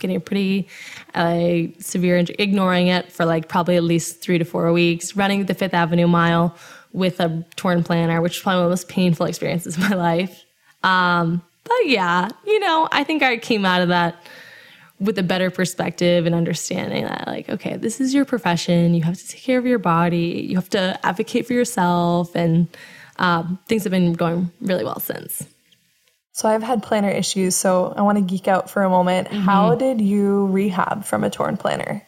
getting 0.00 0.16
a 0.16 0.20
pretty 0.20 0.68
uh, 1.14 1.68
severe 1.78 2.16
injury, 2.16 2.36
ignoring 2.38 2.88
it 2.88 3.12
for 3.12 3.24
like 3.24 3.48
probably 3.48 3.76
at 3.76 3.84
least 3.84 4.20
three 4.20 4.38
to 4.38 4.44
four 4.44 4.72
weeks, 4.72 5.16
running 5.16 5.46
the 5.46 5.54
Fifth 5.54 5.74
Avenue 5.74 6.08
mile 6.08 6.56
with 6.92 7.20
a 7.20 7.44
torn 7.56 7.84
plantar, 7.84 8.20
which 8.22 8.38
was 8.38 8.42
probably 8.42 8.56
one 8.56 8.64
of 8.64 8.70
the 8.70 8.72
most 8.72 8.88
painful 8.88 9.26
experiences 9.26 9.76
of 9.78 9.88
my 9.88 9.94
life. 9.94 10.44
Um, 10.82 11.42
but 11.64 11.86
yeah, 11.86 12.28
you 12.44 12.58
know, 12.58 12.88
I 12.90 13.04
think 13.04 13.22
I 13.22 13.36
came 13.36 13.64
out 13.64 13.82
of 13.82 13.88
that 13.88 14.22
with 14.98 15.18
a 15.18 15.22
better 15.22 15.50
perspective 15.50 16.26
and 16.26 16.34
understanding 16.34 17.04
that, 17.04 17.26
like, 17.26 17.48
okay, 17.48 17.76
this 17.76 18.00
is 18.00 18.12
your 18.12 18.24
profession. 18.24 18.94
You 18.94 19.02
have 19.02 19.16
to 19.16 19.28
take 19.28 19.42
care 19.42 19.58
of 19.58 19.64
your 19.64 19.78
body. 19.78 20.46
You 20.48 20.56
have 20.56 20.68
to 20.70 20.98
advocate 21.04 21.46
for 21.46 21.54
yourself, 21.54 22.34
and 22.34 22.68
um, 23.18 23.58
things 23.66 23.84
have 23.84 23.90
been 23.90 24.12
going 24.12 24.50
really 24.60 24.84
well 24.84 25.00
since. 25.00 25.46
So 26.32 26.48
I've 26.48 26.62
had 26.62 26.82
plantar 26.82 27.14
issues, 27.14 27.56
so 27.56 27.92
I 27.96 28.02
want 28.02 28.18
to 28.18 28.24
geek 28.24 28.46
out 28.48 28.70
for 28.70 28.82
a 28.82 28.90
moment. 28.90 29.28
Mm-hmm. 29.28 29.40
How 29.40 29.74
did 29.74 30.00
you 30.00 30.46
rehab 30.46 31.04
from 31.04 31.24
a 31.24 31.30
torn 31.30 31.56
plantar? 31.56 32.02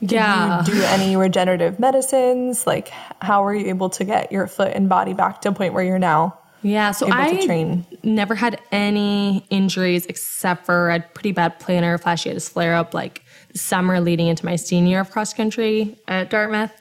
Did 0.00 0.12
yeah. 0.12 0.64
you 0.64 0.72
do 0.72 0.82
any 0.84 1.16
regenerative 1.16 1.78
medicines? 1.78 2.66
Like 2.66 2.88
how 3.20 3.42
were 3.42 3.54
you 3.54 3.66
able 3.66 3.90
to 3.90 4.04
get 4.04 4.32
your 4.32 4.46
foot 4.46 4.72
and 4.74 4.88
body 4.88 5.12
back 5.12 5.42
to 5.42 5.50
a 5.50 5.52
point 5.52 5.74
where 5.74 5.84
you're 5.84 5.98
now? 5.98 6.38
Yeah, 6.62 6.90
so 6.90 7.08
I 7.10 7.44
train. 7.44 7.86
never 8.02 8.34
had 8.34 8.60
any 8.70 9.46
injuries 9.48 10.04
except 10.06 10.66
for 10.66 10.90
a 10.90 11.00
pretty 11.00 11.32
bad 11.32 11.58
plantar 11.58 12.00
fasciitis 12.00 12.50
flare 12.50 12.74
up 12.74 12.92
like 12.92 13.24
summer 13.54 14.00
leading 14.00 14.26
into 14.26 14.44
my 14.44 14.56
senior 14.56 14.90
year 14.90 15.00
of 15.00 15.10
cross 15.10 15.32
country 15.32 15.98
at 16.06 16.28
Dartmouth. 16.28 16.72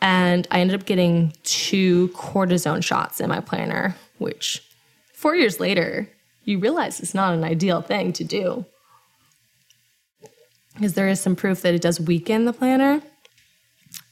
And 0.00 0.46
I 0.50 0.60
ended 0.60 0.80
up 0.80 0.86
getting 0.86 1.32
two 1.44 2.08
cortisone 2.08 2.82
shots 2.82 3.20
in 3.20 3.28
my 3.28 3.40
plantar, 3.40 3.94
which 4.18 4.62
four 5.24 5.34
years 5.34 5.58
later, 5.58 6.06
you 6.42 6.58
realize 6.58 7.00
it's 7.00 7.14
not 7.14 7.32
an 7.32 7.44
ideal 7.44 7.80
thing 7.80 8.12
to 8.12 8.22
do. 8.22 8.66
Because 10.74 10.92
there 10.92 11.08
is 11.08 11.18
some 11.18 11.34
proof 11.34 11.62
that 11.62 11.72
it 11.72 11.80
does 11.80 11.98
weaken 11.98 12.44
the 12.44 12.52
plantar. 12.52 13.02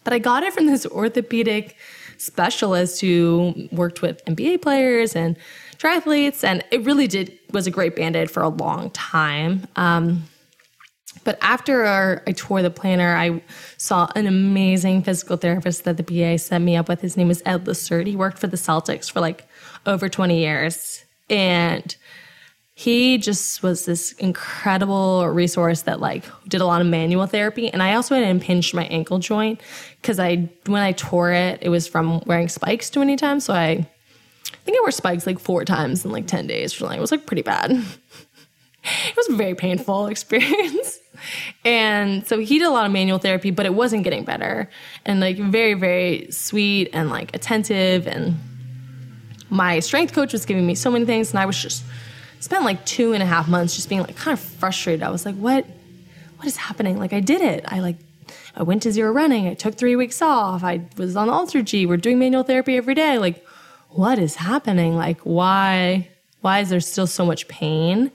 But 0.04 0.14
I 0.14 0.18
got 0.18 0.42
it 0.42 0.54
from 0.54 0.68
this 0.68 0.86
orthopedic 0.86 1.76
specialist 2.16 3.02
who 3.02 3.68
worked 3.72 4.00
with 4.00 4.24
NBA 4.24 4.62
players 4.62 5.14
and 5.14 5.36
triathletes, 5.76 6.42
and 6.44 6.64
it 6.70 6.82
really 6.82 7.08
did 7.08 7.38
was 7.52 7.66
a 7.66 7.70
great 7.70 7.94
band-aid 7.94 8.30
for 8.30 8.42
a 8.42 8.48
long 8.48 8.88
time. 8.92 9.66
Um, 9.76 10.22
but 11.24 11.36
after 11.42 11.84
our, 11.84 12.22
I 12.26 12.32
tore 12.32 12.62
the 12.62 12.70
plantar, 12.70 13.14
I 13.14 13.42
saw 13.76 14.08
an 14.16 14.26
amazing 14.26 15.02
physical 15.02 15.36
therapist 15.36 15.84
that 15.84 15.98
the 15.98 16.02
BA 16.02 16.38
set 16.38 16.60
me 16.60 16.74
up 16.74 16.88
with. 16.88 17.02
His 17.02 17.18
name 17.18 17.30
is 17.30 17.42
Ed 17.44 17.66
Lacerte. 17.66 18.06
He 18.06 18.16
worked 18.16 18.38
for 18.38 18.46
the 18.46 18.56
Celtics 18.56 19.12
for 19.12 19.20
like 19.20 19.46
over 19.84 20.08
20 20.08 20.38
years. 20.38 21.01
And 21.28 21.94
he 22.74 23.18
just 23.18 23.62
was 23.62 23.84
this 23.84 24.12
incredible 24.12 25.28
resource 25.28 25.82
that 25.82 26.00
like 26.00 26.24
did 26.48 26.60
a 26.60 26.66
lot 26.66 26.80
of 26.80 26.86
manual 26.86 27.26
therapy 27.26 27.68
and 27.68 27.82
i 27.82 27.94
also 27.94 28.14
had 28.14 28.24
impinged 28.24 28.72
my 28.72 28.86
ankle 28.86 29.18
joint 29.18 29.60
because 30.00 30.18
i 30.18 30.48
when 30.66 30.80
i 30.80 30.90
tore 30.92 31.32
it 31.32 31.58
it 31.60 31.68
was 31.68 31.86
from 31.86 32.20
wearing 32.24 32.48
spikes 32.48 32.88
too 32.88 32.98
many 32.98 33.14
times 33.14 33.44
so 33.44 33.52
i, 33.52 33.68
I 33.68 33.86
think 34.64 34.78
i 34.78 34.80
wore 34.80 34.90
spikes 34.90 35.26
like 35.26 35.38
four 35.38 35.66
times 35.66 36.02
in 36.06 36.10
like 36.10 36.26
10 36.26 36.46
days 36.46 36.72
for 36.72 36.86
like 36.86 36.96
it 36.96 37.00
was 37.00 37.12
like 37.12 37.26
pretty 37.26 37.42
bad 37.42 37.70
it 39.08 39.16
was 39.16 39.28
a 39.28 39.34
very 39.34 39.54
painful 39.54 40.06
experience. 40.08 40.98
and 41.64 42.26
so 42.26 42.38
he 42.38 42.58
did 42.58 42.66
a 42.66 42.70
lot 42.70 42.86
of 42.86 42.92
manual 42.92 43.18
therapy, 43.18 43.50
but 43.50 43.66
it 43.66 43.74
wasn't 43.74 44.02
getting 44.04 44.24
better. 44.24 44.68
And 45.04 45.20
like 45.20 45.36
very, 45.36 45.74
very 45.74 46.30
sweet 46.30 46.90
and 46.92 47.10
like 47.10 47.34
attentive. 47.34 48.06
And 48.06 48.36
my 49.52 49.80
strength 49.80 50.14
coach 50.14 50.32
was 50.32 50.46
giving 50.46 50.66
me 50.66 50.74
so 50.74 50.90
many 50.90 51.04
things. 51.04 51.30
And 51.30 51.38
I 51.38 51.44
was 51.44 51.60
just 51.60 51.84
spent 52.40 52.64
like 52.64 52.84
two 52.86 53.12
and 53.12 53.22
a 53.22 53.26
half 53.26 53.48
months 53.48 53.76
just 53.76 53.88
being 53.88 54.00
like 54.00 54.16
kind 54.16 54.32
of 54.32 54.40
frustrated. 54.42 55.02
I 55.02 55.10
was 55.10 55.26
like, 55.26 55.34
what, 55.34 55.66
what 56.36 56.46
is 56.46 56.56
happening? 56.56 56.98
Like 56.98 57.12
I 57.12 57.20
did 57.20 57.42
it. 57.42 57.64
I 57.68 57.80
like, 57.80 57.96
I 58.56 58.62
went 58.62 58.82
to 58.84 58.92
zero 58.92 59.12
running. 59.12 59.48
I 59.48 59.54
took 59.54 59.74
three 59.74 59.94
weeks 59.94 60.22
off. 60.22 60.64
I 60.64 60.80
was 60.96 61.16
on 61.16 61.28
the 61.28 61.62
G. 61.62 61.84
We're 61.84 61.98
doing 61.98 62.18
manual 62.18 62.44
therapy 62.44 62.78
every 62.78 62.94
day. 62.94 63.18
Like, 63.18 63.46
what 63.90 64.18
is 64.18 64.36
happening? 64.36 64.96
Like, 64.96 65.20
why, 65.20 66.08
why 66.40 66.60
is 66.60 66.70
there 66.70 66.80
still 66.80 67.06
so 67.06 67.26
much 67.26 67.46
pain? 67.46 68.10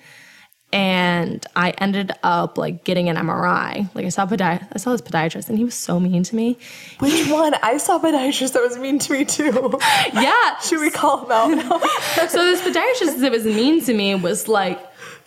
And 0.74 1.45
I 1.55 1.72
ended 1.78 2.11
up 2.24 2.57
like 2.57 2.84
getting 2.84 3.07
an 3.07 3.15
MRI. 3.15 3.93
Like 3.95 4.05
I 4.05 4.09
saw 4.09 4.26
podi- 4.26 4.68
I 4.72 4.78
saw 4.78 4.91
this 4.91 5.01
podiatrist, 5.01 5.49
and 5.49 5.57
he 5.57 5.63
was 5.63 5.76
so 5.76 5.99
mean 5.99 6.24
to 6.24 6.36
me. 6.36 6.57
Which 6.99 7.30
one? 7.30 7.53
I 7.63 7.78
saw 7.78 7.97
a 7.97 7.99
podiatrist 7.99 8.53
that 8.53 8.61
was 8.61 8.78
mean 8.78 8.99
to 8.99 9.13
me 9.13 9.26
too. 9.26 9.80
Yeah, 10.13 10.59
should 10.59 10.80
we 10.80 10.89
call 10.89 11.26
him 11.26 11.32
out? 11.32 11.82
so 12.30 12.43
this 12.45 12.61
podiatrist 12.61 13.22
that 13.22 13.32
was 13.32 13.45
mean 13.45 13.82
to 13.86 13.93
me 13.93 14.15
was 14.15 14.47
like, 14.47 14.80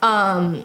um, 0.03 0.65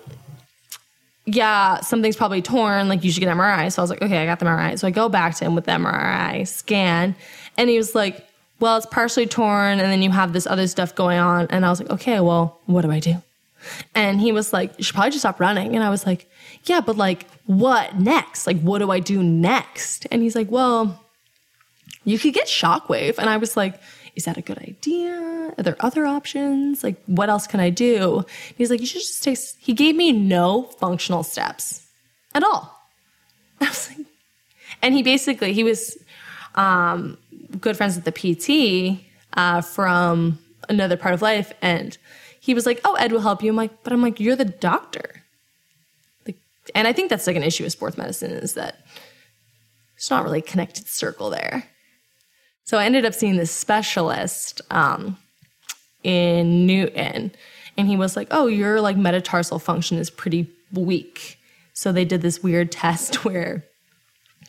yeah, 1.25 1.79
something's 1.79 2.17
probably 2.17 2.41
torn. 2.41 2.89
Like 2.89 3.03
you 3.03 3.11
should 3.11 3.21
get 3.21 3.29
an 3.29 3.37
MRI. 3.37 3.71
So 3.71 3.81
I 3.81 3.83
was 3.83 3.89
like, 3.89 4.01
okay, 4.01 4.17
I 4.17 4.25
got 4.25 4.39
the 4.39 4.45
MRI. 4.45 4.77
So 4.77 4.87
I 4.87 4.91
go 4.91 5.07
back 5.07 5.35
to 5.35 5.45
him 5.45 5.55
with 5.55 5.65
the 5.65 5.71
MRI 5.71 6.45
scan, 6.47 7.15
and 7.57 7.69
he 7.69 7.77
was 7.77 7.95
like, 7.95 8.27
well, 8.59 8.75
it's 8.75 8.85
partially 8.85 9.25
torn, 9.25 9.79
and 9.79 9.91
then 9.91 10.01
you 10.01 10.11
have 10.11 10.33
this 10.33 10.45
other 10.45 10.67
stuff 10.67 10.95
going 10.95 11.19
on. 11.19 11.47
And 11.49 11.65
I 11.65 11.69
was 11.69 11.79
like, 11.79 11.91
okay, 11.91 12.19
well, 12.19 12.59
what 12.65 12.81
do 12.81 12.91
I 12.91 12.99
do? 12.99 13.21
And 13.93 14.19
he 14.19 14.31
was 14.31 14.53
like, 14.53 14.73
You 14.77 14.83
should 14.83 14.95
probably 14.95 15.11
just 15.11 15.21
stop 15.21 15.39
running. 15.39 15.75
And 15.75 15.83
I 15.83 15.89
was 15.89 16.05
like, 16.05 16.29
Yeah, 16.63 16.81
but 16.81 16.97
like, 16.97 17.27
what 17.45 17.95
next? 17.99 18.47
Like, 18.47 18.59
what 18.61 18.79
do 18.79 18.91
I 18.91 18.99
do 18.99 19.21
next? 19.23 20.07
And 20.11 20.21
he's 20.21 20.35
like, 20.35 20.49
Well, 20.49 21.03
you 22.03 22.19
could 22.19 22.33
get 22.33 22.47
shockwave. 22.47 23.17
And 23.17 23.29
I 23.29 23.37
was 23.37 23.57
like, 23.57 23.79
Is 24.15 24.25
that 24.25 24.37
a 24.37 24.41
good 24.41 24.59
idea? 24.59 25.53
Are 25.57 25.63
there 25.63 25.77
other 25.79 26.05
options? 26.05 26.83
Like, 26.83 27.01
what 27.05 27.29
else 27.29 27.47
can 27.47 27.59
I 27.59 27.69
do? 27.69 28.19
And 28.19 28.57
he's 28.57 28.69
like, 28.69 28.79
You 28.79 28.87
should 28.87 29.01
just 29.01 29.23
take, 29.23 29.39
he 29.59 29.73
gave 29.73 29.95
me 29.95 30.11
no 30.11 30.63
functional 30.63 31.23
steps 31.23 31.87
at 32.33 32.43
all. 32.43 32.71
I 33.61 33.65
was 33.65 33.89
like, 33.89 34.05
and 34.81 34.93
he 34.93 35.01
basically, 35.01 35.53
he 35.53 35.63
was 35.63 35.97
um, 36.55 37.17
good 37.59 37.77
friends 37.77 37.95
with 37.95 38.05
the 38.05 38.11
PT 38.11 39.01
uh, 39.35 39.61
from 39.61 40.39
another 40.69 40.97
part 40.97 41.13
of 41.13 41.21
life. 41.21 41.53
And 41.61 41.97
he 42.45 42.53
was 42.53 42.67
like, 42.67 42.79
"Oh, 42.85 42.93
Ed 42.93 43.11
will 43.11 43.21
help 43.21 43.41
you." 43.41 43.49
I'm 43.49 43.55
like, 43.55 43.83
"But 43.83 43.91
I'm 43.91 44.03
like, 44.03 44.19
you're 44.19 44.35
the 44.35 44.45
doctor." 44.45 45.23
Like, 46.27 46.37
and 46.75 46.87
I 46.87 46.93
think 46.93 47.09
that's 47.09 47.25
like 47.25 47.35
an 47.35 47.41
issue 47.41 47.63
with 47.63 47.73
sports 47.73 47.97
medicine 47.97 48.29
is 48.33 48.53
that 48.53 48.85
it's 49.95 50.11
not 50.11 50.23
really 50.23 50.43
connected 50.43 50.87
circle 50.87 51.31
there. 51.31 51.67
So 52.63 52.77
I 52.77 52.85
ended 52.85 53.03
up 53.03 53.15
seeing 53.15 53.37
this 53.37 53.49
specialist 53.49 54.61
um, 54.69 55.17
in 56.03 56.67
Newton, 56.67 57.31
and 57.77 57.87
he 57.87 57.97
was 57.97 58.15
like, 58.15 58.27
"Oh, 58.29 58.45
your 58.45 58.79
like 58.79 58.95
metatarsal 58.95 59.57
function 59.57 59.97
is 59.97 60.11
pretty 60.11 60.47
weak." 60.71 61.39
So 61.73 61.91
they 61.91 62.05
did 62.05 62.21
this 62.21 62.43
weird 62.43 62.71
test 62.83 63.25
where 63.25 63.65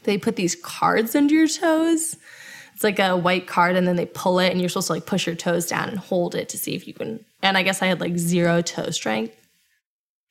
they 0.02 0.18
put 0.18 0.36
these 0.36 0.54
cards 0.54 1.16
under 1.16 1.34
your 1.34 1.48
toes 1.48 2.16
it's 2.76 2.84
like 2.84 3.00
a 3.00 3.16
white 3.16 3.48
card 3.48 3.74
and 3.74 3.88
then 3.88 3.96
they 3.96 4.06
pull 4.06 4.38
it 4.38 4.52
and 4.52 4.60
you're 4.60 4.68
supposed 4.68 4.86
to 4.86 4.92
like 4.92 5.06
push 5.06 5.26
your 5.26 5.34
toes 5.34 5.66
down 5.66 5.88
and 5.88 5.98
hold 5.98 6.36
it 6.36 6.48
to 6.50 6.58
see 6.58 6.74
if 6.74 6.86
you 6.86 6.94
can 6.94 7.24
and 7.42 7.58
i 7.58 7.62
guess 7.64 7.82
i 7.82 7.86
had 7.86 8.00
like 8.00 8.16
zero 8.16 8.62
toe 8.62 8.90
strength 8.90 9.34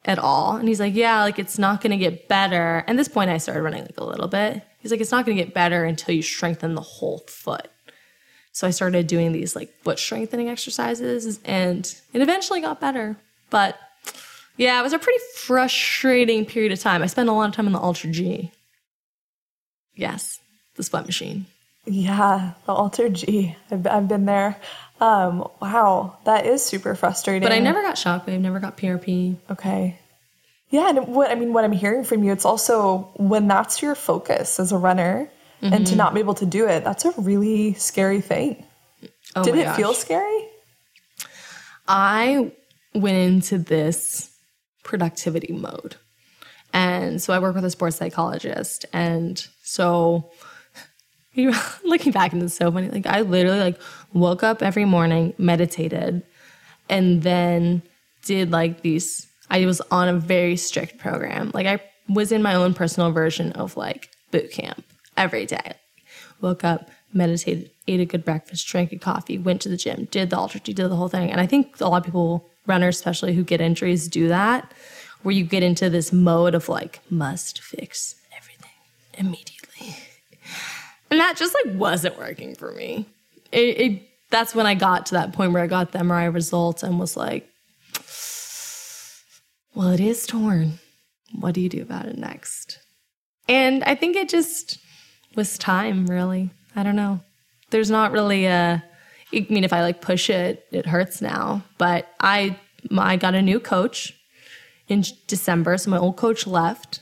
at 0.06 0.20
all. 0.20 0.56
And 0.56 0.68
he's 0.68 0.80
like 0.80 0.96
yeah 0.96 1.22
like 1.24 1.40
it's 1.40 1.60
not 1.60 1.82
going 1.82 1.92
to 1.92 1.98
get 1.98 2.28
better. 2.28 2.84
And 2.88 2.98
this 2.98 3.08
point 3.08 3.30
i 3.30 3.38
started 3.38 3.62
running 3.62 3.82
like 3.82 4.00
a 4.00 4.04
little 4.04 4.28
bit. 4.28 4.64
He's 4.80 4.92
like 4.92 5.02
it's 5.02 5.12
not 5.12 5.26
going 5.26 5.38
to 5.38 5.44
get 5.44 5.54
better 5.54 5.84
until 5.84 6.16
you 6.16 6.22
strengthen 6.22 6.76
the 6.76 6.82
whole 6.82 7.24
foot. 7.28 7.68
So 8.52 8.68
i 8.68 8.70
started 8.70 9.08
doing 9.08 9.32
these 9.32 9.56
like 9.56 9.74
foot 9.84 10.00
strengthening 10.00 10.50
exercises 10.50 11.40
and 11.44 11.86
it 12.14 12.22
eventually 12.22 12.62
got 12.62 12.80
better. 12.80 13.18
But 13.50 13.78
yeah 14.58 14.80
it 14.80 14.84
was 14.84 14.94
a 14.94 15.00
pretty 15.00 15.20
frustrating 15.36 16.46
period 16.46 16.72
of 16.72 16.80
time. 16.80 17.02
I 17.02 17.08
spent 17.08 17.30
a 17.30 17.34
lot 17.34 17.50
of 17.50 17.56
time 17.56 17.68
in 17.68 17.74
the 17.74 17.80
AlterG. 17.80 18.52
yes 19.96 20.40
the 20.76 20.84
sweat 20.84 21.06
machine 21.06 21.46
yeah, 21.86 22.54
the 22.66 22.74
AlterG. 22.74 23.14
G. 23.14 23.56
I've, 23.72 23.88
I've 23.88 24.08
been 24.08 24.26
there. 24.26 24.60
Um, 25.02 25.50
wow, 25.62 26.18
that 26.26 26.46
is 26.46 26.64
super 26.64 26.96
frustrating. 26.96 27.44
But 27.44 27.52
I 27.52 27.60
never 27.60 27.82
got 27.82 27.96
shockwave, 27.96 28.40
never 28.40 28.60
got 28.60 28.78
PRP. 28.78 29.38
Okay. 29.50 30.00
Yeah, 30.70 30.90
and 30.90 31.08
what 31.08 31.32
I 31.32 31.36
mean, 31.36 31.54
what 31.54 31.64
I'm 31.64 31.72
hearing 31.72 32.04
from 32.04 32.24
you, 32.24 32.32
it's 32.32 32.46
also 32.46 33.10
when 33.16 33.48
that's 33.48 33.82
your 33.82 33.96
focus 33.96 34.60
as 34.60 34.72
a 34.72 34.78
runner, 34.78 35.30
mm-hmm. 35.62 35.74
and 35.74 35.86
to 35.86 35.92
mm-hmm. 35.92 35.98
not 35.98 36.14
be 36.14 36.20
able 36.22 36.34
to 36.36 36.46
do 36.46 36.68
it, 36.68 36.84
that's 36.84 37.06
a 37.06 37.14
really 37.18 37.74
scary 37.74 38.22
thing. 38.22 38.66
Oh 39.36 39.44
Did 39.44 39.56
it 39.56 39.64
gosh. 39.64 39.76
feel 39.76 39.94
scary? 39.94 40.48
I 41.88 42.52
went 42.94 43.18
into 43.18 43.58
this 43.58 44.36
productivity 44.84 45.54
mode. 45.54 45.98
And 46.74 47.22
so 47.22 47.34
I 47.34 47.40
work 47.40 47.56
with 47.56 47.66
a 47.66 47.72
sports 47.72 47.98
psychologist. 47.98 48.86
And 48.92 49.46
so 49.64 50.32
looking 51.84 52.12
back 52.12 52.34
and 52.34 52.44
it's 52.44 52.56
so 52.56 52.72
funny. 52.72 52.90
Like 52.90 53.06
I 53.06 53.22
literally 53.22 53.60
like 53.60 53.80
woke 54.14 54.44
up 54.44 54.62
every 54.62 54.86
morning, 54.86 55.34
meditated, 55.38 56.24
and 56.90 57.24
then 57.24 57.82
did 58.24 58.52
like 58.52 58.82
these. 58.82 59.28
I 59.50 59.66
was 59.66 59.82
on 59.92 60.08
a 60.08 60.14
very 60.14 60.56
strict 60.56 60.98
program. 60.98 61.52
Like 61.54 61.68
I 61.68 61.80
was 62.08 62.32
in 62.32 62.42
my 62.42 62.56
own 62.56 62.74
personal 62.74 63.12
version 63.12 63.52
of 63.54 63.78
like 63.78 64.10
boot 64.32 64.52
camp 64.52 64.84
every 65.18 65.46
day. 65.46 65.74
Woke 66.42 66.64
up, 66.64 66.90
meditated, 67.14 67.70
ate 67.88 68.00
a 68.00 68.06
good 68.06 68.26
breakfast, 68.26 68.68
drank 68.68 68.92
a 68.92 68.98
coffee, 68.98 69.38
went 69.38 69.62
to 69.62 69.70
the 69.70 69.78
gym, 69.78 70.08
did 70.12 70.30
the 70.30 70.38
alter, 70.38 70.60
did 70.60 70.76
the 70.76 70.96
whole 70.96 71.10
thing. 71.10 71.32
And 71.32 71.40
I 71.40 71.46
think 71.46 71.80
a 71.80 71.88
lot 71.88 71.98
of 71.98 72.06
people, 72.06 72.50
runners 72.66 72.98
especially, 72.98 73.34
who 73.34 73.44
get 73.44 73.62
injuries, 73.62 74.08
do 74.08 74.28
that, 74.28 74.74
where 75.24 75.34
you 75.34 75.44
get 75.44 75.64
into 75.64 75.90
this 75.90 76.12
mode 76.12 76.56
of 76.56 76.70
like 76.70 77.00
must 77.10 77.62
fix 77.62 78.16
everything 78.36 78.72
immediately 79.18 79.96
and 81.16 81.22
that 81.22 81.38
just 81.38 81.56
like 81.64 81.78
wasn't 81.78 82.18
working 82.18 82.56
for 82.56 82.74
me. 82.74 83.06
It, 83.54 83.80
it, 83.80 84.02
that's 84.32 84.54
when 84.54 84.66
I 84.66 84.76
got 84.76 85.06
to 85.06 85.14
that 85.14 85.32
point 85.32 85.54
where 85.54 85.64
I 85.64 85.68
got 85.68 85.94
the 85.94 86.00
MRI 86.00 86.34
results 86.34 86.84
and 86.84 87.00
was 87.00 87.16
like, 87.16 87.50
well, 89.74 89.94
it 89.94 90.02
is 90.02 90.28
torn. 90.28 90.80
What 91.32 91.54
do 91.54 91.62
you 91.62 91.70
do 91.70 91.82
about 91.82 92.06
it 92.06 92.18
next? 92.18 92.80
And 93.48 93.82
I 93.86 93.96
think 93.96 94.18
it 94.18 94.28
just 94.28 94.78
was 95.38 95.58
time, 95.58 96.06
really. 96.08 96.50
I 96.76 96.84
don't 96.84 96.98
know. 96.98 97.22
There's 97.70 97.90
not 97.90 98.12
really 98.12 98.46
a. 98.46 98.84
I 99.34 99.48
mean, 99.50 99.64
if 99.64 99.72
I 99.72 99.84
like 99.84 100.02
push 100.02 100.30
it, 100.30 100.66
it 100.74 100.86
hurts 100.86 101.22
now. 101.22 101.64
But 101.78 102.10
I, 102.20 102.60
I 102.98 103.16
got 103.16 103.36
a 103.36 103.42
new 103.42 103.62
coach 103.62 104.14
in 104.90 105.06
December, 105.28 105.78
so 105.78 105.92
my 105.92 105.98
old 105.98 106.18
coach 106.18 106.46
left, 106.46 107.00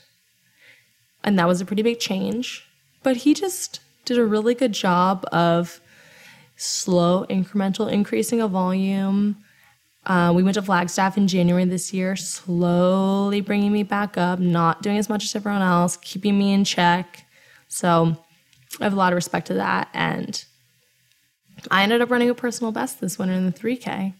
and 1.24 1.36
that 1.36 1.48
was 1.48 1.60
a 1.60 1.64
pretty 1.64 1.82
big 1.82 1.98
change. 1.98 2.64
But 3.02 3.18
he 3.18 3.34
just 3.34 3.80
did 4.04 4.18
a 4.18 4.24
really 4.24 4.54
good 4.54 4.72
job 4.72 5.24
of 5.32 5.80
slow 6.56 7.26
incremental 7.28 7.90
increasing 7.90 8.40
of 8.40 8.50
volume. 8.50 9.36
Uh, 10.06 10.32
we 10.34 10.42
went 10.42 10.54
to 10.54 10.62
Flagstaff 10.62 11.16
in 11.16 11.26
January 11.26 11.64
this 11.64 11.92
year, 11.92 12.14
slowly 12.14 13.40
bringing 13.40 13.72
me 13.72 13.82
back 13.82 14.18
up, 14.18 14.38
not 14.38 14.82
doing 14.82 14.98
as 14.98 15.08
much 15.08 15.24
as 15.24 15.34
everyone 15.34 15.62
else, 15.62 15.96
keeping 15.96 16.38
me 16.38 16.52
in 16.52 16.64
check. 16.64 17.24
So 17.68 18.16
I 18.80 18.84
have 18.84 18.92
a 18.92 18.96
lot 18.96 19.12
of 19.12 19.16
respect 19.16 19.46
to 19.46 19.54
that. 19.54 19.88
And 19.94 20.44
I 21.70 21.82
ended 21.82 22.02
up 22.02 22.10
running 22.10 22.28
a 22.28 22.34
personal 22.34 22.72
best 22.72 23.00
this 23.00 23.18
winter 23.18 23.34
in 23.34 23.46
the 23.46 23.52
3K 23.52 24.12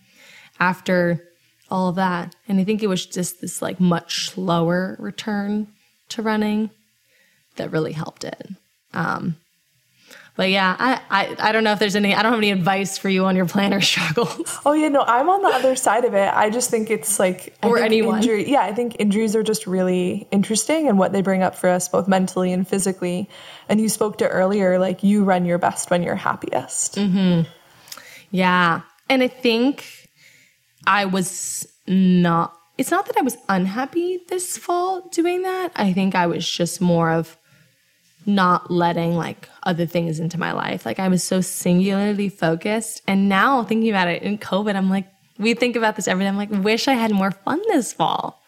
after 0.59 1.23
all 1.71 1.89
of 1.89 1.97
that. 1.97 2.35
And 2.49 2.59
I 2.59 2.65
think 2.65 2.83
it 2.83 2.87
was 2.87 3.05
just 3.05 3.41
this 3.41 3.61
like 3.61 3.79
much 3.79 4.31
slower 4.31 4.97
return 4.99 5.69
to 6.11 6.23
running 6.23 6.71
that 7.57 7.71
really 7.71 7.93
helped 7.93 8.25
it. 8.25 8.49
Um, 8.95 9.37
but 10.37 10.51
yeah, 10.51 10.75
I, 10.79 11.01
I, 11.11 11.37
I 11.39 11.53
don't 11.53 11.63
know 11.63 11.73
if 11.73 11.79
there's 11.79 11.95
any, 11.95 12.13
I 12.13 12.23
don't 12.23 12.33
have 12.33 12.41
any 12.41 12.51
advice 12.51 12.99
for 12.99 13.09
you 13.09 13.25
on 13.25 13.37
your 13.37 13.47
plantar 13.47 13.83
struggles. 13.83 14.59
Oh 14.67 14.73
yeah, 14.73 14.89
no, 14.89 15.03
I'm 15.03 15.29
on 15.29 15.43
the 15.43 15.49
other 15.49 15.77
side 15.77 16.05
of 16.05 16.15
it. 16.15 16.33
I 16.35 16.51
just 16.51 16.71
think 16.71 16.91
it's 16.91 17.21
like, 17.21 17.55
or 17.63 17.79
anyone. 17.79 18.17
Injury, 18.17 18.51
yeah, 18.51 18.63
I 18.63 18.75
think 18.75 18.97
injuries 18.99 19.37
are 19.37 19.45
just 19.45 19.67
really 19.67 20.27
interesting 20.33 20.89
and 20.89 20.99
what 20.99 21.13
they 21.13 21.23
bring 21.23 21.43
up 21.43 21.55
for 21.55 21.69
us 21.69 21.89
both 21.89 22.09
mentally 22.09 22.53
and 22.53 22.67
physically. 22.67 23.29
And 23.69 23.81
you 23.81 23.89
spoke 23.89 24.19
to 24.19 24.29
earlier, 24.29 24.79
like 24.81 25.05
you 25.05 25.23
run 25.23 25.45
your 25.45 25.59
best 25.59 25.91
when 25.91 26.03
you're 26.03 26.17
happiest. 26.17 26.97
Mm-hmm. 26.97 27.49
Yeah. 28.33 28.81
And 29.09 29.23
I 29.23 29.29
think 29.29 30.09
I 30.85 31.05
was 31.05 31.65
not, 31.87 32.59
it's 32.77 32.91
not 32.91 33.07
that 33.07 33.17
I 33.17 33.23
was 33.23 33.37
unhappy 33.49 34.19
this 34.29 34.59
fall 34.59 35.09
doing 35.11 35.43
that. 35.43 35.71
I 35.77 35.93
think 35.93 36.17
I 36.17 36.27
was 36.27 36.49
just 36.49 36.81
more 36.81 37.11
of, 37.13 37.39
not 38.27 38.71
letting 38.71 39.15
like 39.15 39.49
other 39.63 39.87
things 39.87 40.21
into 40.21 40.39
my 40.39 40.53
life. 40.53 40.87
Like 40.87 40.99
I 40.99 41.09
was 41.09 41.23
so 41.23 41.41
singularly 41.41 42.29
focused. 42.29 43.03
And 43.07 43.29
now 43.29 43.65
thinking 43.65 43.91
about 43.91 44.09
it 44.09 44.23
in 44.23 44.39
COVID, 44.39 44.75
I'm 44.75 44.91
like, 44.91 45.07
we 45.39 45.55
think 45.55 45.77
about 45.77 45.97
this 45.97 46.09
every 46.09 46.25
day. 46.25 46.29
I'm 46.29 46.37
like, 46.37 46.51
wish 46.51 46.89
I 46.89 46.95
had 46.95 47.11
more 47.11 47.31
fun 47.31 47.61
this 47.69 47.93
fall. 47.93 48.43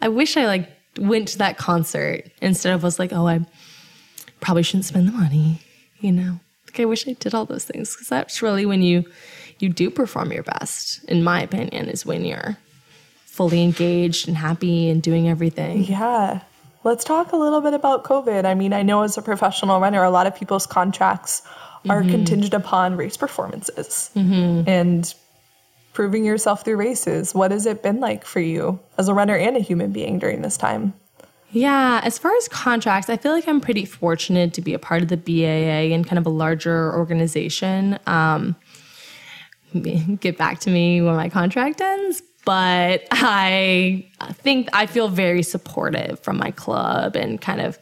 I 0.00 0.08
wish 0.08 0.36
I 0.36 0.46
like 0.46 0.68
went 0.98 1.28
to 1.28 1.38
that 1.38 1.58
concert 1.58 2.24
instead 2.40 2.72
of 2.74 2.82
was 2.82 2.98
like, 2.98 3.12
oh, 3.12 3.26
I 3.26 3.40
probably 4.40 4.62
shouldn't 4.62 4.86
spend 4.86 5.08
the 5.08 5.12
money, 5.12 5.60
you 6.00 6.12
know. 6.12 6.40
Like 6.66 6.80
I 6.80 6.84
wish 6.84 7.06
I 7.06 7.12
did 7.12 7.34
all 7.34 7.44
those 7.44 7.64
things 7.64 7.94
because 7.94 8.08
that's 8.08 8.42
really 8.42 8.64
when 8.64 8.82
you 8.82 9.04
you 9.58 9.68
do 9.68 9.90
perform 9.90 10.32
your 10.32 10.42
best, 10.42 11.04
in 11.04 11.22
my 11.22 11.42
opinion, 11.42 11.88
is 11.88 12.06
when 12.06 12.24
you're 12.24 12.56
fully 13.26 13.62
engaged 13.62 14.26
and 14.26 14.36
happy 14.36 14.88
and 14.88 15.02
doing 15.02 15.28
everything. 15.28 15.84
Yeah. 15.84 16.40
Let's 16.82 17.04
talk 17.04 17.32
a 17.32 17.36
little 17.36 17.60
bit 17.60 17.74
about 17.74 18.04
COVID. 18.04 18.44
I 18.44 18.54
mean, 18.54 18.72
I 18.72 18.82
know 18.82 19.02
as 19.02 19.18
a 19.18 19.22
professional 19.22 19.80
runner, 19.80 20.02
a 20.02 20.10
lot 20.10 20.26
of 20.26 20.34
people's 20.34 20.66
contracts 20.66 21.42
are 21.88 22.00
mm-hmm. 22.00 22.10
contingent 22.10 22.54
upon 22.54 22.96
race 22.96 23.16
performances 23.16 24.10
mm-hmm. 24.14 24.68
and 24.68 25.14
proving 25.92 26.24
yourself 26.24 26.64
through 26.64 26.76
races. 26.76 27.34
What 27.34 27.50
has 27.50 27.66
it 27.66 27.82
been 27.82 28.00
like 28.00 28.24
for 28.24 28.40
you 28.40 28.80
as 28.96 29.08
a 29.08 29.14
runner 29.14 29.36
and 29.36 29.56
a 29.56 29.60
human 29.60 29.92
being 29.92 30.18
during 30.18 30.42
this 30.42 30.56
time? 30.56 30.94
Yeah, 31.52 32.00
as 32.04 32.16
far 32.16 32.34
as 32.36 32.48
contracts, 32.48 33.10
I 33.10 33.16
feel 33.16 33.32
like 33.32 33.48
I'm 33.48 33.60
pretty 33.60 33.84
fortunate 33.84 34.54
to 34.54 34.62
be 34.62 34.72
a 34.72 34.78
part 34.78 35.02
of 35.02 35.08
the 35.08 35.16
BAA 35.16 35.92
and 35.94 36.06
kind 36.06 36.18
of 36.18 36.26
a 36.26 36.30
larger 36.30 36.94
organization. 36.94 37.98
Um, 38.06 38.54
get 40.20 40.38
back 40.38 40.60
to 40.60 40.70
me 40.70 41.02
when 41.02 41.16
my 41.16 41.28
contract 41.28 41.80
ends, 41.80 42.22
but 42.44 43.06
I 43.10 44.06
think 44.32 44.68
I 44.72 44.86
feel 44.86 45.08
very 45.08 45.42
supportive 45.42 46.20
from 46.20 46.38
my 46.38 46.50
club 46.50 47.16
and 47.16 47.40
kind 47.40 47.60
of 47.60 47.78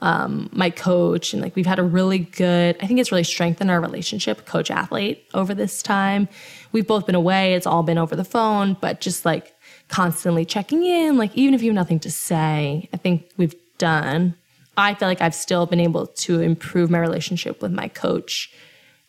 um, 0.00 0.48
my 0.52 0.70
coach. 0.70 1.32
And 1.32 1.42
like 1.42 1.54
we've 1.56 1.66
had 1.66 1.78
a 1.78 1.82
really 1.82 2.20
good 2.20 2.76
i 2.80 2.86
think 2.86 2.98
it's 2.98 3.12
really 3.12 3.24
strengthened 3.24 3.70
our 3.70 3.80
relationship 3.80 4.46
coach 4.46 4.70
athlete 4.70 5.24
over 5.34 5.54
this 5.54 5.82
time. 5.82 6.28
We've 6.72 6.86
both 6.86 7.06
been 7.06 7.14
away. 7.14 7.54
It's 7.54 7.66
all 7.66 7.82
been 7.82 7.98
over 7.98 8.16
the 8.16 8.24
phone 8.24 8.76
but 8.80 9.00
just 9.00 9.24
like 9.24 9.54
constantly 9.88 10.44
checking 10.44 10.84
in. 10.84 11.16
Like 11.16 11.34
even 11.36 11.54
if 11.54 11.62
you 11.62 11.70
have 11.70 11.74
nothing 11.74 12.00
to 12.00 12.10
say 12.10 12.88
i 12.92 12.96
think 12.96 13.30
we've 13.36 13.54
done. 13.78 14.34
I 14.76 14.94
feel 14.94 15.08
like 15.08 15.20
i've 15.20 15.34
still 15.34 15.66
been 15.66 15.80
able 15.80 16.06
to 16.06 16.40
improve 16.40 16.90
my 16.90 16.98
relationship 16.98 17.60
with 17.60 17.72
my 17.72 17.88
coach 17.88 18.52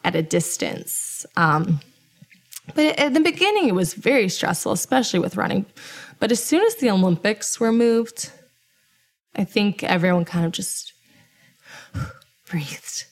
at 0.04 0.16
a 0.16 0.22
distance. 0.22 1.26
Um, 1.38 1.80
but 2.76 2.99
at 2.99 3.13
the 3.13 3.19
beginning 3.19 3.67
it 3.67 3.76
was 3.76 3.93
very 3.93 4.30
stressful 4.30 4.72
especially 4.72 5.19
with 5.19 5.38
running 5.38 5.65
but 6.19 6.32
as 6.32 6.43
soon 6.43 6.63
as 6.63 6.76
the 6.76 6.89
olympics 6.89 7.59
were 7.59 7.72
moved 7.72 8.32
I 9.36 9.43
think 9.43 9.84
everyone 9.84 10.26
kind 10.26 10.45
of 10.45 10.51
just 10.51 10.93
breathed 12.49 13.05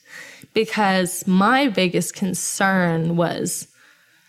because 0.52 1.26
my 1.26 1.68
biggest 1.68 2.14
concern 2.14 3.16
was 3.16 3.68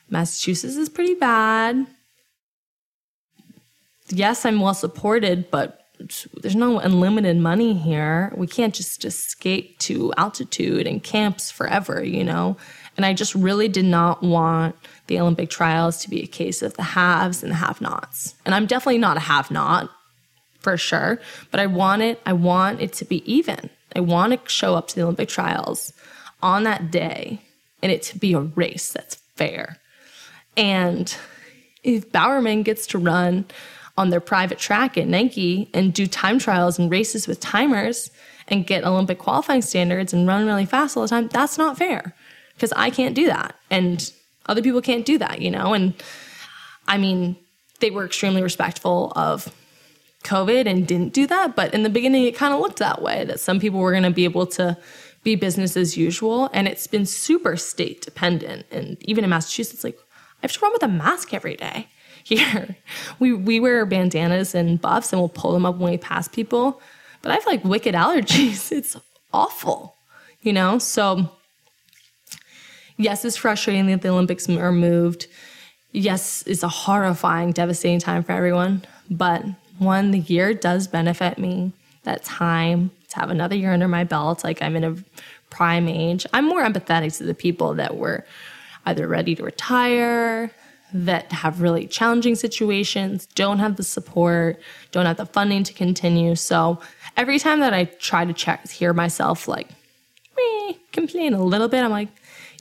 Massachusetts 0.10 0.76
is 0.76 0.90
pretty 0.90 1.16
bad. 1.16 1.86
Yes, 4.10 4.46
I'm 4.46 4.60
well 4.60 4.74
supported, 4.74 5.50
but 5.52 5.88
there's 6.42 6.56
no 6.56 6.80
unlimited 6.80 7.38
money 7.38 7.74
here. 7.74 8.34
We 8.36 8.48
can't 8.48 8.74
just 8.74 9.06
escape 9.06 9.78
to 9.80 10.14
altitude 10.18 10.88
and 10.88 11.02
camps 11.02 11.52
forever, 11.52 12.04
you 12.04 12.24
know? 12.24 12.58
And 12.98 13.06
I 13.06 13.14
just 13.14 13.34
really 13.36 13.68
did 13.68 13.86
not 13.86 14.22
want 14.22 14.76
the 15.08 15.20
Olympic 15.20 15.50
trials 15.50 15.98
to 16.00 16.10
be 16.10 16.22
a 16.24 16.28
case 16.28 16.62
of 16.62 16.76
the 16.76 16.84
haves 16.84 17.42
and 17.42 17.52
the 17.52 17.56
have 17.56 17.82
nots. 17.82 18.36
And 18.46 18.54
I'm 18.54 18.66
definitely 18.66 19.00
not 19.00 19.18
a 19.18 19.22
have 19.22 19.50
not 19.50 19.90
for 20.60 20.78
sure. 20.78 21.20
But 21.50 21.60
I 21.60 21.68
want 21.68 22.02
it, 22.02 22.22
I 22.26 22.34
want 22.34 22.82
it 22.82 22.94
to 22.94 23.06
be 23.06 23.24
even. 23.32 23.70
I 23.96 24.00
want 24.00 24.34
to 24.34 24.50
show 24.50 24.76
up 24.76 24.88
to 24.90 24.96
the 24.96 25.02
Olympic 25.02 25.30
trials 25.30 25.94
on 26.42 26.64
that 26.64 26.92
day 26.92 27.42
and 27.84 27.92
it 27.92 28.04
to 28.04 28.18
be 28.18 28.34
a 28.34 28.40
race 28.40 28.92
that's 28.92 29.16
fair. 29.36 29.78
And 30.56 31.14
if 31.84 32.12
Bowerman 32.12 32.64
gets 32.64 32.86
to 32.88 32.98
run 32.98 33.46
on 33.98 34.10
their 34.10 34.20
private 34.20 34.60
track 34.60 34.98
at 34.98 35.08
Nike 35.08 35.70
and 35.74 35.94
do 35.94 36.08
time 36.08 36.40
trials 36.40 36.78
and 36.80 36.92
races 36.92 37.28
with 37.28 37.40
timers 37.40 38.12
and 38.48 38.68
get 38.68 38.86
Olympic 38.86 39.20
qualifying 39.20 39.62
standards 39.62 40.14
and 40.14 40.28
run 40.28 40.46
really 40.46 40.66
fast 40.66 40.96
all 40.96 41.04
the 41.04 41.10
time, 41.10 41.28
that's 41.28 41.58
not 41.58 41.78
fair 41.78 42.16
because 42.62 42.74
I 42.78 42.92
can't 42.92 43.16
do 43.16 43.26
that. 43.26 43.56
And 43.72 44.12
other 44.46 44.62
people 44.62 44.84
can't 44.84 45.04
do 45.04 45.18
that, 45.18 45.42
you 45.42 45.50
know? 45.50 45.74
And 45.74 45.96
I 46.88 47.00
mean, 47.00 47.36
they 47.80 47.90
were 47.90 48.06
extremely 48.06 48.44
respectful 48.44 49.12
of 49.16 49.52
COVID 50.24 50.68
and 50.68 50.88
didn't 50.88 51.14
do 51.14 51.26
that. 51.26 51.56
But 51.56 51.74
in 51.74 51.82
the 51.82 51.90
beginning, 51.90 52.26
it 52.26 52.36
kind 52.36 52.54
of 52.54 52.60
looked 52.60 52.78
that 52.78 53.02
way 53.02 53.26
that 53.26 53.40
some 53.40 53.60
people 53.60 53.80
were 53.80 53.90
going 53.90 54.04
to 54.04 54.12
be 54.12 54.26
able 54.26 54.46
to 54.46 54.78
be 55.24 55.36
business 55.36 55.76
as 55.76 55.98
usual. 55.98 56.52
And 56.54 56.68
it's 56.68 56.86
been 56.86 57.08
super 57.08 57.58
state 57.58 58.04
dependent. 58.04 58.68
And 58.70 58.98
even 59.02 59.24
in 59.24 59.32
Massachusetts, 59.32 59.84
like 59.84 59.98
I 59.98 60.38
have 60.44 60.52
to 60.52 60.60
run 60.60 60.72
with 60.72 60.84
a 60.84 60.88
mask 60.88 61.34
every 61.34 61.56
day. 61.56 61.88
Here, 62.24 62.76
we, 63.18 63.34
we 63.34 63.60
wear 63.60 63.84
bandanas 63.88 64.54
and 64.54 64.80
buffs 64.80 65.12
and 65.12 65.20
we'll 65.20 65.30
pull 65.30 65.54
them 65.54 65.66
up 65.66 65.78
when 65.78 65.90
we 65.90 65.98
pass 65.98 66.28
people. 66.28 66.80
But 67.24 67.32
I 67.32 67.34
have 67.34 67.48
like 67.48 67.66
wicked 67.66 67.96
allergies. 68.04 68.72
It's 68.72 68.96
awful, 69.34 69.96
you 70.44 70.54
know? 70.54 70.78
So, 70.78 71.32
yes, 73.02 73.26
it's 73.26 73.38
frustrating 73.38 73.88
that 73.88 74.02
the 74.02 74.10
Olympics 74.10 74.48
are 74.50 74.72
moved. 74.72 75.28
Yes, 75.92 76.44
it's 76.48 76.64
a 76.64 76.70
horrifying, 76.70 77.52
devastating 77.52 78.00
time 78.00 78.24
for 78.24 78.32
everyone. 78.32 78.84
But 79.10 79.44
one, 79.80 80.12
the 80.12 80.20
year 80.20 80.54
does 80.54 80.88
benefit 80.88 81.38
me. 81.38 81.74
That 82.04 82.24
time 82.24 82.92
to 83.10 83.20
have 83.20 83.30
another 83.30 83.56
year 83.56 83.74
under 83.74 83.88
my 83.88 84.04
belt, 84.04 84.44
like 84.44 84.62
I'm 84.62 84.76
in 84.76 84.84
a 84.84 84.96
prime 85.50 85.88
age. 85.88 86.26
I'm 86.34 86.48
more 86.48 86.64
empathetic 86.64 87.18
to 87.18 87.26
the 87.26 87.34
people 87.34 87.74
that 87.76 87.98
were 87.98 88.26
either 88.86 89.08
ready 89.08 89.36
to 89.36 89.44
retire, 89.44 90.52
that 90.94 91.32
have 91.32 91.62
really 91.62 91.88
challenging 91.88 92.36
situations, 92.36 93.26
don't 93.28 93.60
have 93.60 93.76
the 93.76 93.84
support, 93.84 94.60
don't 94.92 95.06
have 95.06 95.18
the 95.18 95.26
funding 95.26 95.64
to 95.64 95.74
continue. 95.74 96.36
So 96.36 96.80
every 97.16 97.40
time 97.40 97.60
that 97.60 97.74
I 97.74 97.86
try 97.86 98.26
to 98.26 98.34
check, 98.34 98.68
hear 98.70 98.94
myself 98.94 99.48
like, 99.48 99.70
me 100.36 100.80
complain 100.92 101.34
a 101.34 101.44
little 101.44 101.68
bit, 101.68 101.84
I'm 101.84 101.92
like, 101.92 102.10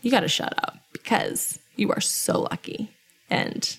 you 0.03 0.11
got 0.11 0.21
to 0.21 0.29
shut 0.29 0.55
up 0.59 0.79
because 0.93 1.59
you 1.77 1.91
are 1.91 2.01
so 2.01 2.41
lucky. 2.43 2.91
And 3.29 3.77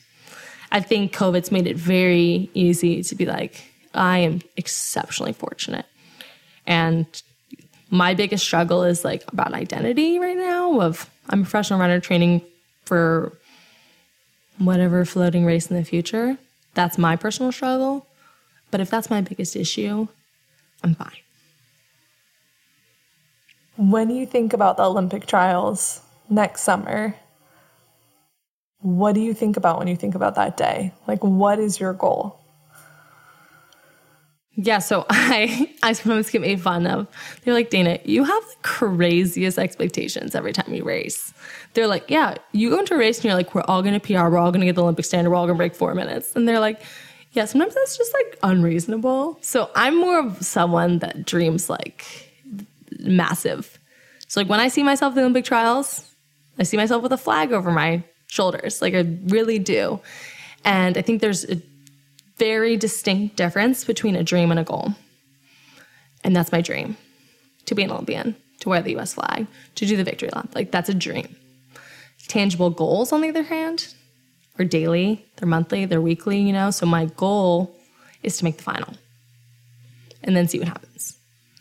I 0.71 0.79
think 0.79 1.13
COVID's 1.13 1.51
made 1.51 1.67
it 1.67 1.75
very 1.75 2.49
easy 2.53 3.03
to 3.03 3.15
be 3.15 3.25
like, 3.25 3.63
I 3.93 4.19
am 4.19 4.41
exceptionally 4.55 5.33
fortunate. 5.33 5.85
And 6.65 7.05
my 7.89 8.13
biggest 8.13 8.45
struggle 8.45 8.83
is 8.83 9.03
like 9.03 9.23
about 9.31 9.53
identity 9.53 10.17
right 10.17 10.37
now 10.37 10.79
of 10.79 11.09
I'm 11.29 11.41
a 11.41 11.43
professional 11.43 11.79
runner 11.79 11.99
training 11.99 12.41
for 12.85 13.33
whatever 14.57 15.03
floating 15.05 15.45
race 15.45 15.69
in 15.69 15.75
the 15.75 15.83
future. 15.83 16.37
That's 16.73 16.97
my 16.97 17.15
personal 17.17 17.51
struggle. 17.51 18.07
But 18.69 18.79
if 18.79 18.89
that's 18.89 19.09
my 19.09 19.19
biggest 19.19 19.55
issue, 19.55 20.07
I'm 20.83 20.95
fine. 20.95 21.11
When 23.77 24.09
you 24.09 24.25
think 24.25 24.53
about 24.53 24.77
the 24.77 24.83
Olympic 24.83 25.25
trials 25.25 26.01
next 26.31 26.61
summer, 26.61 27.15
what 28.79 29.13
do 29.13 29.21
you 29.21 29.33
think 29.33 29.57
about 29.57 29.77
when 29.77 29.87
you 29.87 29.95
think 29.95 30.15
about 30.15 30.35
that 30.35 30.57
day? 30.57 30.91
Like, 31.07 31.23
what 31.23 31.59
is 31.59 31.79
your 31.79 31.93
goal? 31.93 32.39
Yeah, 34.53 34.79
so 34.79 35.05
I 35.09 35.73
I 35.83 35.93
sometimes 35.93 36.29
get 36.29 36.41
made 36.41 36.61
fun 36.61 36.87
of. 36.87 37.07
They're 37.43 37.53
like, 37.53 37.69
Dana, 37.69 37.99
you 38.03 38.23
have 38.23 38.43
the 38.43 38.55
craziest 38.63 39.59
expectations 39.59 40.35
every 40.35 40.53
time 40.53 40.73
you 40.73 40.83
race. 40.83 41.33
They're 41.73 41.87
like, 41.87 42.09
yeah, 42.09 42.35
you 42.51 42.69
go 42.69 42.79
into 42.79 42.95
a 42.95 42.97
race 42.97 43.17
and 43.17 43.25
you're 43.25 43.35
like, 43.35 43.53
we're 43.55 43.63
all 43.67 43.81
gonna 43.81 43.99
PR, 43.99 44.27
we're 44.29 44.37
all 44.37 44.51
gonna 44.51 44.65
get 44.65 44.75
the 44.75 44.83
Olympic 44.83 45.05
standard, 45.05 45.29
we're 45.29 45.37
all 45.37 45.47
gonna 45.47 45.57
break 45.57 45.75
four 45.75 45.93
minutes. 45.95 46.35
And 46.35 46.47
they're 46.47 46.59
like, 46.59 46.81
yeah, 47.33 47.45
sometimes 47.45 47.75
that's 47.75 47.97
just 47.97 48.13
like 48.13 48.39
unreasonable. 48.43 49.37
So 49.41 49.69
I'm 49.75 49.97
more 49.97 50.19
of 50.19 50.43
someone 50.45 50.99
that 50.99 51.25
dreams 51.25 51.69
like 51.69 52.05
massive. 52.99 53.79
So 54.27 54.41
like 54.41 54.49
when 54.49 54.59
I 54.59 54.67
see 54.67 54.83
myself 54.83 55.11
in 55.11 55.15
the 55.15 55.21
Olympic 55.21 55.45
trials, 55.45 56.10
I 56.59 56.63
see 56.63 56.77
myself 56.77 57.03
with 57.03 57.11
a 57.11 57.17
flag 57.17 57.51
over 57.51 57.71
my 57.71 58.03
shoulders. 58.27 58.81
Like 58.81 58.93
I 58.93 59.05
really 59.25 59.59
do. 59.59 59.99
And 60.63 60.97
I 60.97 61.01
think 61.01 61.21
there's 61.21 61.43
a 61.49 61.61
very 62.37 62.77
distinct 62.77 63.35
difference 63.35 63.83
between 63.83 64.15
a 64.15 64.23
dream 64.23 64.51
and 64.51 64.59
a 64.59 64.63
goal. 64.63 64.93
And 66.23 66.35
that's 66.35 66.51
my 66.51 66.61
dream 66.61 66.97
to 67.65 67.75
be 67.75 67.83
an 67.83 67.91
Olympian, 67.91 68.35
to 68.61 68.69
wear 68.69 68.81
the 68.81 68.97
US 68.97 69.13
flag, 69.13 69.47
to 69.75 69.85
do 69.85 69.97
the 69.97 70.03
victory 70.03 70.29
lap. 70.33 70.49
Like 70.55 70.71
that's 70.71 70.89
a 70.89 70.93
dream. 70.93 71.35
Tangible 72.27 72.69
goals, 72.69 73.11
on 73.11 73.21
the 73.21 73.29
other 73.29 73.43
hand, 73.43 73.93
are 74.57 74.65
daily, 74.65 75.25
they're 75.35 75.47
monthly, 75.47 75.85
they're 75.85 76.01
weekly, 76.01 76.39
you 76.39 76.53
know. 76.53 76.71
So 76.71 76.85
my 76.85 77.05
goal 77.05 77.75
is 78.23 78.37
to 78.37 78.43
make 78.43 78.57
the 78.57 78.63
final 78.63 78.93
and 80.23 80.35
then 80.35 80.47
see 80.47 80.59
what 80.59 80.67
happens. 80.67 81.17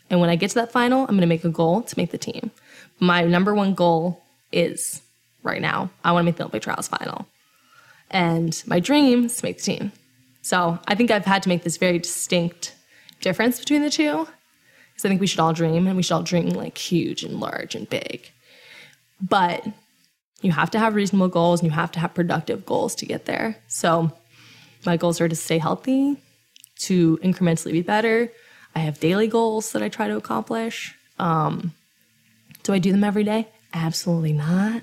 And 0.09 0.19
when 0.19 0.29
I 0.29 0.35
get 0.35 0.49
to 0.51 0.55
that 0.55 0.71
final, 0.71 1.01
I'm 1.01 1.07
going 1.07 1.21
to 1.21 1.27
make 1.27 1.43
a 1.43 1.49
goal 1.49 1.81
to 1.81 1.97
make 1.97 2.11
the 2.11 2.17
team. 2.17 2.51
My 2.99 3.23
number 3.23 3.55
one 3.55 3.73
goal 3.73 4.21
is 4.51 5.01
right 5.43 5.61
now. 5.61 5.89
I 6.03 6.11
want 6.11 6.23
to 6.23 6.25
make 6.25 6.37
the 6.37 6.43
Olympic 6.43 6.63
trials 6.63 6.87
final. 6.87 7.27
And 8.09 8.61
my 8.65 8.79
dream 8.79 9.25
is 9.25 9.37
to 9.37 9.45
make 9.45 9.57
the 9.57 9.63
team. 9.63 9.91
So 10.41 10.79
I 10.87 10.95
think 10.95 11.11
I've 11.11 11.25
had 11.25 11.43
to 11.43 11.49
make 11.49 11.63
this 11.63 11.77
very 11.77 11.99
distinct 11.99 12.75
difference 13.21 13.59
between 13.59 13.81
the 13.81 13.89
two. 13.89 14.27
Because 14.89 15.05
I 15.05 15.09
think 15.09 15.21
we 15.21 15.27
should 15.27 15.39
all 15.39 15.53
dream 15.53 15.87
and 15.87 15.95
we 15.95 16.03
should 16.03 16.13
all 16.13 16.23
dream 16.23 16.49
like 16.49 16.77
huge 16.77 17.23
and 17.23 17.39
large 17.39 17.75
and 17.75 17.89
big. 17.89 18.29
But 19.21 19.65
you 20.41 20.51
have 20.51 20.71
to 20.71 20.79
have 20.79 20.95
reasonable 20.95 21.27
goals 21.27 21.61
and 21.61 21.69
you 21.69 21.75
have 21.75 21.91
to 21.93 21.99
have 21.99 22.13
productive 22.13 22.65
goals 22.65 22.95
to 22.95 23.05
get 23.05 23.25
there. 23.25 23.57
So 23.67 24.11
my 24.85 24.97
goals 24.97 25.21
are 25.21 25.29
to 25.29 25.35
stay 25.35 25.59
healthy, 25.59 26.17
to 26.79 27.17
incrementally 27.17 27.71
be 27.71 27.81
better. 27.81 28.31
I 28.75 28.79
have 28.79 28.99
daily 28.99 29.27
goals 29.27 29.71
that 29.71 29.83
I 29.83 29.89
try 29.89 30.07
to 30.07 30.17
accomplish. 30.17 30.95
Um, 31.19 31.73
do 32.63 32.73
I 32.73 32.79
do 32.79 32.91
them 32.91 33.03
every 33.03 33.23
day? 33.23 33.47
Absolutely 33.73 34.33
not. 34.33 34.81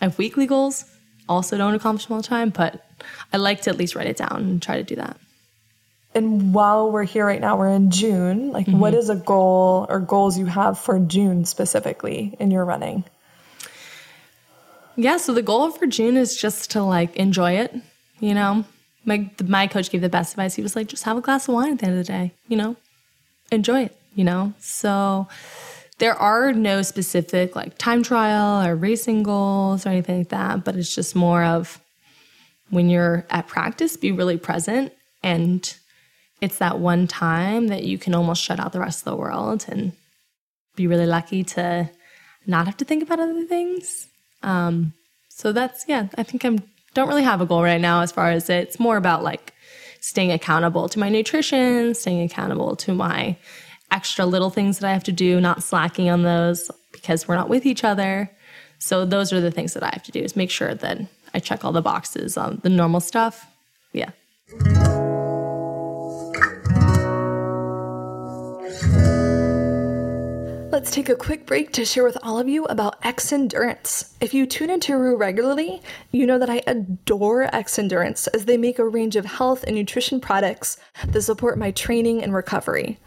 I 0.00 0.04
have 0.04 0.18
weekly 0.18 0.46
goals, 0.46 0.84
also 1.28 1.56
don't 1.56 1.74
accomplish 1.74 2.06
them 2.06 2.14
all 2.14 2.22
the 2.22 2.28
time, 2.28 2.50
but 2.50 2.86
I 3.32 3.36
like 3.36 3.62
to 3.62 3.70
at 3.70 3.76
least 3.76 3.94
write 3.94 4.06
it 4.06 4.16
down 4.16 4.36
and 4.36 4.62
try 4.62 4.76
to 4.76 4.82
do 4.82 4.96
that. 4.96 5.16
And 6.14 6.54
while 6.54 6.90
we're 6.90 7.04
here 7.04 7.26
right 7.26 7.40
now, 7.40 7.56
we're 7.58 7.68
in 7.68 7.90
June. 7.90 8.50
Like, 8.50 8.66
mm-hmm. 8.66 8.78
what 8.78 8.94
is 8.94 9.10
a 9.10 9.16
goal 9.16 9.86
or 9.88 10.00
goals 10.00 10.38
you 10.38 10.46
have 10.46 10.78
for 10.78 10.98
June 10.98 11.44
specifically 11.44 12.36
in 12.40 12.50
your 12.50 12.64
running? 12.64 13.04
Yeah, 14.96 15.18
so 15.18 15.32
the 15.32 15.42
goal 15.42 15.70
for 15.70 15.86
June 15.86 16.16
is 16.16 16.36
just 16.36 16.72
to 16.72 16.82
like 16.82 17.14
enjoy 17.16 17.52
it, 17.52 17.74
you 18.18 18.34
know. 18.34 18.64
My 19.04 19.30
my 19.44 19.68
coach 19.68 19.90
gave 19.90 20.00
the 20.00 20.08
best 20.08 20.32
advice. 20.32 20.54
He 20.54 20.62
was 20.62 20.74
like, 20.74 20.88
just 20.88 21.04
have 21.04 21.16
a 21.16 21.20
glass 21.20 21.46
of 21.46 21.54
wine 21.54 21.74
at 21.74 21.78
the 21.78 21.86
end 21.86 21.98
of 21.98 22.04
the 22.04 22.12
day, 22.12 22.32
you 22.48 22.56
know, 22.56 22.74
enjoy 23.52 23.84
it, 23.84 23.96
you 24.16 24.24
know. 24.24 24.54
So 24.58 25.28
there 25.98 26.14
are 26.14 26.52
no 26.52 26.82
specific 26.82 27.56
like 27.56 27.76
time 27.78 28.02
trial 28.02 28.66
or 28.66 28.76
racing 28.76 29.22
goals 29.22 29.84
or 29.84 29.90
anything 29.90 30.18
like 30.18 30.28
that, 30.28 30.64
but 30.64 30.76
it's 30.76 30.94
just 30.94 31.16
more 31.16 31.42
of 31.42 31.80
when 32.70 32.88
you're 32.88 33.26
at 33.30 33.46
practice, 33.46 33.96
be 33.96 34.12
really 34.12 34.36
present 34.36 34.92
and 35.22 35.76
it's 36.40 36.58
that 36.58 36.78
one 36.78 37.08
time 37.08 37.68
that 37.68 37.82
you 37.82 37.98
can 37.98 38.14
almost 38.14 38.42
shut 38.42 38.60
out 38.60 38.72
the 38.72 38.80
rest 38.80 39.00
of 39.00 39.04
the 39.06 39.16
world 39.16 39.64
and 39.68 39.92
be 40.76 40.86
really 40.86 41.06
lucky 41.06 41.42
to 41.42 41.90
not 42.46 42.66
have 42.66 42.76
to 42.76 42.84
think 42.84 43.02
about 43.02 43.18
other 43.18 43.44
things 43.44 44.06
um, 44.42 44.92
so 45.28 45.52
that's 45.52 45.84
yeah, 45.88 46.08
I 46.16 46.22
think 46.22 46.44
I'm 46.44 46.62
don't 46.94 47.08
really 47.08 47.22
have 47.22 47.40
a 47.40 47.46
goal 47.46 47.62
right 47.62 47.80
now 47.80 48.02
as 48.02 48.12
far 48.12 48.30
as 48.30 48.48
it. 48.50 48.68
it's 48.68 48.80
more 48.80 48.96
about 48.96 49.22
like 49.22 49.52
staying 50.00 50.32
accountable 50.32 50.88
to 50.88 50.98
my 50.98 51.08
nutrition, 51.08 51.94
staying 51.94 52.22
accountable 52.22 52.76
to 52.76 52.94
my 52.94 53.36
extra 53.90 54.26
little 54.26 54.50
things 54.50 54.78
that 54.78 54.88
I 54.88 54.92
have 54.92 55.04
to 55.04 55.12
do, 55.12 55.40
not 55.40 55.62
slacking 55.62 56.10
on 56.10 56.22
those 56.22 56.70
because 56.92 57.26
we're 57.26 57.36
not 57.36 57.48
with 57.48 57.66
each 57.66 57.84
other. 57.84 58.30
So 58.78 59.04
those 59.04 59.32
are 59.32 59.40
the 59.40 59.50
things 59.50 59.74
that 59.74 59.82
I 59.82 59.90
have 59.92 60.02
to 60.04 60.12
do 60.12 60.20
is 60.20 60.36
make 60.36 60.50
sure 60.50 60.74
that 60.74 60.98
I 61.34 61.38
check 61.40 61.64
all 61.64 61.72
the 61.72 61.82
boxes 61.82 62.36
on 62.36 62.60
the 62.62 62.68
normal 62.68 63.00
stuff. 63.00 63.46
Yeah. 63.92 64.10
Let's 70.70 70.92
take 70.92 71.08
a 71.08 71.16
quick 71.16 71.44
break 71.44 71.72
to 71.72 71.84
share 71.84 72.04
with 72.04 72.16
all 72.22 72.38
of 72.38 72.48
you 72.48 72.64
about 72.66 73.02
Xendurance. 73.02 74.12
If 74.20 74.32
you 74.32 74.46
tune 74.46 74.70
into 74.70 74.96
Rue 74.96 75.16
regularly, 75.16 75.82
you 76.12 76.24
know 76.24 76.38
that 76.38 76.50
I 76.50 76.62
adore 76.68 77.48
Xendurance 77.52 78.28
as 78.32 78.44
they 78.44 78.56
make 78.56 78.78
a 78.78 78.86
range 78.86 79.16
of 79.16 79.24
health 79.24 79.64
and 79.64 79.74
nutrition 79.74 80.20
products 80.20 80.76
that 81.08 81.22
support 81.22 81.58
my 81.58 81.72
training 81.72 82.22
and 82.22 82.32
recovery. 82.32 82.98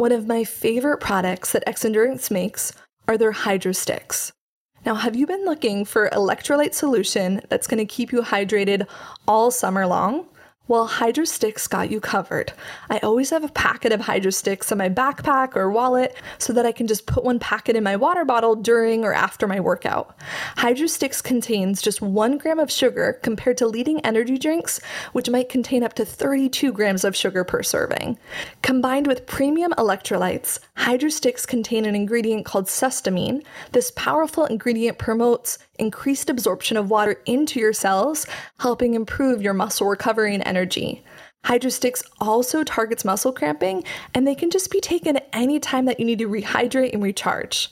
One 0.00 0.12
of 0.12 0.26
my 0.26 0.44
favorite 0.44 0.96
products 0.96 1.52
that 1.52 1.66
Xendurance 1.66 2.30
makes 2.30 2.72
are 3.06 3.18
their 3.18 3.34
Hydrostix. 3.34 4.32
Now, 4.86 4.94
have 4.94 5.14
you 5.14 5.26
been 5.26 5.44
looking 5.44 5.84
for 5.84 6.08
electrolyte 6.08 6.72
solution 6.72 7.42
that's 7.50 7.66
going 7.66 7.80
to 7.80 7.84
keep 7.84 8.10
you 8.10 8.22
hydrated 8.22 8.86
all 9.28 9.50
summer 9.50 9.86
long? 9.86 10.24
Well, 10.70 10.86
Hydrostix 10.86 11.68
got 11.68 11.90
you 11.90 11.98
covered. 11.98 12.52
I 12.90 12.98
always 12.98 13.30
have 13.30 13.42
a 13.42 13.48
packet 13.48 13.90
of 13.90 14.02
Hydrostix 14.02 14.70
in 14.70 14.78
my 14.78 14.88
backpack 14.88 15.56
or 15.56 15.68
wallet 15.68 16.14
so 16.38 16.52
that 16.52 16.64
I 16.64 16.70
can 16.70 16.86
just 16.86 17.06
put 17.06 17.24
one 17.24 17.40
packet 17.40 17.74
in 17.74 17.82
my 17.82 17.96
water 17.96 18.24
bottle 18.24 18.54
during 18.54 19.04
or 19.04 19.12
after 19.12 19.48
my 19.48 19.58
workout. 19.58 20.16
Hydrostix 20.58 21.24
contains 21.24 21.82
just 21.82 22.00
one 22.00 22.38
gram 22.38 22.60
of 22.60 22.70
sugar 22.70 23.18
compared 23.24 23.58
to 23.58 23.66
leading 23.66 23.98
energy 24.06 24.38
drinks, 24.38 24.80
which 25.10 25.28
might 25.28 25.48
contain 25.48 25.82
up 25.82 25.94
to 25.94 26.04
32 26.04 26.72
grams 26.72 27.02
of 27.02 27.16
sugar 27.16 27.42
per 27.42 27.64
serving. 27.64 28.16
Combined 28.62 29.08
with 29.08 29.26
premium 29.26 29.72
electrolytes, 29.72 30.60
Hydrostix 30.76 31.48
contain 31.48 31.84
an 31.84 31.96
ingredient 31.96 32.46
called 32.46 32.66
Sustamine. 32.66 33.42
This 33.72 33.90
powerful 33.96 34.44
ingredient 34.44 34.98
promotes 34.98 35.58
increased 35.80 36.30
absorption 36.30 36.76
of 36.76 36.90
water 36.90 37.20
into 37.26 37.58
your 37.58 37.72
cells, 37.72 38.26
helping 38.58 38.94
improve 38.94 39.42
your 39.42 39.54
muscle 39.54 39.88
recovery 39.88 40.34
and 40.34 40.46
energy. 40.46 41.02
Hydrostix 41.44 42.04
also 42.20 42.62
targets 42.62 43.04
muscle 43.04 43.32
cramping, 43.32 43.82
and 44.14 44.26
they 44.26 44.34
can 44.34 44.50
just 44.50 44.70
be 44.70 44.80
taken 44.80 45.16
at 45.16 45.28
any 45.32 45.58
time 45.58 45.86
that 45.86 45.98
you 45.98 46.06
need 46.06 46.18
to 46.18 46.28
rehydrate 46.28 46.92
and 46.92 47.02
recharge. 47.02 47.70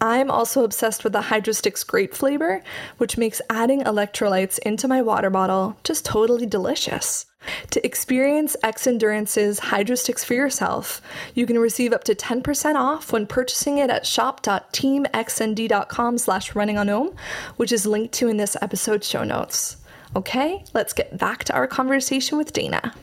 I'm 0.00 0.30
also 0.30 0.62
obsessed 0.62 1.04
with 1.04 1.14
the 1.14 1.22
Hydrostix 1.22 1.86
grape 1.86 2.14
flavor, 2.14 2.62
which 2.98 3.16
makes 3.16 3.40
adding 3.48 3.82
electrolytes 3.82 4.58
into 4.58 4.88
my 4.88 5.00
water 5.00 5.30
bottle 5.30 5.76
just 5.84 6.04
totally 6.04 6.46
delicious. 6.46 7.26
To 7.70 7.86
experience 7.86 8.56
Xendurance's 8.62 9.60
Hydrostix 9.60 10.24
for 10.24 10.34
yourself, 10.34 11.00
you 11.34 11.46
can 11.46 11.58
receive 11.58 11.92
up 11.92 12.04
to 12.04 12.14
10% 12.14 12.74
off 12.74 13.12
when 13.12 13.26
purchasing 13.26 13.78
it 13.78 13.90
at 13.90 14.04
shop.teamxnd.com 14.04 16.18
slash 16.18 16.54
running 16.54 16.78
on 16.78 16.88
Om, 16.88 17.14
which 17.56 17.72
is 17.72 17.86
linked 17.86 18.14
to 18.14 18.28
in 18.28 18.36
this 18.36 18.56
episode's 18.60 19.08
show 19.08 19.24
notes. 19.24 19.78
Okay, 20.14 20.64
let's 20.74 20.92
get 20.92 21.18
back 21.18 21.42
to 21.44 21.54
our 21.54 21.66
conversation 21.66 22.38
with 22.38 22.52
Dana. 22.52 22.94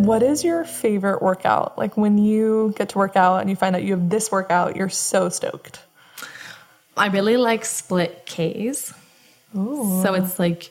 What 0.00 0.22
is 0.22 0.42
your 0.42 0.64
favorite 0.64 1.20
workout? 1.20 1.76
Like 1.76 1.98
when 1.98 2.16
you 2.16 2.72
get 2.78 2.88
to 2.90 2.98
work 2.98 3.16
out 3.16 3.42
and 3.42 3.50
you 3.50 3.54
find 3.54 3.76
out 3.76 3.82
you 3.82 3.92
have 3.92 4.08
this 4.08 4.32
workout, 4.32 4.74
you're 4.74 4.88
so 4.88 5.28
stoked. 5.28 5.80
I 6.96 7.08
really 7.08 7.36
like 7.36 7.66
split 7.66 8.24
Ks. 8.24 8.94
Ooh. 9.54 10.00
So 10.02 10.14
it's 10.14 10.38
like 10.38 10.70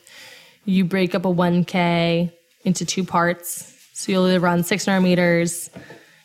you 0.64 0.84
break 0.84 1.14
up 1.14 1.24
a 1.24 1.28
1K 1.28 2.32
into 2.64 2.84
two 2.84 3.04
parts. 3.04 3.72
So 3.92 4.10
you'll 4.10 4.26
either 4.26 4.40
run 4.40 4.64
600 4.64 5.00
meters, 5.00 5.70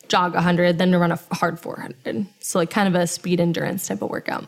jog 0.08 0.34
100, 0.34 0.80
then 0.80 0.92
to 0.92 0.98
run 0.98 1.12
a 1.12 1.20
hard 1.32 1.60
400. 1.60 2.26
So, 2.40 2.58
like, 2.58 2.72
kind 2.72 2.88
of 2.88 3.00
a 3.00 3.06
speed 3.06 3.40
endurance 3.40 3.88
type 3.88 4.02
of 4.02 4.10
workout. 4.10 4.48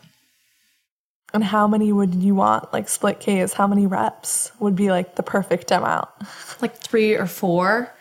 And 1.34 1.44
how 1.44 1.68
many 1.68 1.92
would 1.92 2.14
you 2.14 2.34
want, 2.34 2.72
like 2.72 2.88
split 2.88 3.20
Ks? 3.20 3.52
How 3.52 3.66
many 3.66 3.86
reps 3.86 4.50
would 4.58 4.74
be 4.74 4.90
like 4.90 5.14
the 5.14 5.22
perfect 5.22 5.70
amount? 5.70 6.08
Like 6.60 6.76
three 6.78 7.14
or 7.14 7.26
four, 7.26 7.94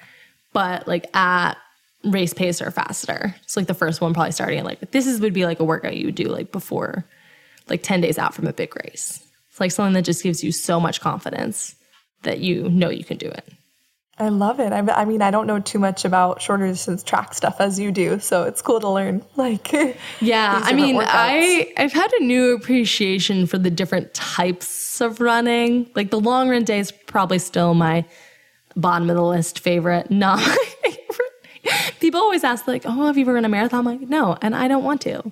but 0.54 0.88
like 0.88 1.14
at 1.16 1.56
race 2.04 2.34
pace 2.34 2.62
or 2.62 2.72
faster. 2.72 3.36
So 3.46 3.60
like 3.60 3.68
the 3.68 3.74
first 3.74 4.02
one 4.02 4.14
probably 4.14 4.32
starting 4.32 4.60
at 4.60 4.66
like 4.66 4.92
this 4.92 5.08
is 5.08 5.20
would 5.20 5.34
be 5.34 5.46
like 5.46 5.60
a 5.60 5.64
workout 5.64 5.98
you 5.98 6.06
would 6.06 6.16
do 6.16 6.28
like 6.28 6.52
before, 6.52 7.06
like 7.70 7.84
ten 7.84 8.02
days 8.02 8.18
out 8.18 8.34
from 8.34 8.48
a 8.48 8.54
big 8.54 8.76
race. 8.76 9.24
It's 9.50 9.60
like 9.60 9.72
something 9.72 9.94
that 9.94 10.06
just 10.06 10.24
gives 10.24 10.44
you 10.44 10.52
so 10.52 10.80
much 10.80 11.02
confidence 11.02 11.76
that 12.24 12.40
you 12.40 12.70
know 12.70 12.90
you 12.90 13.04
can 13.04 13.18
do 13.18 13.28
it. 13.28 13.54
I 14.20 14.30
love 14.30 14.60
it. 14.60 14.74
I, 14.74 14.80
I, 14.80 15.06
mean, 15.06 15.22
I 15.22 15.30
don't 15.30 15.46
know 15.46 15.60
too 15.60 15.78
much 15.78 16.04
about 16.04 16.42
shorter 16.42 16.66
distance 16.66 17.04
track 17.04 17.36
stuff 17.36 17.58
as 17.60 17.78
you 17.80 17.92
do, 17.92 18.18
so 18.20 18.46
it's 18.46 18.64
cool 18.64 18.80
to 18.80 18.90
learn. 18.90 19.24
Like, 19.36 19.72
yeah, 20.20 20.60
I 20.64 20.74
mean, 20.74 20.96
workouts. 20.96 21.06
I 21.10 21.74
I've 21.78 21.94
had 21.94 22.12
a 22.14 22.24
new 22.24 22.56
appreciation 22.56 23.46
for 23.46 23.60
the 23.60 23.70
different 23.70 24.16
types 24.16 25.00
of 25.00 25.22
running. 25.22 25.92
Like 25.96 26.10
the 26.10 26.20
long 26.20 26.50
run 26.50 26.64
day 26.64 26.80
is 26.80 26.92
probably 26.92 27.38
still 27.38 27.76
my 27.76 28.04
bottom 28.78 29.10
of 29.10 29.16
the 29.16 29.24
list 29.24 29.60
favorite, 29.60 30.10
not 30.12 30.40
my 30.40 30.66
favorite. 30.84 32.00
People 32.00 32.22
always 32.22 32.44
ask 32.44 32.68
like, 32.68 32.84
"Oh, 32.86 33.08
have 33.08 33.18
you 33.18 33.24
ever 33.24 33.34
run 33.34 33.46
a 33.46 33.50
marathon?" 33.50 33.80
I'm 33.80 34.00
like, 34.00 34.10
"No," 34.10 34.38
and 34.42 34.56
I 34.56 34.68
don't 34.68 34.84
want 34.84 35.02
to. 35.02 35.32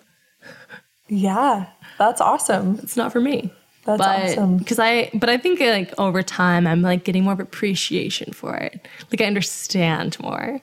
Yeah, 1.07 1.67
that's 1.97 2.19
awesome. 2.19 2.79
It's 2.81 2.97
not 2.97 3.11
for 3.11 3.21
me. 3.21 3.53
That's 3.85 3.99
but, 3.99 4.23
awesome. 4.23 4.57
Because 4.57 4.79
I, 4.79 5.11
but 5.13 5.29
I 5.29 5.37
think 5.37 5.59
like 5.59 5.93
over 5.99 6.23
time, 6.23 6.65
I'm 6.65 6.81
like 6.81 7.03
getting 7.03 7.23
more 7.23 7.33
of 7.33 7.39
appreciation 7.39 8.33
for 8.33 8.55
it. 8.55 8.87
Like 9.11 9.21
I 9.21 9.25
understand 9.25 10.19
more. 10.19 10.59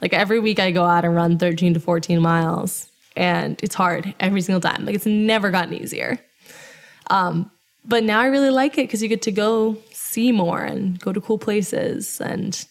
Like 0.00 0.12
every 0.12 0.38
week, 0.40 0.60
I 0.60 0.70
go 0.70 0.84
out 0.84 1.04
and 1.04 1.14
run 1.14 1.38
13 1.38 1.74
to 1.74 1.80
14 1.80 2.20
miles, 2.20 2.90
and 3.16 3.60
it's 3.62 3.74
hard 3.74 4.14
every 4.20 4.40
single 4.40 4.60
time. 4.60 4.84
Like 4.84 4.94
it's 4.94 5.06
never 5.06 5.50
gotten 5.50 5.74
easier. 5.74 6.18
Um, 7.10 7.50
but 7.84 8.04
now 8.04 8.20
I 8.20 8.26
really 8.26 8.50
like 8.50 8.78
it 8.78 8.86
because 8.86 9.02
you 9.02 9.08
get 9.08 9.22
to 9.22 9.32
go 9.32 9.76
see 10.12 10.32
more 10.32 10.60
and 10.60 11.00
go 11.00 11.12
to 11.12 11.20
cool 11.20 11.38
places 11.38 12.20
and 12.20 12.64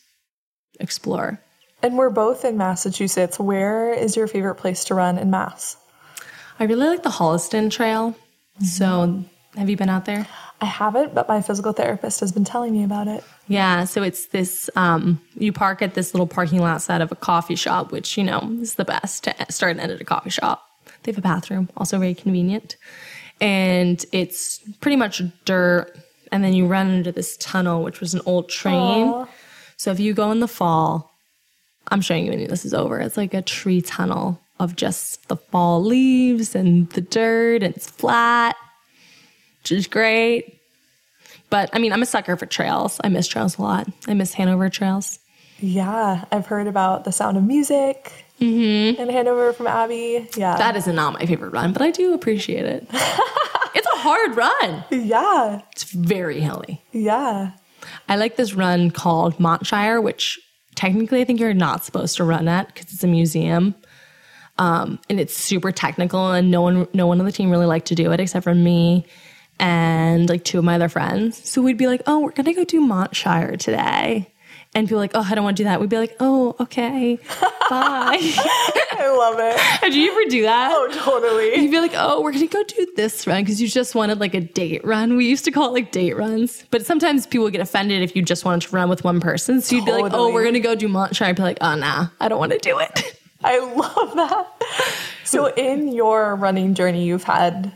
explore. 0.80 1.39
And 1.84 1.98
we're 1.98 2.12
both 2.12 2.46
in 2.46 2.58
Massachusetts. 2.58 3.39
Where 3.39 3.92
is 3.92 4.16
your 4.16 4.28
favorite 4.28 4.56
place 4.56 4.84
to 4.86 4.96
run 4.96 5.18
in 5.18 5.32
Mass? 5.32 5.78
I 6.60 6.66
really 6.66 6.88
like 6.88 7.04
the 7.04 7.10
Holliston 7.10 7.72
Trail. 7.72 8.12
Mm-hmm. 8.12 8.66
So 8.66 9.24
have 9.56 9.70
you 9.70 9.78
been 9.78 9.89
out 9.89 10.06
there? 10.06 10.28
I 10.62 10.66
haven't, 10.66 11.16
but 11.16 11.28
my 11.28 11.42
physical 11.42 11.74
therapist 11.74 12.20
has 12.20 12.32
been 12.32 12.44
telling 12.44 12.72
me 12.72 12.84
about 12.84 13.08
it. 13.08 13.24
Yeah, 13.48 13.86
so 13.86 14.04
it's 14.04 14.28
this 14.28 14.70
um, 14.76 15.20
you 15.36 15.52
park 15.52 15.82
at 15.82 15.96
this 15.96 16.14
little 16.14 16.28
parking 16.28 16.60
lot 16.60 16.76
outside 16.76 17.02
of 17.02 17.12
a 17.12 17.16
coffee 17.16 17.56
shop, 17.56 17.92
which, 17.92 18.16
you 18.16 18.24
know, 18.24 18.48
is 18.62 18.76
the 18.76 18.86
best 18.86 19.24
to 19.24 19.34
start 19.50 19.72
and 19.72 19.80
end 19.80 19.92
at 19.92 20.00
a 20.00 20.06
coffee 20.06 20.30
shop. 20.30 20.64
They 21.02 21.12
have 21.12 21.18
a 21.18 21.22
bathroom, 21.22 21.70
also 21.76 21.98
very 21.98 22.14
convenient. 22.14 22.78
And 23.42 24.06
it's 24.12 24.60
pretty 24.82 24.98
much 24.98 25.24
dirt. 25.46 25.98
And 26.32 26.44
then 26.44 26.54
you 26.54 26.66
run 26.66 26.90
into 26.90 27.12
this 27.12 27.36
tunnel, 27.38 27.84
which 27.84 28.00
was 28.00 28.14
an 28.14 28.22
old 28.26 28.50
train. 28.50 29.08
Aww. 29.08 29.28
So 29.78 29.92
if 29.92 30.00
you 30.00 30.14
go 30.14 30.32
in 30.32 30.40
the 30.40 30.48
fall, 30.48 31.12
I'm 31.90 32.02
showing 32.02 32.26
you 32.26 32.32
when 32.32 32.48
this 32.48 32.66
is 32.66 32.74
over. 32.74 33.00
It's 33.00 33.18
like 33.18 33.34
a 33.34 33.42
tree 33.42 33.82
tunnel 33.82 34.40
of 34.60 34.76
just 34.76 35.28
the 35.28 35.36
fall 35.36 35.84
leaves 35.84 36.56
and 36.56 36.90
the 36.92 37.02
dirt, 37.02 37.64
and 37.64 37.76
it's 37.76 37.90
flat 37.90 38.56
which 39.62 39.72
is 39.72 39.88
great. 39.88 40.60
But 41.50 41.70
I 41.74 41.80
mean, 41.80 41.94
I'm 41.94 42.02
a 42.02 42.06
sucker 42.06 42.36
for 42.38 42.46
trails. 42.46 43.00
I 43.04 43.10
miss 43.10 43.28
trails 43.28 43.58
a 43.58 43.62
lot. 43.62 43.88
I 44.08 44.14
miss 44.14 44.34
Hanover 44.34 44.70
trails. 44.70 45.20
Yeah, 45.60 46.26
I've 46.32 46.48
heard 46.48 46.68
about 46.68 47.04
the 47.04 47.12
sound 47.12 47.38
of 47.38 47.44
music 47.44 48.26
mm-hmm. 48.40 49.00
and 49.00 49.12
Hanover 49.12 49.54
from 49.54 49.68
Abbey. 49.68 50.28
Yeah. 50.36 50.58
That 50.58 50.76
is 50.76 50.88
not 50.88 51.14
my 51.14 51.26
favorite 51.26 51.54
run, 51.54 51.74
but 51.74 51.82
I 51.84 51.92
do 51.92 52.14
appreciate 52.14 52.66
it. 52.66 52.88
it's 53.76 53.88
a 53.88 53.97
hard 53.97 54.36
run. 54.36 54.84
yeah. 54.91 55.61
It's 55.72 55.84
very 55.84 56.39
hilly. 56.39 56.82
Yeah. 56.91 57.51
I 58.07 58.15
like 58.15 58.36
this 58.36 58.53
run 58.53 58.91
called 58.91 59.39
Montshire, 59.39 59.99
which 60.01 60.39
technically 60.76 61.22
I 61.22 61.26
think 61.26 61.39
you're 61.39 61.53
not 61.53 61.84
supposed 61.84 62.15
to 62.17 62.24
run 62.24 62.47
at 62.47 62.67
because 62.67 62.93
it's 62.93 63.03
a 63.03 63.07
museum. 63.07 63.76
Um, 64.57 64.99
and 65.09 65.19
it's 65.19 65.36
super 65.36 65.72
technical, 65.72 66.32
and 66.32 66.51
no 66.51 66.61
one, 66.61 66.88
no 66.93 67.07
one 67.07 67.19
on 67.19 67.26
the 67.26 67.32
team 67.32 67.49
really 67.49 67.65
liked 67.65 67.88
to 67.88 67.95
do 67.95 68.11
it 68.11 68.19
except 68.19 68.43
for 68.43 68.53
me 68.53 69.05
and 69.59 70.30
like 70.30 70.43
two 70.43 70.59
of 70.59 70.63
my 70.65 70.76
other 70.76 70.89
friends. 70.89 71.49
So 71.49 71.61
we'd 71.61 71.78
be 71.78 71.88
like, 71.88 72.01
"Oh, 72.05 72.19
we're 72.19 72.32
gonna 72.32 72.53
go 72.53 72.63
do 72.63 72.82
Montshire 72.82 73.57
today," 73.57 74.31
and 74.74 74.88
people 74.88 74.99
like, 74.99 75.11
"Oh, 75.13 75.26
I 75.28 75.36
don't 75.36 75.43
want 75.43 75.57
to 75.57 75.63
do 75.63 75.65
that." 75.65 75.80
We'd 75.80 75.89
be 75.89 75.97
like, 75.97 76.15
"Oh, 76.19 76.55
okay, 76.59 77.19
bye." 77.69 78.19
I 79.01 79.09
love 79.09 79.36
it. 79.39 79.59
Did 79.82 79.95
you 79.95 80.11
ever 80.11 80.30
do 80.30 80.41
that? 80.43 80.72
Oh, 80.72 80.88
totally. 80.91 81.55
You'd 81.55 81.72
be 81.72 81.80
like, 81.80 81.93
oh, 81.95 82.22
we're 82.22 82.32
gonna 82.32 82.47
go 82.47 82.63
do 82.63 82.88
this 82.95 83.26
run 83.26 83.43
because 83.43 83.59
you 83.61 83.67
just 83.67 83.95
wanted 83.95 84.19
like 84.19 84.36
a 84.36 84.41
date 84.41 84.86
run. 84.86 85.17
We 85.17 85.28
used 85.28 85.43
to 85.45 85.51
call 85.51 85.69
it 85.69 85.74
like 85.74 85.91
date 85.91 86.15
runs, 86.15 86.65
but 86.69 86.86
sometimes 86.86 87.26
people 87.26 87.49
get 87.49 87.61
offended 87.61 88.03
if 88.03 88.15
you 88.15 88.22
just 88.22 88.45
wanted 88.45 88.67
to 88.69 88.76
run 88.76 88.89
with 88.89 89.03
one 89.03 89.19
person. 89.19 89.61
So 89.61 89.76
you'd 89.76 89.86
be 89.86 89.91
like, 89.91 90.13
oh, 90.13 90.32
we're 90.32 90.43
gonna 90.43 90.59
go 90.59 90.76
do 90.76 90.88
Montshire. 90.88 91.26
I'd 91.26 91.36
be 91.36 91.41
like, 91.41 91.57
oh, 91.61 91.76
nah, 91.76 92.07
I 92.19 92.28
don't 92.28 92.39
want 92.39 92.51
to 92.51 92.59
do 92.59 92.78
it. 92.80 93.19
I 93.43 93.57
love 93.59 94.15
that. 94.15 94.47
So, 95.24 95.47
in 95.47 95.88
your 95.88 96.36
running 96.36 96.76
journey, 96.76 97.05
you've 97.05 97.24
had 97.24 97.72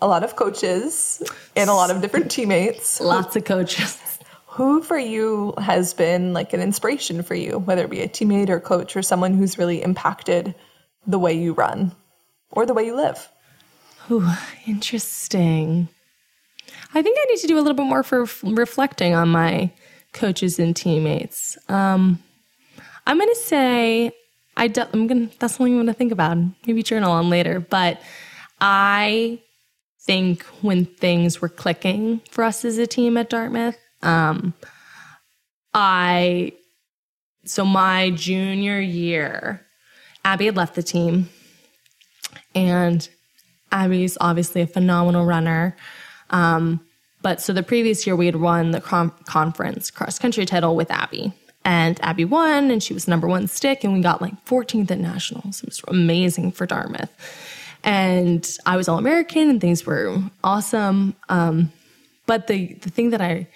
a 0.00 0.08
lot 0.08 0.24
of 0.24 0.34
coaches 0.36 1.22
and 1.56 1.68
a 1.68 1.74
lot 1.74 1.90
of 1.90 2.00
different 2.00 2.30
teammates. 2.30 3.00
Lots 3.02 3.36
of 3.36 3.44
coaches. 3.44 4.18
Who 4.54 4.82
for 4.82 4.98
you 4.98 5.54
has 5.58 5.94
been 5.94 6.32
like 6.32 6.52
an 6.52 6.60
inspiration 6.60 7.22
for 7.22 7.36
you, 7.36 7.58
whether 7.58 7.84
it 7.84 7.90
be 7.90 8.00
a 8.00 8.08
teammate 8.08 8.48
or 8.48 8.58
coach 8.58 8.96
or 8.96 9.02
someone 9.02 9.34
who's 9.34 9.58
really 9.58 9.80
impacted 9.80 10.56
the 11.06 11.20
way 11.20 11.34
you 11.34 11.52
run 11.52 11.92
or 12.50 12.66
the 12.66 12.74
way 12.74 12.84
you 12.84 12.96
live? 12.96 13.28
Ooh, 14.10 14.28
interesting. 14.66 15.88
I 16.92 17.00
think 17.00 17.16
I 17.20 17.24
need 17.30 17.38
to 17.38 17.46
do 17.46 17.58
a 17.58 17.60
little 17.60 17.74
bit 17.74 17.86
more 17.86 18.02
for 18.02 18.26
reflecting 18.42 19.14
on 19.14 19.28
my 19.28 19.70
coaches 20.12 20.58
and 20.58 20.74
teammates. 20.74 21.56
Um, 21.68 22.18
I'm 23.06 23.20
gonna 23.20 23.34
say 23.36 24.10
I 24.56 24.66
do, 24.66 24.82
I'm 24.92 25.06
gonna 25.06 25.28
that's 25.38 25.54
something 25.54 25.74
I'm 25.74 25.80
gonna 25.80 25.94
think 25.94 26.10
about. 26.10 26.36
Maybe 26.66 26.82
journal 26.82 27.12
on 27.12 27.30
later. 27.30 27.60
But 27.60 28.02
I 28.60 29.40
think 30.00 30.42
when 30.60 30.86
things 30.86 31.40
were 31.40 31.48
clicking 31.48 32.20
for 32.30 32.42
us 32.42 32.64
as 32.64 32.78
a 32.78 32.86
team 32.88 33.16
at 33.16 33.30
Dartmouth, 33.30 33.78
um, 34.02 34.54
I 35.74 36.52
so 37.44 37.64
my 37.64 38.10
junior 38.10 38.80
year, 38.80 39.66
Abbey 40.24 40.46
had 40.46 40.56
left 40.56 40.74
the 40.74 40.82
team, 40.82 41.28
and 42.54 43.08
Abbey's 43.72 44.18
obviously 44.20 44.62
a 44.62 44.66
phenomenal 44.66 45.24
runner. 45.24 45.76
Um, 46.30 46.80
but 47.22 47.40
so 47.40 47.52
the 47.52 47.62
previous 47.62 48.06
year 48.06 48.16
we 48.16 48.26
had 48.26 48.36
won 48.36 48.70
the 48.70 48.80
com- 48.80 49.14
conference 49.24 49.90
cross 49.90 50.18
country 50.18 50.46
title 50.46 50.74
with 50.76 50.90
Abbey. 50.90 51.32
And 51.64 52.00
Abbey 52.02 52.24
won, 52.24 52.70
and 52.70 52.82
she 52.82 52.94
was 52.94 53.06
number 53.06 53.28
one 53.28 53.46
stick, 53.46 53.84
and 53.84 53.92
we 53.92 54.00
got 54.00 54.22
like 54.22 54.44
14th 54.46 54.90
at 54.90 54.98
nationals. 54.98 55.62
It 55.62 55.66
was 55.66 55.82
amazing 55.88 56.52
for 56.52 56.66
Dartmouth. 56.66 57.10
And 57.84 58.48
I 58.64 58.76
was 58.76 58.88
all 58.88 58.98
American, 58.98 59.50
and 59.50 59.60
things 59.60 59.84
were 59.84 60.18
awesome. 60.42 61.14
Um, 61.28 61.70
but 62.26 62.46
the 62.46 62.74
the 62.74 62.90
thing 62.90 63.10
that 63.10 63.20
I 63.20 63.46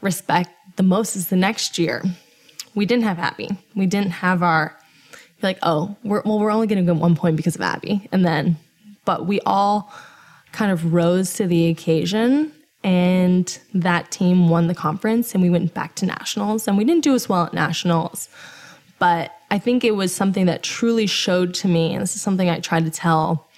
respect 0.00 0.50
the 0.76 0.82
most 0.82 1.16
is 1.16 1.28
the 1.28 1.36
next 1.36 1.78
year. 1.78 2.02
We 2.74 2.86
didn't 2.86 3.04
have 3.04 3.18
Abbey. 3.18 3.48
We 3.74 3.86
didn't 3.86 4.10
have 4.12 4.42
our 4.42 4.78
like, 5.42 5.58
oh, 5.62 5.96
we're 6.02 6.22
well, 6.22 6.38
we're 6.38 6.50
only 6.50 6.66
going 6.66 6.84
to 6.84 6.92
get 6.92 7.00
one 7.00 7.14
point 7.14 7.36
because 7.36 7.54
of 7.54 7.60
Abbey, 7.60 8.08
and 8.10 8.24
then, 8.24 8.56
but 9.04 9.26
we 9.26 9.40
all 9.40 9.92
kind 10.52 10.72
of 10.72 10.92
rose 10.92 11.34
to 11.34 11.46
the 11.46 11.68
occasion, 11.68 12.52
and 12.82 13.58
that 13.74 14.10
team 14.10 14.48
won 14.48 14.66
the 14.66 14.74
conference, 14.74 15.34
and 15.34 15.42
we 15.42 15.50
went 15.50 15.74
back 15.74 15.94
to 15.96 16.06
nationals, 16.06 16.66
and 16.66 16.76
we 16.76 16.84
didn't 16.84 17.04
do 17.04 17.14
as 17.14 17.28
well 17.28 17.44
at 17.44 17.54
nationals, 17.54 18.28
but 18.98 19.32
I 19.50 19.58
think 19.58 19.84
it 19.84 19.92
was 19.92 20.14
something 20.14 20.46
that 20.46 20.62
truly 20.62 21.06
showed 21.06 21.54
to 21.54 21.68
me, 21.68 21.92
and 21.92 22.02
this 22.02 22.16
is 22.16 22.22
something 22.22 22.50
I 22.50 22.58
tried 22.58 22.84
to 22.84 22.90
tell 22.90 23.48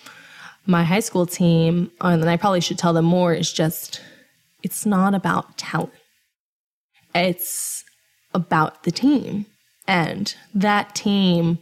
my 0.66 0.84
high 0.84 1.00
school 1.00 1.24
team, 1.24 1.90
and 2.00 2.28
I 2.28 2.36
probably 2.36 2.60
should 2.60 2.78
tell 2.78 2.92
them 2.92 3.06
more. 3.06 3.32
Is 3.32 3.52
just, 3.52 4.02
it's 4.62 4.84
not 4.84 5.14
about 5.14 5.56
talent 5.56 5.94
it's 7.14 7.84
about 8.34 8.84
the 8.84 8.90
team. 8.90 9.46
And 9.86 10.34
that 10.54 10.94
team 10.94 11.58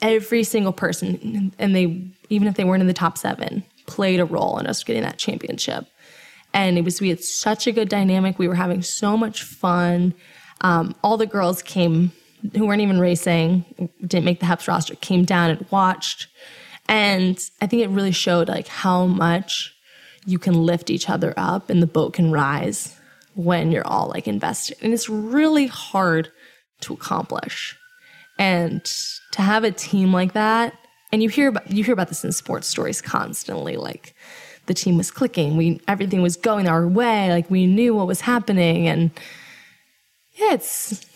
every 0.00 0.44
single 0.44 0.72
person 0.72 1.52
and 1.58 1.74
they 1.74 2.08
even 2.28 2.46
if 2.46 2.54
they 2.54 2.64
weren't 2.64 2.80
in 2.80 2.86
the 2.86 2.94
top 2.94 3.18
seven 3.18 3.64
played 3.86 4.20
a 4.20 4.24
role 4.24 4.58
in 4.58 4.66
us 4.66 4.84
getting 4.84 5.02
that 5.02 5.18
championship. 5.18 5.86
And 6.54 6.78
it 6.78 6.84
was 6.84 7.00
we 7.00 7.08
had 7.08 7.22
such 7.22 7.66
a 7.66 7.72
good 7.72 7.88
dynamic. 7.88 8.38
We 8.38 8.48
were 8.48 8.54
having 8.54 8.82
so 8.82 9.16
much 9.16 9.42
fun. 9.42 10.14
Um, 10.60 10.94
all 11.02 11.16
the 11.16 11.26
girls 11.26 11.62
came 11.62 12.12
who 12.54 12.66
weren't 12.66 12.80
even 12.80 13.00
racing 13.00 13.90
didn't 14.00 14.24
make 14.24 14.40
the 14.40 14.46
heps 14.46 14.68
roster 14.68 14.94
came 14.94 15.24
down 15.24 15.50
and 15.50 15.66
watched. 15.70 16.28
And 16.88 17.38
i 17.60 17.66
think 17.66 17.82
it 17.82 17.90
really 17.90 18.12
showed 18.12 18.48
like 18.48 18.68
how 18.68 19.06
much 19.06 19.74
you 20.24 20.38
can 20.38 20.54
lift 20.54 20.90
each 20.90 21.08
other 21.10 21.34
up 21.36 21.70
and 21.70 21.82
the 21.82 21.86
boat 21.86 22.14
can 22.14 22.30
rise 22.30 22.97
when 23.38 23.70
you're 23.70 23.86
all 23.86 24.08
like 24.08 24.26
invested. 24.26 24.76
And 24.82 24.92
it's 24.92 25.08
really 25.08 25.68
hard 25.68 26.32
to 26.80 26.92
accomplish. 26.92 27.76
And 28.36 28.84
to 29.30 29.42
have 29.42 29.62
a 29.62 29.70
team 29.70 30.12
like 30.12 30.32
that, 30.32 30.74
and 31.12 31.22
you 31.22 31.28
hear 31.28 31.48
about 31.48 31.70
you 31.70 31.84
hear 31.84 31.92
about 31.92 32.08
this 32.08 32.24
in 32.24 32.32
sports 32.32 32.66
stories 32.66 33.00
constantly, 33.00 33.76
like 33.76 34.14
the 34.66 34.74
team 34.74 34.96
was 34.96 35.12
clicking, 35.12 35.56
we 35.56 35.80
everything 35.86 36.20
was 36.20 36.36
going 36.36 36.66
our 36.66 36.86
way, 36.88 37.30
like 37.30 37.48
we 37.48 37.66
knew 37.66 37.94
what 37.94 38.08
was 38.08 38.22
happening. 38.22 38.88
And 38.88 39.12
yeah, 40.34 40.54
it's 40.54 41.06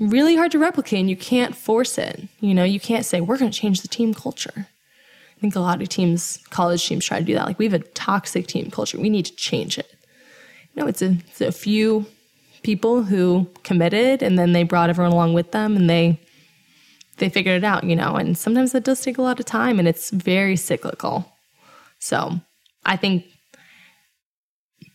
really 0.00 0.34
hard 0.34 0.50
to 0.52 0.58
replicate 0.58 0.98
and 0.98 1.10
you 1.10 1.16
can't 1.16 1.54
force 1.54 1.96
it. 1.96 2.26
You 2.40 2.54
know, 2.54 2.64
you 2.64 2.80
can't 2.80 3.06
say, 3.06 3.20
we're 3.20 3.38
gonna 3.38 3.52
change 3.52 3.82
the 3.82 3.88
team 3.88 4.14
culture. 4.14 4.66
I 5.36 5.40
think 5.40 5.54
a 5.54 5.60
lot 5.60 5.80
of 5.80 5.88
teams, 5.88 6.38
college 6.50 6.84
teams 6.84 7.04
try 7.04 7.20
to 7.20 7.24
do 7.24 7.34
that. 7.34 7.46
Like 7.46 7.60
we 7.60 7.66
have 7.66 7.80
a 7.80 7.84
toxic 7.84 8.48
team 8.48 8.68
culture. 8.70 8.98
We 8.98 9.10
need 9.10 9.26
to 9.26 9.36
change 9.36 9.78
it 9.78 9.91
no, 10.74 10.86
it's 10.86 11.02
a, 11.02 11.16
it's 11.28 11.40
a 11.40 11.52
few 11.52 12.06
people 12.62 13.02
who 13.02 13.48
committed 13.64 14.22
and 14.22 14.38
then 14.38 14.52
they 14.52 14.62
brought 14.62 14.90
everyone 14.90 15.12
along 15.12 15.34
with 15.34 15.52
them 15.52 15.76
and 15.76 15.90
they 15.90 16.20
they 17.18 17.28
figured 17.28 17.62
it 17.62 17.64
out, 17.64 17.84
you 17.84 17.94
know. 17.94 18.16
And 18.16 18.36
sometimes 18.36 18.72
that 18.72 18.84
does 18.84 19.00
take 19.00 19.18
a 19.18 19.22
lot 19.22 19.38
of 19.38 19.46
time 19.46 19.78
and 19.78 19.86
it's 19.86 20.10
very 20.10 20.56
cyclical. 20.56 21.30
So 21.98 22.40
I 22.84 22.96
think 22.96 23.26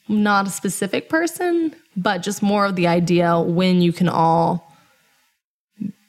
not 0.09 0.47
a 0.47 0.49
specific 0.49 1.09
person, 1.09 1.75
but 1.95 2.23
just 2.23 2.41
more 2.41 2.65
of 2.65 2.75
the 2.75 2.88
idea 2.88 3.39
when 3.39 3.82
you 3.82 3.93
can 3.93 4.09
all 4.09 4.63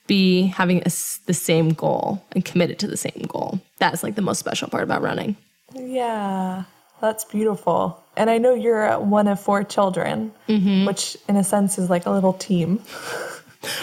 be 0.06 0.46
having 0.46 0.78
a 0.78 0.90
the 1.26 1.34
same 1.34 1.70
goal 1.70 2.24
and 2.32 2.44
committed 2.44 2.78
to 2.80 2.86
the 2.86 2.96
same 2.96 3.26
goal. 3.28 3.60
That's 3.78 4.02
like 4.02 4.14
the 4.14 4.22
most 4.22 4.38
special 4.38 4.68
part 4.68 4.82
about 4.82 5.02
running. 5.02 5.36
Yeah, 5.74 6.64
that's 7.00 7.24
beautiful. 7.24 8.02
And 8.18 8.28
I 8.28 8.38
know 8.38 8.52
you're 8.52 8.94
uh, 8.94 8.98
one 8.98 9.28
of 9.28 9.40
four 9.40 9.62
children, 9.62 10.32
mm-hmm. 10.48 10.86
which 10.86 11.16
in 11.28 11.36
a 11.36 11.44
sense 11.44 11.78
is 11.78 11.88
like 11.88 12.06
a 12.06 12.10
little 12.10 12.34
team. 12.34 12.82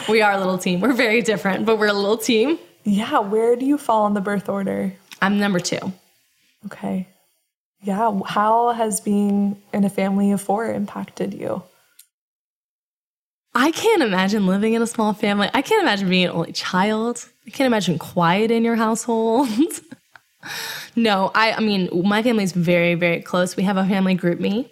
We 0.07 0.21
are 0.21 0.31
a 0.31 0.37
little 0.37 0.57
team. 0.57 0.79
We're 0.79 0.93
very 0.93 1.21
different, 1.21 1.65
but 1.65 1.77
we're 1.77 1.87
a 1.87 1.93
little 1.93 2.17
team. 2.17 2.57
Yeah, 2.85 3.19
where 3.19 3.57
do 3.57 3.65
you 3.65 3.77
fall 3.77 4.07
in 4.07 4.13
the 4.13 4.21
birth 4.21 4.47
order? 4.47 4.93
I'm 5.21 5.37
number 5.37 5.59
two. 5.59 5.91
Okay. 6.67 7.07
Yeah, 7.83 8.19
how 8.25 8.71
has 8.71 9.01
being 9.01 9.61
in 9.73 9.83
a 9.83 9.89
family 9.89 10.31
of 10.31 10.41
four 10.41 10.71
impacted 10.71 11.33
you? 11.33 11.61
I 13.53 13.71
can't 13.71 14.01
imagine 14.01 14.47
living 14.47 14.73
in 14.73 14.81
a 14.81 14.87
small 14.87 15.13
family. 15.13 15.49
I 15.53 15.61
can't 15.61 15.81
imagine 15.81 16.09
being 16.09 16.25
an 16.25 16.31
only 16.31 16.51
child. 16.51 17.27
I 17.45 17.49
can't 17.49 17.67
imagine 17.67 17.99
quiet 17.99 18.51
in 18.51 18.63
your 18.63 18.75
household. 18.75 19.49
no, 20.95 21.31
I, 21.35 21.53
I 21.53 21.59
mean, 21.59 21.89
my 22.07 22.23
family's 22.23 22.51
very, 22.51 22.95
very 22.95 23.21
close. 23.21 23.55
We 23.55 23.63
have 23.63 23.77
a 23.77 23.85
family 23.85 24.17
GroupMe. 24.17 24.69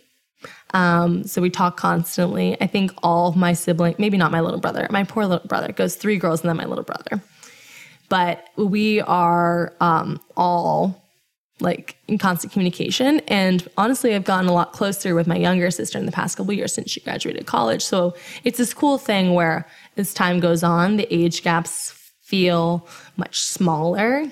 Um, 0.73 1.23
so 1.23 1.41
we 1.41 1.49
talk 1.49 1.77
constantly. 1.77 2.59
I 2.59 2.67
think 2.67 2.91
all 3.03 3.29
of 3.29 3.35
my 3.35 3.53
siblings, 3.53 3.99
maybe 3.99 4.17
not 4.17 4.31
my 4.31 4.41
little 4.41 4.59
brother, 4.59 4.87
my 4.89 5.03
poor 5.03 5.25
little 5.25 5.47
brother, 5.47 5.71
goes 5.71 5.95
three 5.95 6.17
girls 6.17 6.41
and 6.41 6.49
then 6.49 6.57
my 6.57 6.65
little 6.65 6.83
brother. 6.83 7.21
But 8.09 8.47
we 8.57 9.01
are 9.01 9.73
um, 9.79 10.19
all 10.35 11.03
like 11.59 11.95
in 12.07 12.17
constant 12.17 12.51
communication. 12.51 13.21
And 13.27 13.67
honestly, 13.77 14.13
I've 14.15 14.25
gotten 14.25 14.49
a 14.49 14.53
lot 14.53 14.73
closer 14.73 15.15
with 15.15 15.27
my 15.27 15.37
younger 15.37 15.71
sister 15.71 15.97
in 15.97 16.05
the 16.05 16.11
past 16.11 16.35
couple 16.37 16.53
years 16.53 16.73
since 16.73 16.91
she 16.91 16.99
graduated 16.99 17.45
college. 17.45 17.83
So 17.83 18.15
it's 18.43 18.57
this 18.57 18.73
cool 18.73 18.97
thing 18.97 19.33
where 19.33 19.67
as 19.95 20.13
time 20.13 20.39
goes 20.39 20.63
on, 20.63 20.97
the 20.97 21.07
age 21.13 21.43
gaps 21.43 21.91
feel 22.21 22.87
much 23.15 23.41
smaller. 23.41 24.25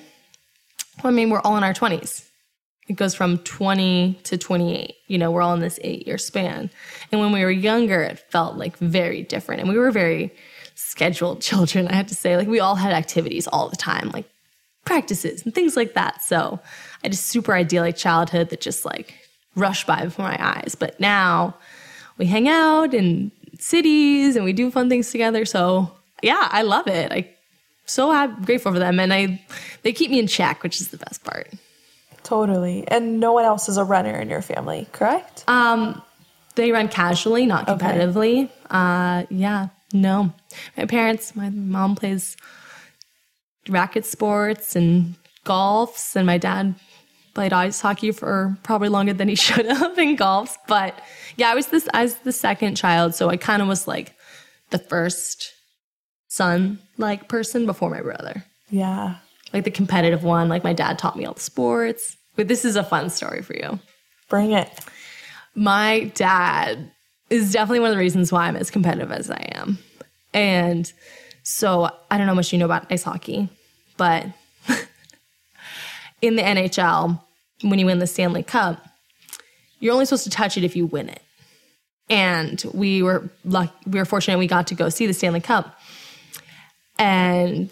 I 1.03 1.11
mean, 1.11 1.29
we're 1.29 1.41
all 1.41 1.57
in 1.57 1.63
our 1.63 1.73
20s. 1.73 2.27
it 2.87 2.93
goes 2.95 3.15
from 3.15 3.37
20 3.39 4.19
to 4.23 4.37
28. 4.37 4.95
You 5.07 5.17
know, 5.17 5.31
we're 5.31 5.41
all 5.41 5.53
in 5.53 5.59
this 5.59 5.79
eight 5.83 6.05
year 6.07 6.17
span. 6.17 6.69
And 7.11 7.21
when 7.21 7.31
we 7.31 7.43
were 7.43 7.51
younger, 7.51 8.01
it 8.01 8.19
felt 8.29 8.57
like 8.57 8.77
very 8.77 9.23
different. 9.23 9.61
And 9.61 9.69
we 9.69 9.77
were 9.77 9.91
very 9.91 10.33
scheduled 10.75 11.41
children, 11.49 11.87
I 11.87 11.95
have 11.95 12.07
to 12.07 12.15
say. 12.15 12.37
Like, 12.37 12.47
we 12.47 12.59
all 12.59 12.75
had 12.75 12.93
activities 12.93 13.47
all 13.47 13.69
the 13.69 13.75
time, 13.77 14.09
like 14.09 14.29
practices 14.85 15.45
and 15.45 15.53
things 15.53 15.75
like 15.75 15.93
that. 15.93 16.21
So 16.23 16.59
I 16.63 17.07
had 17.07 17.13
a 17.13 17.17
super 17.17 17.53
idyllic 17.53 17.95
childhood 17.95 18.49
that 18.49 18.61
just 18.61 18.83
like 18.85 19.13
rushed 19.55 19.87
by 19.87 20.05
before 20.05 20.25
my 20.25 20.37
eyes. 20.39 20.75
But 20.77 20.99
now 20.99 21.55
we 22.17 22.25
hang 22.25 22.47
out 22.47 22.93
in 22.93 23.31
cities 23.59 24.35
and 24.35 24.43
we 24.43 24.53
do 24.53 24.71
fun 24.71 24.89
things 24.89 25.11
together. 25.11 25.45
So 25.45 25.91
yeah, 26.21 26.47
I 26.51 26.63
love 26.63 26.87
it. 26.87 27.11
I 27.11 27.29
so 27.91 28.09
I'm 28.09 28.41
grateful 28.43 28.71
for 28.71 28.79
them, 28.79 28.99
and 28.99 29.13
I 29.13 29.43
they 29.81 29.91
keep 29.91 30.09
me 30.09 30.19
in 30.19 30.27
check, 30.27 30.63
which 30.63 30.79
is 30.79 30.89
the 30.89 30.97
best 30.97 31.23
part. 31.25 31.51
Totally. 32.23 32.87
And 32.87 33.19
no 33.19 33.33
one 33.33 33.43
else 33.43 33.67
is 33.67 33.77
a 33.77 33.83
runner 33.83 34.17
in 34.17 34.29
your 34.29 34.41
family, 34.41 34.87
correct? 34.93 35.43
Um, 35.47 36.01
they 36.55 36.71
run 36.71 36.87
casually, 36.87 37.45
not 37.45 37.67
competitively. 37.67 38.45
Okay. 38.45 38.53
Uh, 38.69 39.25
yeah, 39.29 39.69
no. 39.91 40.31
My 40.77 40.85
parents, 40.85 41.35
my 41.35 41.49
mom 41.49 41.95
plays 41.95 42.37
racket 43.67 44.05
sports 44.05 44.75
and 44.75 45.15
golfs, 45.45 46.15
and 46.15 46.25
my 46.25 46.37
dad 46.37 46.75
played 47.33 47.51
ice 47.51 47.81
hockey 47.81 48.11
for 48.11 48.57
probably 48.63 48.89
longer 48.89 49.13
than 49.13 49.27
he 49.27 49.35
should 49.45 49.65
have 49.65 49.97
in 49.99 50.15
golfs. 50.15 50.55
But 50.67 50.95
yeah, 51.35 51.51
I 51.51 51.55
was 51.55 51.67
this 51.67 51.89
I 51.93 52.03
was 52.03 52.15
the 52.15 52.31
second 52.31 52.75
child, 52.75 53.15
so 53.15 53.29
I 53.29 53.35
kind 53.35 53.61
of 53.61 53.67
was 53.67 53.85
like 53.85 54.13
the 54.69 54.79
first 54.79 55.53
son 56.31 56.79
like 56.97 57.27
person 57.27 57.65
before 57.65 57.89
my 57.89 57.99
brother. 57.99 58.45
Yeah. 58.69 59.15
Like 59.51 59.65
the 59.65 59.71
competitive 59.71 60.23
one. 60.23 60.47
Like 60.47 60.63
my 60.63 60.71
dad 60.71 60.97
taught 60.97 61.17
me 61.17 61.25
all 61.25 61.33
the 61.33 61.41
sports. 61.41 62.15
But 62.37 62.47
this 62.47 62.63
is 62.63 62.77
a 62.77 62.85
fun 62.85 63.09
story 63.09 63.41
for 63.41 63.53
you. 63.53 63.79
Bring 64.29 64.53
it. 64.53 64.69
My 65.55 66.09
dad 66.15 66.89
is 67.29 67.51
definitely 67.51 67.81
one 67.81 67.89
of 67.89 67.95
the 67.95 67.99
reasons 67.99 68.31
why 68.31 68.47
I'm 68.47 68.55
as 68.55 68.71
competitive 68.71 69.11
as 69.11 69.29
I 69.29 69.49
am. 69.55 69.77
And 70.33 70.91
so 71.43 71.89
I 72.09 72.17
don't 72.17 72.27
know 72.27 72.35
much 72.35 72.53
you 72.53 72.59
know 72.59 72.65
about 72.65 72.89
ice 72.89 73.03
hockey, 73.03 73.49
but 73.97 74.25
in 76.21 76.37
the 76.37 76.43
NHL, 76.43 77.19
when 77.63 77.77
you 77.77 77.85
win 77.85 77.99
the 77.99 78.07
Stanley 78.07 78.43
Cup, 78.43 78.81
you're 79.81 79.91
only 79.91 80.05
supposed 80.05 80.23
to 80.23 80.29
touch 80.29 80.57
it 80.57 80.63
if 80.63 80.77
you 80.77 80.85
win 80.85 81.09
it. 81.09 81.21
And 82.09 82.63
we 82.73 83.03
were 83.03 83.29
lucky, 83.43 83.73
we 83.85 83.99
were 83.99 84.05
fortunate 84.05 84.37
we 84.37 84.47
got 84.47 84.67
to 84.67 84.75
go 84.75 84.87
see 84.87 85.07
the 85.07 85.13
Stanley 85.13 85.41
Cup 85.41 85.77
and 87.01 87.71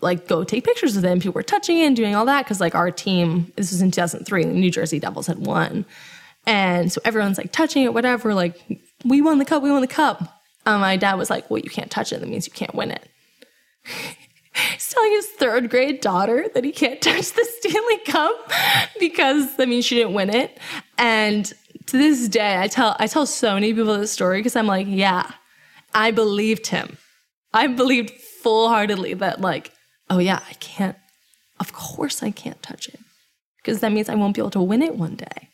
like 0.00 0.28
go 0.28 0.44
take 0.44 0.64
pictures 0.64 0.94
with 0.94 1.02
them. 1.02 1.18
People 1.18 1.32
were 1.32 1.42
touching 1.42 1.78
it 1.78 1.86
and 1.86 1.96
doing 1.96 2.14
all 2.14 2.24
that 2.26 2.44
because 2.44 2.60
like 2.60 2.76
our 2.76 2.92
team, 2.92 3.52
this 3.56 3.72
was 3.72 3.82
in 3.82 3.90
2003, 3.90 4.44
the 4.44 4.52
New 4.52 4.70
Jersey 4.70 5.00
Devils 5.00 5.26
had 5.26 5.44
won. 5.44 5.84
And 6.46 6.92
so 6.92 7.00
everyone's 7.04 7.38
like 7.38 7.50
touching 7.50 7.82
it, 7.82 7.92
whatever. 7.92 8.32
Like, 8.32 8.56
we 9.04 9.20
won 9.20 9.38
the 9.38 9.44
cup, 9.44 9.64
we 9.64 9.70
won 9.70 9.80
the 9.80 9.88
cup. 9.88 10.42
Um, 10.64 10.80
my 10.80 10.96
dad 10.96 11.14
was 11.14 11.28
like, 11.28 11.50
well, 11.50 11.58
you 11.58 11.70
can't 11.70 11.90
touch 11.90 12.12
it. 12.12 12.20
That 12.20 12.28
means 12.28 12.46
you 12.46 12.52
can't 12.52 12.74
win 12.74 12.92
it. 12.92 13.08
He's 14.72 14.88
telling 14.88 15.10
his 15.10 15.26
third 15.26 15.68
grade 15.68 16.00
daughter 16.00 16.46
that 16.54 16.64
he 16.64 16.72
can't 16.72 17.00
touch 17.02 17.32
the 17.32 17.46
Stanley 17.58 17.98
Cup 18.06 18.52
because 19.00 19.56
that 19.56 19.68
means 19.68 19.84
she 19.84 19.96
didn't 19.96 20.14
win 20.14 20.30
it. 20.30 20.56
And 20.98 21.52
to 21.86 21.98
this 21.98 22.28
day, 22.28 22.58
I 22.58 22.68
tell 22.68 22.96
I 22.98 23.06
tell 23.08 23.26
so 23.26 23.54
many 23.54 23.74
people 23.74 23.98
this 23.98 24.12
story 24.12 24.38
because 24.38 24.56
I'm 24.56 24.66
like, 24.66 24.86
yeah, 24.88 25.30
I 25.92 26.12
believed 26.12 26.68
him. 26.68 26.96
I 27.56 27.68
believed 27.68 28.10
full 28.10 28.68
heartedly 28.68 29.14
that, 29.14 29.40
like, 29.40 29.72
oh 30.10 30.18
yeah, 30.18 30.40
I 30.48 30.52
can't, 30.54 30.96
of 31.58 31.72
course 31.72 32.22
I 32.22 32.30
can't 32.30 32.62
touch 32.62 32.88
it 32.88 33.00
because 33.56 33.80
that 33.80 33.92
means 33.92 34.08
I 34.08 34.14
won't 34.14 34.34
be 34.34 34.42
able 34.42 34.50
to 34.50 34.62
win 34.62 34.82
it 34.82 34.94
one 34.94 35.16
day. 35.16 35.48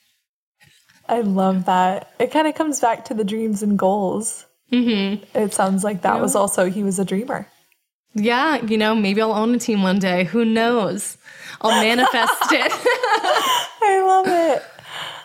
I 1.09 1.21
love 1.21 1.67
that. 1.67 2.13
It 2.19 2.33
kind 2.33 2.49
of 2.49 2.55
comes 2.55 2.81
back 2.81 3.05
to 3.07 3.15
the 3.15 3.25
dreams 3.25 3.63
and 3.63 3.79
goals. 3.79 4.47
Mm-hmm. 4.73 5.25
It 5.39 5.55
sounds 5.55 5.85
like 5.85 6.03
that 6.03 6.21
was 6.21 6.35
also, 6.35 6.69
he 6.69 6.83
was 6.83 6.99
a 6.99 7.05
dreamer. 7.05 7.47
Yeah, 8.15 8.57
you 8.57 8.79
know, 8.79 8.95
maybe 8.95 9.23
I'll 9.23 9.33
own 9.33 9.55
a 9.55 9.59
team 9.59 9.83
one 9.83 9.99
day. 9.99 10.25
Who 10.25 10.45
knows? 10.45 11.17
I'll 11.61 11.81
manifest 11.81 12.51
it. 12.51 12.73
I 13.83 14.03
love 14.05 14.27
it. 14.27 14.63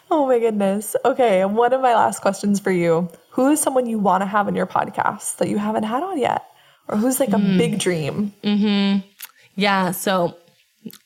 Oh 0.10 0.28
my 0.28 0.40
goodness. 0.40 0.96
Okay, 1.04 1.42
and 1.42 1.56
one 1.58 1.74
of 1.74 1.82
my 1.82 1.96
last 1.96 2.22
questions 2.22 2.60
for 2.60 2.72
you. 2.72 3.10
Who 3.32 3.50
is 3.50 3.60
someone 3.60 3.88
you 3.88 4.00
want 4.00 4.22
to 4.22 4.26
have 4.26 4.48
in 4.48 4.56
your 4.56 4.68
podcast 4.68 5.38
that 5.38 5.50
you 5.50 5.58
haven't 5.58 5.84
had 5.84 6.04
on 6.04 6.18
yet? 6.18 6.46
Or 6.88 6.98
who's 6.98 7.20
like 7.20 7.30
a 7.30 7.34
mm. 7.34 7.58
big 7.58 7.80
dream? 7.80 8.34
Mm-hmm. 8.44 9.08
Yeah. 9.56 9.92
So 9.92 10.38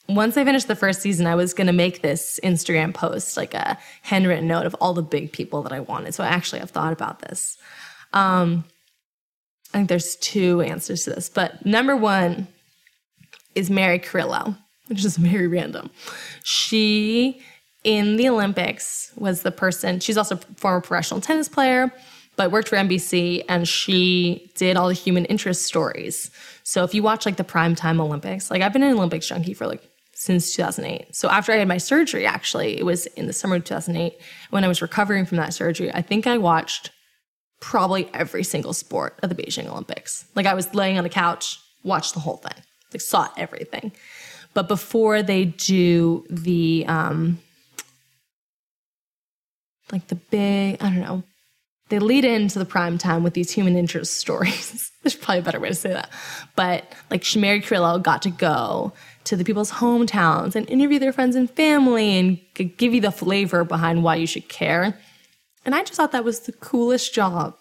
once 0.07 0.38
I 0.38 0.43
finished 0.43 0.67
the 0.67 0.75
first 0.75 1.01
season, 1.01 1.25
I 1.27 1.36
was 1.36 1.53
going 1.53 1.67
to 1.67 1.73
make 1.73 2.01
this 2.01 2.39
Instagram 2.43 2.93
post, 2.93 3.38
like 3.38 3.53
a 3.53 3.77
handwritten 4.03 4.47
note 4.47 4.65
of 4.65 4.75
all 4.75 4.93
the 4.93 5.01
big 5.01 5.32
people 5.32 5.63
that 5.63 5.71
I 5.71 5.79
wanted. 5.79 6.13
So 6.13 6.23
I 6.23 6.27
actually 6.27 6.59
have 6.59 6.71
thought 6.71 6.93
about 6.93 7.19
this. 7.19 7.57
Um, 8.13 8.65
I 9.73 9.77
think 9.77 9.89
there's 9.89 10.17
two 10.17 10.61
answers 10.61 11.05
to 11.05 11.11
this, 11.11 11.29
but 11.29 11.65
number 11.65 11.95
one 11.95 12.47
is 13.55 13.69
Mary 13.69 13.99
Carillo, 13.99 14.55
which 14.88 15.03
is 15.05 15.17
very 15.17 15.47
random. 15.47 15.89
She 16.43 17.41
in 17.84 18.17
the 18.17 18.29
Olympics 18.29 19.11
was 19.15 19.41
the 19.41 19.51
person, 19.51 19.99
she's 19.99 20.17
also 20.17 20.36
a 20.36 20.39
former 20.55 20.82
professional 20.82 21.19
tennis 21.21 21.49
player 21.49 21.91
but 22.41 22.51
worked 22.51 22.69
for 22.69 22.75
NBC 22.75 23.45
and 23.47 23.67
she 23.67 24.51
did 24.55 24.75
all 24.75 24.87
the 24.87 24.95
human 24.95 25.25
interest 25.25 25.61
stories. 25.61 26.31
So 26.63 26.83
if 26.83 26.91
you 26.95 27.03
watch 27.03 27.23
like 27.23 27.37
the 27.37 27.43
primetime 27.43 28.01
Olympics, 28.01 28.49
like 28.49 28.63
I've 28.63 28.73
been 28.73 28.81
an 28.81 28.93
Olympics 28.93 29.27
junkie 29.27 29.53
for 29.53 29.67
like 29.67 29.83
since 30.15 30.55
2008. 30.55 31.15
So 31.15 31.29
after 31.29 31.51
I 31.51 31.57
had 31.57 31.67
my 31.67 31.77
surgery, 31.77 32.25
actually, 32.25 32.79
it 32.79 32.83
was 32.83 33.05
in 33.05 33.27
the 33.27 33.33
summer 33.33 33.57
of 33.57 33.63
2008 33.65 34.19
when 34.49 34.63
I 34.63 34.67
was 34.67 34.81
recovering 34.81 35.27
from 35.27 35.37
that 35.37 35.53
surgery. 35.53 35.93
I 35.93 36.01
think 36.01 36.25
I 36.25 36.39
watched 36.39 36.89
probably 37.59 38.09
every 38.11 38.43
single 38.43 38.73
sport 38.73 39.19
of 39.21 39.29
the 39.29 39.35
Beijing 39.35 39.67
Olympics. 39.67 40.25
Like 40.33 40.47
I 40.47 40.55
was 40.55 40.73
laying 40.73 40.97
on 40.97 41.03
the 41.03 41.11
couch, 41.11 41.59
watched 41.83 42.15
the 42.15 42.21
whole 42.21 42.37
thing, 42.37 42.63
like 42.91 43.01
saw 43.01 43.29
everything. 43.37 43.91
But 44.55 44.67
before 44.67 45.21
they 45.21 45.45
do 45.45 46.25
the 46.27 46.85
um 46.87 47.37
like 49.91 50.07
the 50.07 50.15
big, 50.15 50.81
I 50.81 50.89
don't 50.89 51.01
know, 51.01 51.23
they 51.91 51.99
lead 51.99 52.25
into 52.25 52.57
the 52.57 52.65
prime 52.65 52.97
time 52.97 53.21
with 53.21 53.33
these 53.33 53.51
human 53.51 53.75
interest 53.75 54.15
stories. 54.15 54.91
There's 55.03 55.13
probably 55.13 55.39
a 55.39 55.43
better 55.43 55.59
way 55.59 55.67
to 55.67 55.75
say 55.75 55.91
that. 55.91 56.09
But 56.55 56.91
like 57.09 57.25
Mary 57.35 57.59
Carillo 57.59 57.99
got 57.99 58.21
to 58.23 58.29
go 58.29 58.93
to 59.25 59.35
the 59.35 59.43
people's 59.43 59.71
hometowns 59.71 60.55
and 60.55 60.67
interview 60.69 60.99
their 60.99 61.11
friends 61.11 61.35
and 61.35 61.51
family 61.51 62.17
and 62.17 62.77
give 62.77 62.93
you 62.93 63.01
the 63.01 63.11
flavor 63.11 63.63
behind 63.63 64.03
why 64.03 64.15
you 64.15 64.25
should 64.25 64.47
care. 64.47 64.97
And 65.65 65.75
I 65.75 65.83
just 65.83 65.93
thought 65.93 66.13
that 66.13 66.23
was 66.23 66.41
the 66.41 66.53
coolest 66.53 67.13
job. 67.13 67.55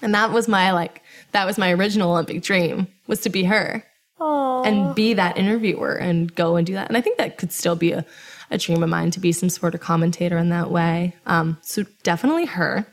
And 0.00 0.14
that 0.14 0.30
was 0.30 0.46
my 0.46 0.70
like 0.70 1.02
that 1.32 1.44
was 1.44 1.58
my 1.58 1.72
original 1.72 2.12
Olympic 2.12 2.42
dream 2.42 2.86
was 3.08 3.20
to 3.22 3.30
be 3.30 3.44
her. 3.44 3.84
Aww. 4.20 4.66
And 4.66 4.94
be 4.94 5.14
that 5.14 5.38
interviewer 5.38 5.94
and 5.94 6.32
go 6.34 6.56
and 6.56 6.66
do 6.66 6.74
that. 6.74 6.88
And 6.88 6.96
I 6.96 7.00
think 7.00 7.18
that 7.18 7.36
could 7.36 7.50
still 7.50 7.74
be 7.74 7.92
a, 7.92 8.04
a 8.50 8.58
dream 8.58 8.82
of 8.82 8.90
mine 8.90 9.10
to 9.12 9.20
be 9.20 9.32
some 9.32 9.48
sort 9.48 9.74
of 9.74 9.80
commentator 9.80 10.38
in 10.38 10.50
that 10.50 10.70
way. 10.70 11.16
Um, 11.26 11.58
so 11.62 11.84
definitely 12.04 12.44
her. 12.44 12.86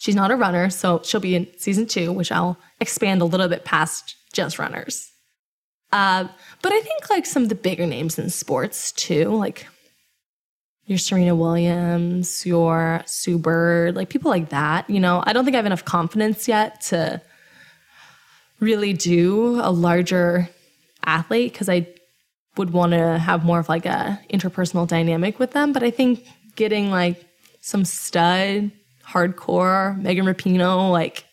She's 0.00 0.14
not 0.14 0.30
a 0.30 0.36
runner, 0.36 0.70
so 0.70 1.02
she'll 1.04 1.20
be 1.20 1.36
in 1.36 1.46
season 1.58 1.84
two, 1.84 2.10
which 2.10 2.32
I'll 2.32 2.56
expand 2.80 3.20
a 3.20 3.26
little 3.26 3.48
bit 3.48 3.66
past 3.66 4.16
just 4.32 4.58
runners. 4.58 5.12
Uh, 5.92 6.26
but 6.62 6.72
I 6.72 6.80
think 6.80 7.10
like 7.10 7.26
some 7.26 7.42
of 7.42 7.50
the 7.50 7.54
bigger 7.54 7.84
names 7.84 8.18
in 8.18 8.30
sports 8.30 8.92
too, 8.92 9.26
like 9.26 9.66
your 10.86 10.96
Serena 10.96 11.34
Williams, 11.34 12.46
your 12.46 13.02
Sue 13.04 13.36
Bird, 13.36 13.94
like 13.94 14.08
people 14.08 14.30
like 14.30 14.48
that. 14.48 14.88
You 14.88 15.00
know, 15.00 15.22
I 15.26 15.34
don't 15.34 15.44
think 15.44 15.54
I 15.54 15.58
have 15.58 15.66
enough 15.66 15.84
confidence 15.84 16.48
yet 16.48 16.80
to 16.86 17.20
really 18.58 18.94
do 18.94 19.60
a 19.60 19.70
larger 19.70 20.48
athlete 21.04 21.52
because 21.52 21.68
I 21.68 21.86
would 22.56 22.70
want 22.70 22.92
to 22.92 23.18
have 23.18 23.44
more 23.44 23.58
of 23.58 23.68
like 23.68 23.84
a 23.84 24.18
interpersonal 24.32 24.88
dynamic 24.88 25.38
with 25.38 25.50
them. 25.50 25.74
But 25.74 25.82
I 25.82 25.90
think 25.90 26.26
getting 26.56 26.90
like 26.90 27.22
some 27.60 27.84
stud 27.84 28.72
hardcore, 29.10 30.00
Megan 30.00 30.26
Rapinoe, 30.26 30.90
like, 30.90 31.24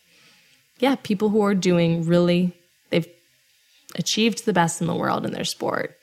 yeah, 0.78 0.96
people 1.02 1.28
who 1.28 1.42
are 1.42 1.54
doing 1.54 2.06
really, 2.06 2.52
they've 2.90 3.06
achieved 3.96 4.44
the 4.44 4.52
best 4.52 4.80
in 4.80 4.86
the 4.86 4.94
world 4.94 5.24
in 5.24 5.32
their 5.32 5.44
sport 5.44 5.96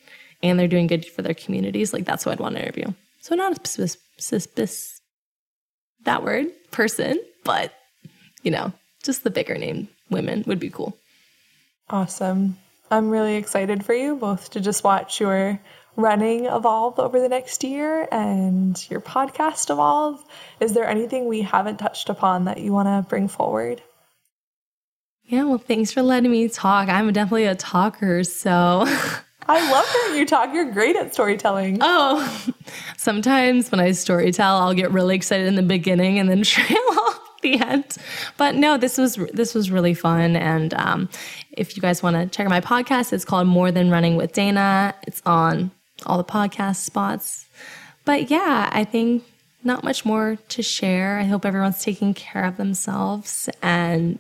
and 0.44 0.60
they're 0.60 0.68
doing 0.68 0.88
good 0.88 1.06
for 1.06 1.22
their 1.22 1.34
communities. 1.34 1.94
Like, 1.94 2.06
that's 2.06 2.24
who 2.24 2.32
I'd 2.32 2.40
want 2.40 2.56
to 2.56 2.62
interview. 2.62 2.94
So, 3.22 3.36
not 3.36 3.54
a 3.54 3.68
specific, 3.68 4.70
that 6.04 6.24
word, 6.24 6.48
person, 6.72 7.20
but, 7.44 7.74
you 8.44 8.52
know, 8.52 8.72
just 9.04 9.24
the 9.24 9.32
bigger 9.32 9.58
name 9.58 9.88
women 10.10 10.44
would 10.46 10.60
be 10.60 10.70
cool. 10.70 10.98
Awesome. 11.90 12.58
I'm 12.92 13.10
really 13.10 13.36
excited 13.36 13.84
for 13.84 13.94
you 13.94 14.16
both 14.16 14.52
to 14.52 14.60
just 14.60 14.84
watch 14.84 15.20
your 15.20 15.60
running 15.96 16.46
evolve 16.46 17.00
over 17.00 17.20
the 17.20 17.30
next 17.30 17.64
year 17.64 18.08
and 18.12 18.86
your 18.90 19.02
podcast 19.02 19.70
evolve. 19.70 20.24
Is 20.60 20.74
there 20.74 20.86
anything 20.86 21.28
we 21.28 21.42
haven't 21.42 21.78
touched 21.78 22.10
upon 22.10 22.46
that 22.46 22.60
you 22.60 22.74
want 22.74 22.88
to 22.88 23.08
bring 23.10 23.28
forward? 23.28 23.82
Yeah, 25.24 25.44
well, 25.46 25.58
thanks 25.58 25.92
for 25.92 26.04
letting 26.04 26.32
me 26.32 26.48
talk. 26.50 26.88
I'm 26.88 27.12
definitely 27.12 27.46
a 27.46 27.56
talker, 27.56 28.24
so 28.24 28.86
I 29.48 29.72
love 29.72 29.88
hearing 29.92 30.20
you 30.20 30.26
talk. 30.26 30.54
You're 30.54 30.72
great 30.72 30.96
at 30.96 31.14
storytelling. 31.14 31.80
Oh, 31.82 32.54
sometimes 32.98 33.72
when 33.72 33.80
I 33.80 33.90
storytell, 33.90 34.62
I'll 34.62 34.74
get 34.76 34.92
really 34.92 35.16
excited 35.16 35.48
in 35.48 35.56
the 35.56 35.64
beginning 35.64 36.20
and 36.20 36.30
then 36.30 36.44
trail 36.44 36.78
off 36.92 37.42
the 37.42 37.60
end. 37.60 37.98
But 38.38 38.56
no, 38.56 38.78
this 38.78 38.98
was 38.98 39.16
this 39.34 39.56
was 39.56 39.72
really 39.72 39.96
fun. 39.96 40.36
And 40.36 40.74
um, 40.76 41.10
if 41.52 41.76
you 41.76 41.82
guys 41.82 42.04
want 42.04 42.16
to 42.16 42.28
check 42.28 42.46
out 42.46 42.50
my 42.50 42.62
podcast, 42.62 43.12
it's 43.12 43.26
called 43.26 43.48
More 43.48 43.72
Than 43.72 43.90
Running 43.90 44.16
with 44.18 44.34
Dana. 44.34 44.94
It's 45.08 45.24
on 45.26 45.72
all 46.06 46.18
the 46.18 46.24
podcast 46.24 46.78
spots. 46.78 47.48
But 48.04 48.30
yeah, 48.30 48.70
I 48.72 48.84
think 48.84 49.24
not 49.64 49.84
much 49.84 50.06
more 50.06 50.38
to 50.50 50.62
share. 50.62 51.18
I 51.18 51.24
hope 51.24 51.46
everyone's 51.46 51.84
taking 51.84 52.14
care 52.14 52.46
of 52.46 52.58
themselves 52.58 53.50
and 53.62 54.20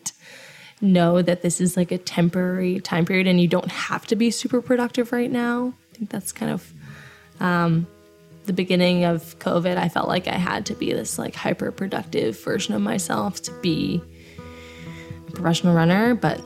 know 0.82 1.21
that 1.21 1.41
this 1.41 1.61
is 1.61 1.78
like 1.78 1.91
a 1.91 1.97
temporary 1.97 2.80
time 2.80 3.05
period 3.05 3.28
and 3.28 3.39
you 3.39 3.47
don't 3.47 3.71
have 3.71 4.05
to 4.07 4.15
be 4.15 4.32
super 4.32 4.61
productive 4.61 5.11
right 5.11 5.32
now. 5.32 5.73
I 5.91 5.97
think 5.97 6.09
that's 6.09 6.32
kind 6.32 6.51
of 6.51 6.73
um, 7.39 7.88
the 8.45 8.53
beginning 8.53 9.05
of 9.05 9.38
COVID. 9.39 9.78
I 9.78 9.88
felt 9.88 10.07
like 10.07 10.28
I 10.28 10.36
had 10.36 10.65
to 10.67 10.73
be 10.73 10.91
this 10.91 11.17
like 11.17 11.36
hyper 11.36 11.71
productive 11.71 12.41
version 12.43 12.73
of 12.73 12.82
myself 12.82 13.41
to 13.43 13.51
be 13.61 14.01
a 15.28 15.32
professional 15.32 15.76
runner, 15.76 16.15
but 16.15 16.41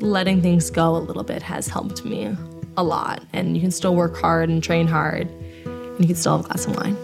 letting 0.00 0.40
things 0.42 0.70
go 0.70 0.96
a 0.96 0.98
little 0.98 1.24
bit 1.24 1.42
has 1.42 1.66
helped 1.66 2.04
me 2.04 2.36
a 2.78 2.82
lot. 2.82 3.22
And 3.34 3.54
you 3.54 3.60
can 3.60 3.70
still 3.70 3.94
work 3.94 4.16
hard 4.16 4.48
and 4.48 4.62
train 4.62 4.86
hard, 4.86 5.28
and 5.66 6.00
you 6.00 6.06
can 6.06 6.16
still 6.16 6.38
have 6.38 6.46
a 6.46 6.48
glass 6.48 6.66
of 6.66 6.76
wine. 6.76 6.96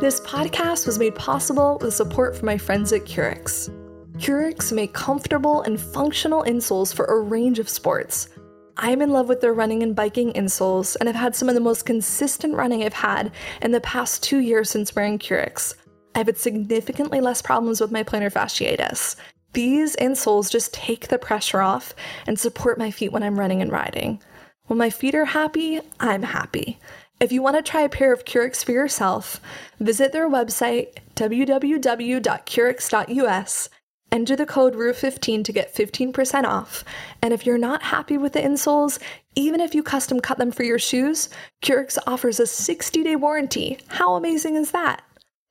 This 0.00 0.20
podcast 0.20 0.86
was 0.86 0.98
made 0.98 1.14
possible 1.14 1.78
with 1.80 1.94
support 1.94 2.36
from 2.36 2.44
my 2.44 2.58
friends 2.58 2.92
at 2.92 3.06
Currex. 3.06 3.70
Currex 4.18 4.70
make 4.70 4.92
comfortable 4.92 5.62
and 5.62 5.80
functional 5.80 6.42
insoles 6.44 6.94
for 6.94 7.06
a 7.06 7.20
range 7.20 7.58
of 7.58 7.70
sports. 7.70 8.28
I'm 8.76 9.00
in 9.00 9.10
love 9.10 9.28
with 9.28 9.40
their 9.40 9.54
running 9.54 9.82
and 9.82 9.96
biking 9.96 10.32
insoles 10.34 10.94
and 11.00 11.08
I've 11.08 11.14
had 11.14 11.34
some 11.34 11.48
of 11.48 11.54
the 11.54 11.60
most 11.60 11.86
consistent 11.86 12.54
running 12.54 12.82
I've 12.82 12.92
had 12.92 13.32
in 13.62 13.70
the 13.70 13.80
past 13.80 14.22
two 14.22 14.40
years 14.40 14.68
since 14.68 14.94
wearing 14.94 15.18
Currex. 15.18 15.74
I've 16.14 16.26
had 16.26 16.38
significantly 16.38 17.20
less 17.20 17.40
problems 17.40 17.80
with 17.80 17.90
my 17.90 18.04
plantar 18.04 18.32
fasciitis. 18.32 19.16
These 19.54 19.96
insoles 19.96 20.50
just 20.50 20.74
take 20.74 21.08
the 21.08 21.18
pressure 21.18 21.60
off 21.60 21.94
and 22.26 22.38
support 22.38 22.76
my 22.76 22.90
feet 22.90 23.12
when 23.12 23.22
I'm 23.22 23.38
running 23.38 23.62
and 23.62 23.70
riding. 23.70 24.20
When 24.66 24.80
my 24.80 24.90
feet 24.90 25.14
are 25.14 25.26
happy, 25.26 25.80
I'm 26.00 26.24
happy. 26.24 26.80
If 27.20 27.30
you 27.30 27.40
want 27.40 27.54
to 27.56 27.62
try 27.62 27.82
a 27.82 27.88
pair 27.88 28.12
of 28.12 28.24
Currex 28.24 28.64
for 28.64 28.72
yourself, 28.72 29.40
visit 29.78 30.10
their 30.12 30.28
website 30.28 30.96
www.currex.us, 31.14 33.68
enter 34.10 34.34
the 34.34 34.46
code 34.46 34.74
RUE15 34.74 35.44
to 35.44 35.52
get 35.52 35.72
15% 35.72 36.44
off. 36.44 36.84
And 37.22 37.32
if 37.32 37.46
you're 37.46 37.56
not 37.56 37.84
happy 37.84 38.18
with 38.18 38.32
the 38.32 38.40
insoles, 38.40 38.98
even 39.36 39.60
if 39.60 39.72
you 39.72 39.84
custom 39.84 40.18
cut 40.18 40.38
them 40.38 40.50
for 40.50 40.64
your 40.64 40.80
shoes, 40.80 41.28
Currex 41.62 41.96
offers 42.08 42.40
a 42.40 42.48
60 42.48 43.04
day 43.04 43.14
warranty. 43.14 43.78
How 43.86 44.16
amazing 44.16 44.56
is 44.56 44.72
that? 44.72 45.04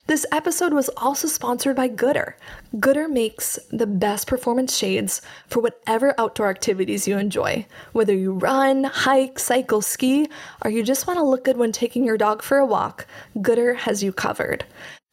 This 0.05 0.25
episode 0.33 0.73
was 0.73 0.89
also 0.97 1.29
sponsored 1.29 1.77
by 1.77 1.87
Goodr. 1.87 2.33
Goodr 2.75 3.09
makes 3.09 3.57
the 3.71 3.87
best 3.87 4.27
performance 4.27 4.75
shades 4.75 5.21
for 5.47 5.61
whatever 5.61 6.13
outdoor 6.17 6.49
activities 6.49 7.07
you 7.07 7.17
enjoy. 7.17 7.65
Whether 7.93 8.13
you 8.13 8.33
run, 8.33 8.83
hike, 8.83 9.39
cycle, 9.39 9.81
ski, 9.81 10.27
or 10.65 10.69
you 10.69 10.83
just 10.83 11.07
want 11.07 11.19
to 11.19 11.23
look 11.23 11.45
good 11.45 11.55
when 11.55 11.71
taking 11.71 12.03
your 12.03 12.17
dog 12.17 12.41
for 12.41 12.57
a 12.57 12.65
walk, 12.65 13.07
Goodr 13.37 13.77
has 13.77 14.03
you 14.03 14.11
covered. 14.11 14.65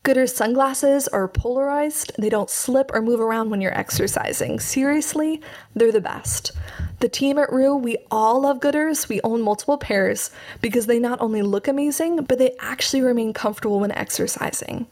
Goodr's 0.03 0.35
sunglasses 0.35 1.09
are 1.09 1.29
polarized. 1.29 2.13
They 2.19 2.31
don't 2.31 2.49
slip 2.49 2.91
or 2.95 3.03
move 3.03 3.21
around 3.21 3.51
when 3.51 3.61
you're 3.61 3.77
exercising. 3.77 4.59
Seriously, 4.59 5.43
they're 5.75 5.93
the 5.93 6.01
best. 6.01 6.53
The 7.01 7.09
team 7.09 7.37
at 7.39 7.53
Rue, 7.53 7.77
we 7.77 7.99
all 8.11 8.41
love 8.41 8.61
Goodrs. 8.61 9.11
We 9.11 9.21
own 9.21 9.43
multiple 9.43 9.77
pairs 9.77 10.31
because 10.63 10.87
they 10.87 10.99
not 10.99 11.21
only 11.21 11.43
look 11.43 11.69
amazing, 11.69 12.25
but 12.25 12.39
they 12.39 12.57
actually 12.61 13.03
remain 13.03 13.35
comfortable 13.35 13.79
when 13.79 13.93
exercising. 13.93 14.87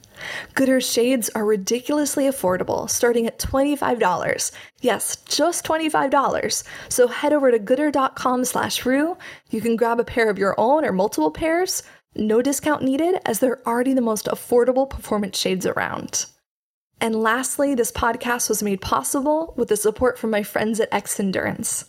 Goodr's 0.55 0.91
shades 0.91 1.31
are 1.35 1.45
ridiculously 1.45 2.25
affordable, 2.25 2.91
starting 2.91 3.27
at 3.27 3.39
$25. 3.39 4.53
Yes, 4.83 5.17
just 5.25 5.65
$25. 5.65 6.65
So 6.91 7.09
head 7.09 7.33
over 7.33 7.51
to 7.51 7.59
goodr.com 7.59 8.45
slash 8.45 8.85
rue. 8.85 9.17
You 9.49 9.63
can 9.63 9.77
grab 9.77 10.01
a 10.01 10.05
pair 10.05 10.29
of 10.29 10.39
your 10.39 10.55
own 10.59 10.85
or 10.85 10.93
multiple 10.93 11.31
pairs 11.31 11.83
no 12.15 12.43
discount 12.43 12.83
needed, 12.83 13.21
as 13.25 13.39
they're 13.39 13.67
already 13.67 13.95
the 13.95 14.01
most 14.01 14.27
affordable 14.27 14.89
performance 14.89 15.39
shades 15.39 15.67
around. 15.67 16.27
And 17.01 17.23
lastly, 17.23 17.77
this 17.77 17.93
podcast 17.93 18.49
was 18.49 18.63
made 18.63 18.81
possible 18.81 19.55
with 19.57 19.69
the 19.69 19.77
support 19.77 20.19
from 20.19 20.31
my 20.31 20.43
friends 20.43 20.81
at 20.81 20.91
Xendurance. 20.91 21.85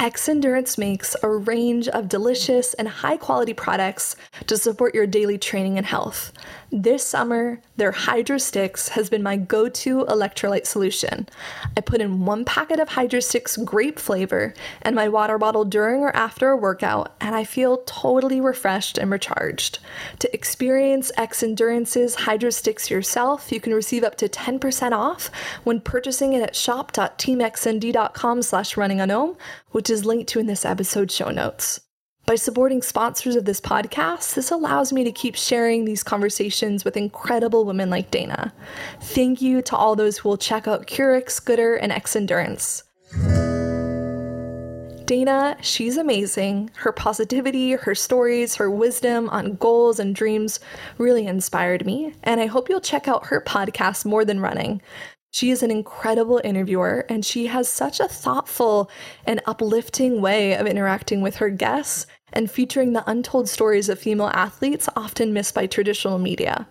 X 0.00 0.28
Endurance 0.28 0.76
makes 0.76 1.14
a 1.22 1.28
range 1.28 1.86
of 1.86 2.08
delicious 2.08 2.74
and 2.74 2.88
high 2.88 3.16
quality 3.16 3.54
products 3.54 4.16
to 4.48 4.56
support 4.56 4.96
your 4.96 5.06
daily 5.06 5.38
training 5.38 5.76
and 5.76 5.86
health. 5.86 6.32
This 6.70 7.06
summer, 7.06 7.62
their 7.76 7.92
Hydrostix 7.92 8.90
has 8.90 9.08
been 9.08 9.22
my 9.22 9.36
go 9.36 9.70
to 9.70 10.04
electrolyte 10.04 10.66
solution. 10.66 11.26
I 11.76 11.80
put 11.80 12.02
in 12.02 12.26
one 12.26 12.44
packet 12.44 12.78
of 12.78 12.90
Hydrostix 12.90 13.64
grape 13.64 13.98
flavor 13.98 14.52
in 14.84 14.94
my 14.94 15.08
water 15.08 15.38
bottle 15.38 15.64
during 15.64 16.02
or 16.02 16.14
after 16.14 16.50
a 16.50 16.56
workout, 16.56 17.14
and 17.22 17.34
I 17.34 17.44
feel 17.44 17.78
totally 17.86 18.40
refreshed 18.40 18.98
and 18.98 19.10
recharged. 19.10 19.78
To 20.18 20.34
experience 20.34 21.10
Xendurance's 21.16 22.14
Hydro 22.14 22.50
Stix 22.50 22.90
yourself, 22.90 23.50
you 23.50 23.60
can 23.60 23.72
receive 23.72 24.04
up 24.04 24.16
to 24.16 24.28
10 24.28 24.58
10% 24.58 24.92
off 24.92 25.30
when 25.64 25.80
purchasing 25.80 26.32
it 26.32 26.42
at 26.42 26.56
shop.teamxnd.com 26.56 28.42
slash 28.42 28.76
running 28.76 29.00
on 29.00 29.10
which 29.70 29.90
is 29.90 30.04
linked 30.04 30.28
to 30.30 30.38
in 30.38 30.46
this 30.46 30.64
episode 30.64 31.10
show 31.10 31.30
notes. 31.30 31.80
By 32.28 32.34
supporting 32.34 32.82
sponsors 32.82 33.36
of 33.36 33.46
this 33.46 33.58
podcast, 33.58 34.34
this 34.34 34.50
allows 34.50 34.92
me 34.92 35.02
to 35.02 35.10
keep 35.10 35.34
sharing 35.34 35.86
these 35.86 36.02
conversations 36.02 36.84
with 36.84 36.94
incredible 36.94 37.64
women 37.64 37.88
like 37.88 38.10
Dana. 38.10 38.52
Thank 39.00 39.40
you 39.40 39.62
to 39.62 39.74
all 39.74 39.96
those 39.96 40.18
who 40.18 40.28
will 40.28 40.36
check 40.36 40.68
out 40.68 40.86
Currex, 40.86 41.42
Goodr, 41.42 41.78
and 41.80 41.90
Xendurance. 41.90 42.82
Dana, 45.06 45.56
she's 45.62 45.96
amazing. 45.96 46.70
Her 46.76 46.92
positivity, 46.92 47.72
her 47.72 47.94
stories, 47.94 48.56
her 48.56 48.70
wisdom 48.70 49.30
on 49.30 49.54
goals 49.54 49.98
and 49.98 50.14
dreams 50.14 50.60
really 50.98 51.26
inspired 51.26 51.86
me, 51.86 52.12
and 52.24 52.42
I 52.42 52.46
hope 52.46 52.68
you'll 52.68 52.82
check 52.82 53.08
out 53.08 53.28
her 53.28 53.40
podcast, 53.40 54.04
More 54.04 54.26
Than 54.26 54.40
Running. 54.40 54.82
She 55.30 55.50
is 55.50 55.62
an 55.62 55.70
incredible 55.70 56.40
interviewer, 56.44 57.06
and 57.08 57.24
she 57.24 57.46
has 57.46 57.68
such 57.68 58.00
a 58.00 58.08
thoughtful 58.08 58.90
and 59.24 59.42
uplifting 59.46 60.20
way 60.20 60.54
of 60.54 60.66
interacting 60.66 61.22
with 61.22 61.36
her 61.36 61.48
guests 61.50 62.06
and 62.32 62.50
featuring 62.50 62.92
the 62.92 63.08
untold 63.10 63.48
stories 63.48 63.88
of 63.88 63.98
female 63.98 64.30
athletes 64.34 64.88
often 64.96 65.32
missed 65.32 65.54
by 65.54 65.66
traditional 65.66 66.18
media. 66.18 66.66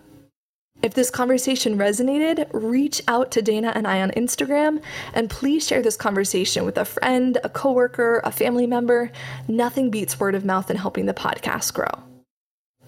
If 0.80 0.94
this 0.94 1.10
conversation 1.10 1.76
resonated, 1.76 2.48
reach 2.52 3.02
out 3.08 3.32
to 3.32 3.42
Dana 3.42 3.72
and 3.74 3.86
I 3.86 4.00
on 4.00 4.12
Instagram 4.12 4.80
and 5.12 5.28
please 5.28 5.66
share 5.66 5.82
this 5.82 5.96
conversation 5.96 6.64
with 6.64 6.78
a 6.78 6.84
friend, 6.84 7.36
a 7.42 7.48
coworker, 7.48 8.20
a 8.22 8.30
family 8.30 8.66
member. 8.66 9.10
Nothing 9.48 9.90
beats 9.90 10.20
word 10.20 10.36
of 10.36 10.44
mouth 10.44 10.70
in 10.70 10.76
helping 10.76 11.06
the 11.06 11.14
podcast 11.14 11.74
grow. 11.74 12.07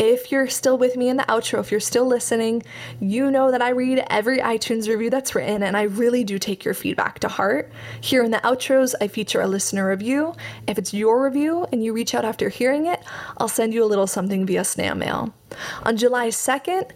If 0.00 0.32
you're 0.32 0.48
still 0.48 0.78
with 0.78 0.96
me 0.96 1.10
in 1.10 1.18
the 1.18 1.24
outro, 1.24 1.60
if 1.60 1.70
you're 1.70 1.78
still 1.78 2.06
listening, 2.06 2.62
you 3.00 3.30
know 3.30 3.50
that 3.50 3.60
I 3.60 3.68
read 3.68 4.02
every 4.08 4.38
iTunes 4.38 4.88
review 4.88 5.10
that's 5.10 5.34
written 5.34 5.62
and 5.62 5.76
I 5.76 5.82
really 5.82 6.24
do 6.24 6.38
take 6.38 6.64
your 6.64 6.72
feedback 6.72 7.18
to 7.18 7.28
heart. 7.28 7.70
Here 8.00 8.24
in 8.24 8.30
the 8.30 8.38
outros, 8.38 8.94
I 9.02 9.08
feature 9.08 9.42
a 9.42 9.46
listener 9.46 9.86
review. 9.86 10.32
If 10.66 10.78
it's 10.78 10.94
your 10.94 11.22
review 11.22 11.66
and 11.70 11.84
you 11.84 11.92
reach 11.92 12.14
out 12.14 12.24
after 12.24 12.48
hearing 12.48 12.86
it, 12.86 13.04
I'll 13.36 13.46
send 13.46 13.74
you 13.74 13.84
a 13.84 13.92
little 13.92 14.06
something 14.06 14.46
via 14.46 14.64
snail 14.64 14.94
mail. 14.94 15.34
On 15.82 15.98
July 15.98 16.28
2nd, 16.28 16.92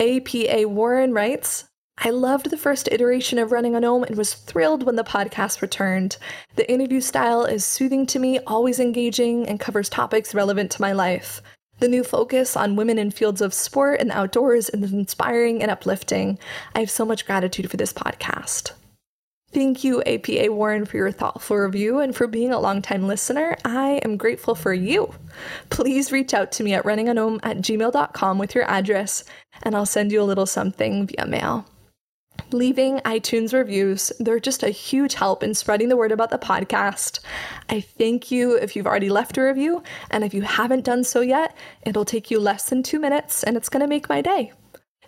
APA 0.00 0.68
Warren 0.68 1.12
writes, 1.12 1.68
I 1.98 2.10
loved 2.10 2.50
the 2.50 2.56
first 2.56 2.88
iteration 2.90 3.38
of 3.38 3.52
Running 3.52 3.76
on 3.76 3.84
Om 3.84 4.02
and 4.02 4.16
was 4.16 4.34
thrilled 4.34 4.82
when 4.82 4.96
the 4.96 5.04
podcast 5.04 5.62
returned. 5.62 6.16
The 6.56 6.68
interview 6.68 7.02
style 7.02 7.44
is 7.44 7.64
soothing 7.64 8.04
to 8.06 8.18
me, 8.18 8.40
always 8.48 8.80
engaging, 8.80 9.46
and 9.46 9.60
covers 9.60 9.88
topics 9.88 10.34
relevant 10.34 10.72
to 10.72 10.82
my 10.82 10.90
life. 10.90 11.40
The 11.80 11.88
new 11.88 12.02
focus 12.02 12.56
on 12.56 12.76
women 12.76 12.98
in 12.98 13.10
fields 13.10 13.40
of 13.40 13.54
sport 13.54 14.00
and 14.00 14.10
outdoors 14.10 14.68
is 14.70 14.92
inspiring 14.92 15.62
and 15.62 15.70
uplifting. 15.70 16.38
I 16.74 16.80
have 16.80 16.90
so 16.90 17.04
much 17.04 17.26
gratitude 17.26 17.70
for 17.70 17.76
this 17.76 17.92
podcast. 17.92 18.72
Thank 19.50 19.82
you, 19.82 20.02
APA 20.02 20.52
Warren, 20.52 20.84
for 20.84 20.98
your 20.98 21.10
thoughtful 21.10 21.56
review 21.56 22.00
and 22.00 22.14
for 22.14 22.26
being 22.26 22.52
a 22.52 22.60
longtime 22.60 23.06
listener. 23.06 23.56
I 23.64 24.00
am 24.04 24.18
grateful 24.18 24.54
for 24.54 24.74
you. 24.74 25.14
Please 25.70 26.12
reach 26.12 26.34
out 26.34 26.52
to 26.52 26.64
me 26.64 26.74
at 26.74 26.84
runningonom 26.84 27.40
at 27.42 27.58
gmail.com 27.58 28.38
with 28.38 28.54
your 28.54 28.64
address, 28.64 29.24
and 29.62 29.74
I'll 29.74 29.86
send 29.86 30.12
you 30.12 30.20
a 30.20 30.24
little 30.24 30.46
something 30.46 31.06
via 31.06 31.26
mail. 31.26 31.64
Leaving 32.50 32.98
iTunes 33.00 33.52
reviews, 33.52 34.10
they're 34.18 34.40
just 34.40 34.62
a 34.62 34.70
huge 34.70 35.14
help 35.14 35.42
in 35.42 35.54
spreading 35.54 35.88
the 35.90 35.96
word 35.96 36.12
about 36.12 36.30
the 36.30 36.38
podcast. 36.38 37.20
I 37.68 37.80
thank 37.80 38.30
you 38.30 38.56
if 38.56 38.74
you've 38.74 38.86
already 38.86 39.10
left 39.10 39.36
a 39.36 39.42
review, 39.42 39.82
and 40.10 40.24
if 40.24 40.32
you 40.32 40.42
haven't 40.42 40.84
done 40.84 41.04
so 41.04 41.20
yet, 41.20 41.54
it'll 41.82 42.06
take 42.06 42.30
you 42.30 42.40
less 42.40 42.70
than 42.70 42.82
two 42.82 42.98
minutes 42.98 43.42
and 43.42 43.56
it's 43.56 43.68
going 43.68 43.82
to 43.82 43.86
make 43.86 44.08
my 44.08 44.22
day. 44.22 44.52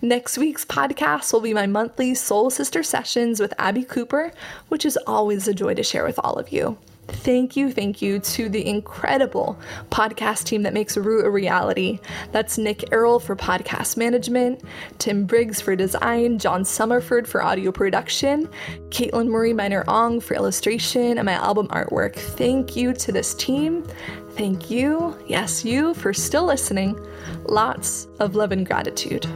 Next 0.03 0.39
week's 0.39 0.65
podcast 0.65 1.33
will 1.33 1.41
be 1.41 1.53
my 1.55 1.67
monthly 1.67 2.15
Soul 2.15 2.51
Sister 2.51 2.83
sessions 2.83 3.39
with 3.39 3.53
Abbey 3.59 3.85
Cooper, 3.85 4.33
which 4.69 4.87
is 4.87 4.99
always 5.07 5.47
a 5.47 5.55
joy 5.55 5.75
to 5.75 5.83
share 5.83 6.05
with 6.05 6.19
all 6.23 6.35
of 6.35 6.51
you. 6.51 6.79
Thank 7.13 7.57
you, 7.57 7.71
thank 7.71 8.01
you 8.01 8.19
to 8.19 8.49
the 8.49 8.67
incredible 8.67 9.59
podcast 9.91 10.45
team 10.45 10.63
that 10.63 10.73
makes 10.73 10.97
Root 10.97 11.27
a 11.27 11.31
reality. 11.31 12.01
That's 12.33 12.57
Nick 12.57 12.93
Errol 12.93 13.21
for 13.21 13.37
podcast 13.37 13.97
management, 13.97 14.63
Tim 14.99 15.27
Briggs 15.27 15.61
for 15.61 15.77
design, 15.77 16.39
John 16.39 16.63
Summerford 16.63 17.27
for 17.27 17.43
audio 17.43 17.73
production, 17.73 18.49
Caitlin 18.89 19.29
Marie 19.29 19.53
Miner 19.53 19.85
Ong 19.89 20.21
for 20.21 20.35
illustration 20.35 21.19
and 21.19 21.27
my 21.27 21.33
album 21.33 21.69
artwork. 21.69 22.17
Thank 22.17 22.77
you 22.77 22.93
to 22.95 23.13
this 23.13 23.35
team. 23.35 23.85
Thank 24.31 24.71
you, 24.71 25.19
yes, 25.27 25.65
you, 25.65 25.95
for 25.95 26.15
still 26.15 26.45
listening. 26.45 26.99
Lots 27.45 28.07
of 28.21 28.35
love 28.35 28.53
and 28.53 28.65
gratitude. 28.65 29.27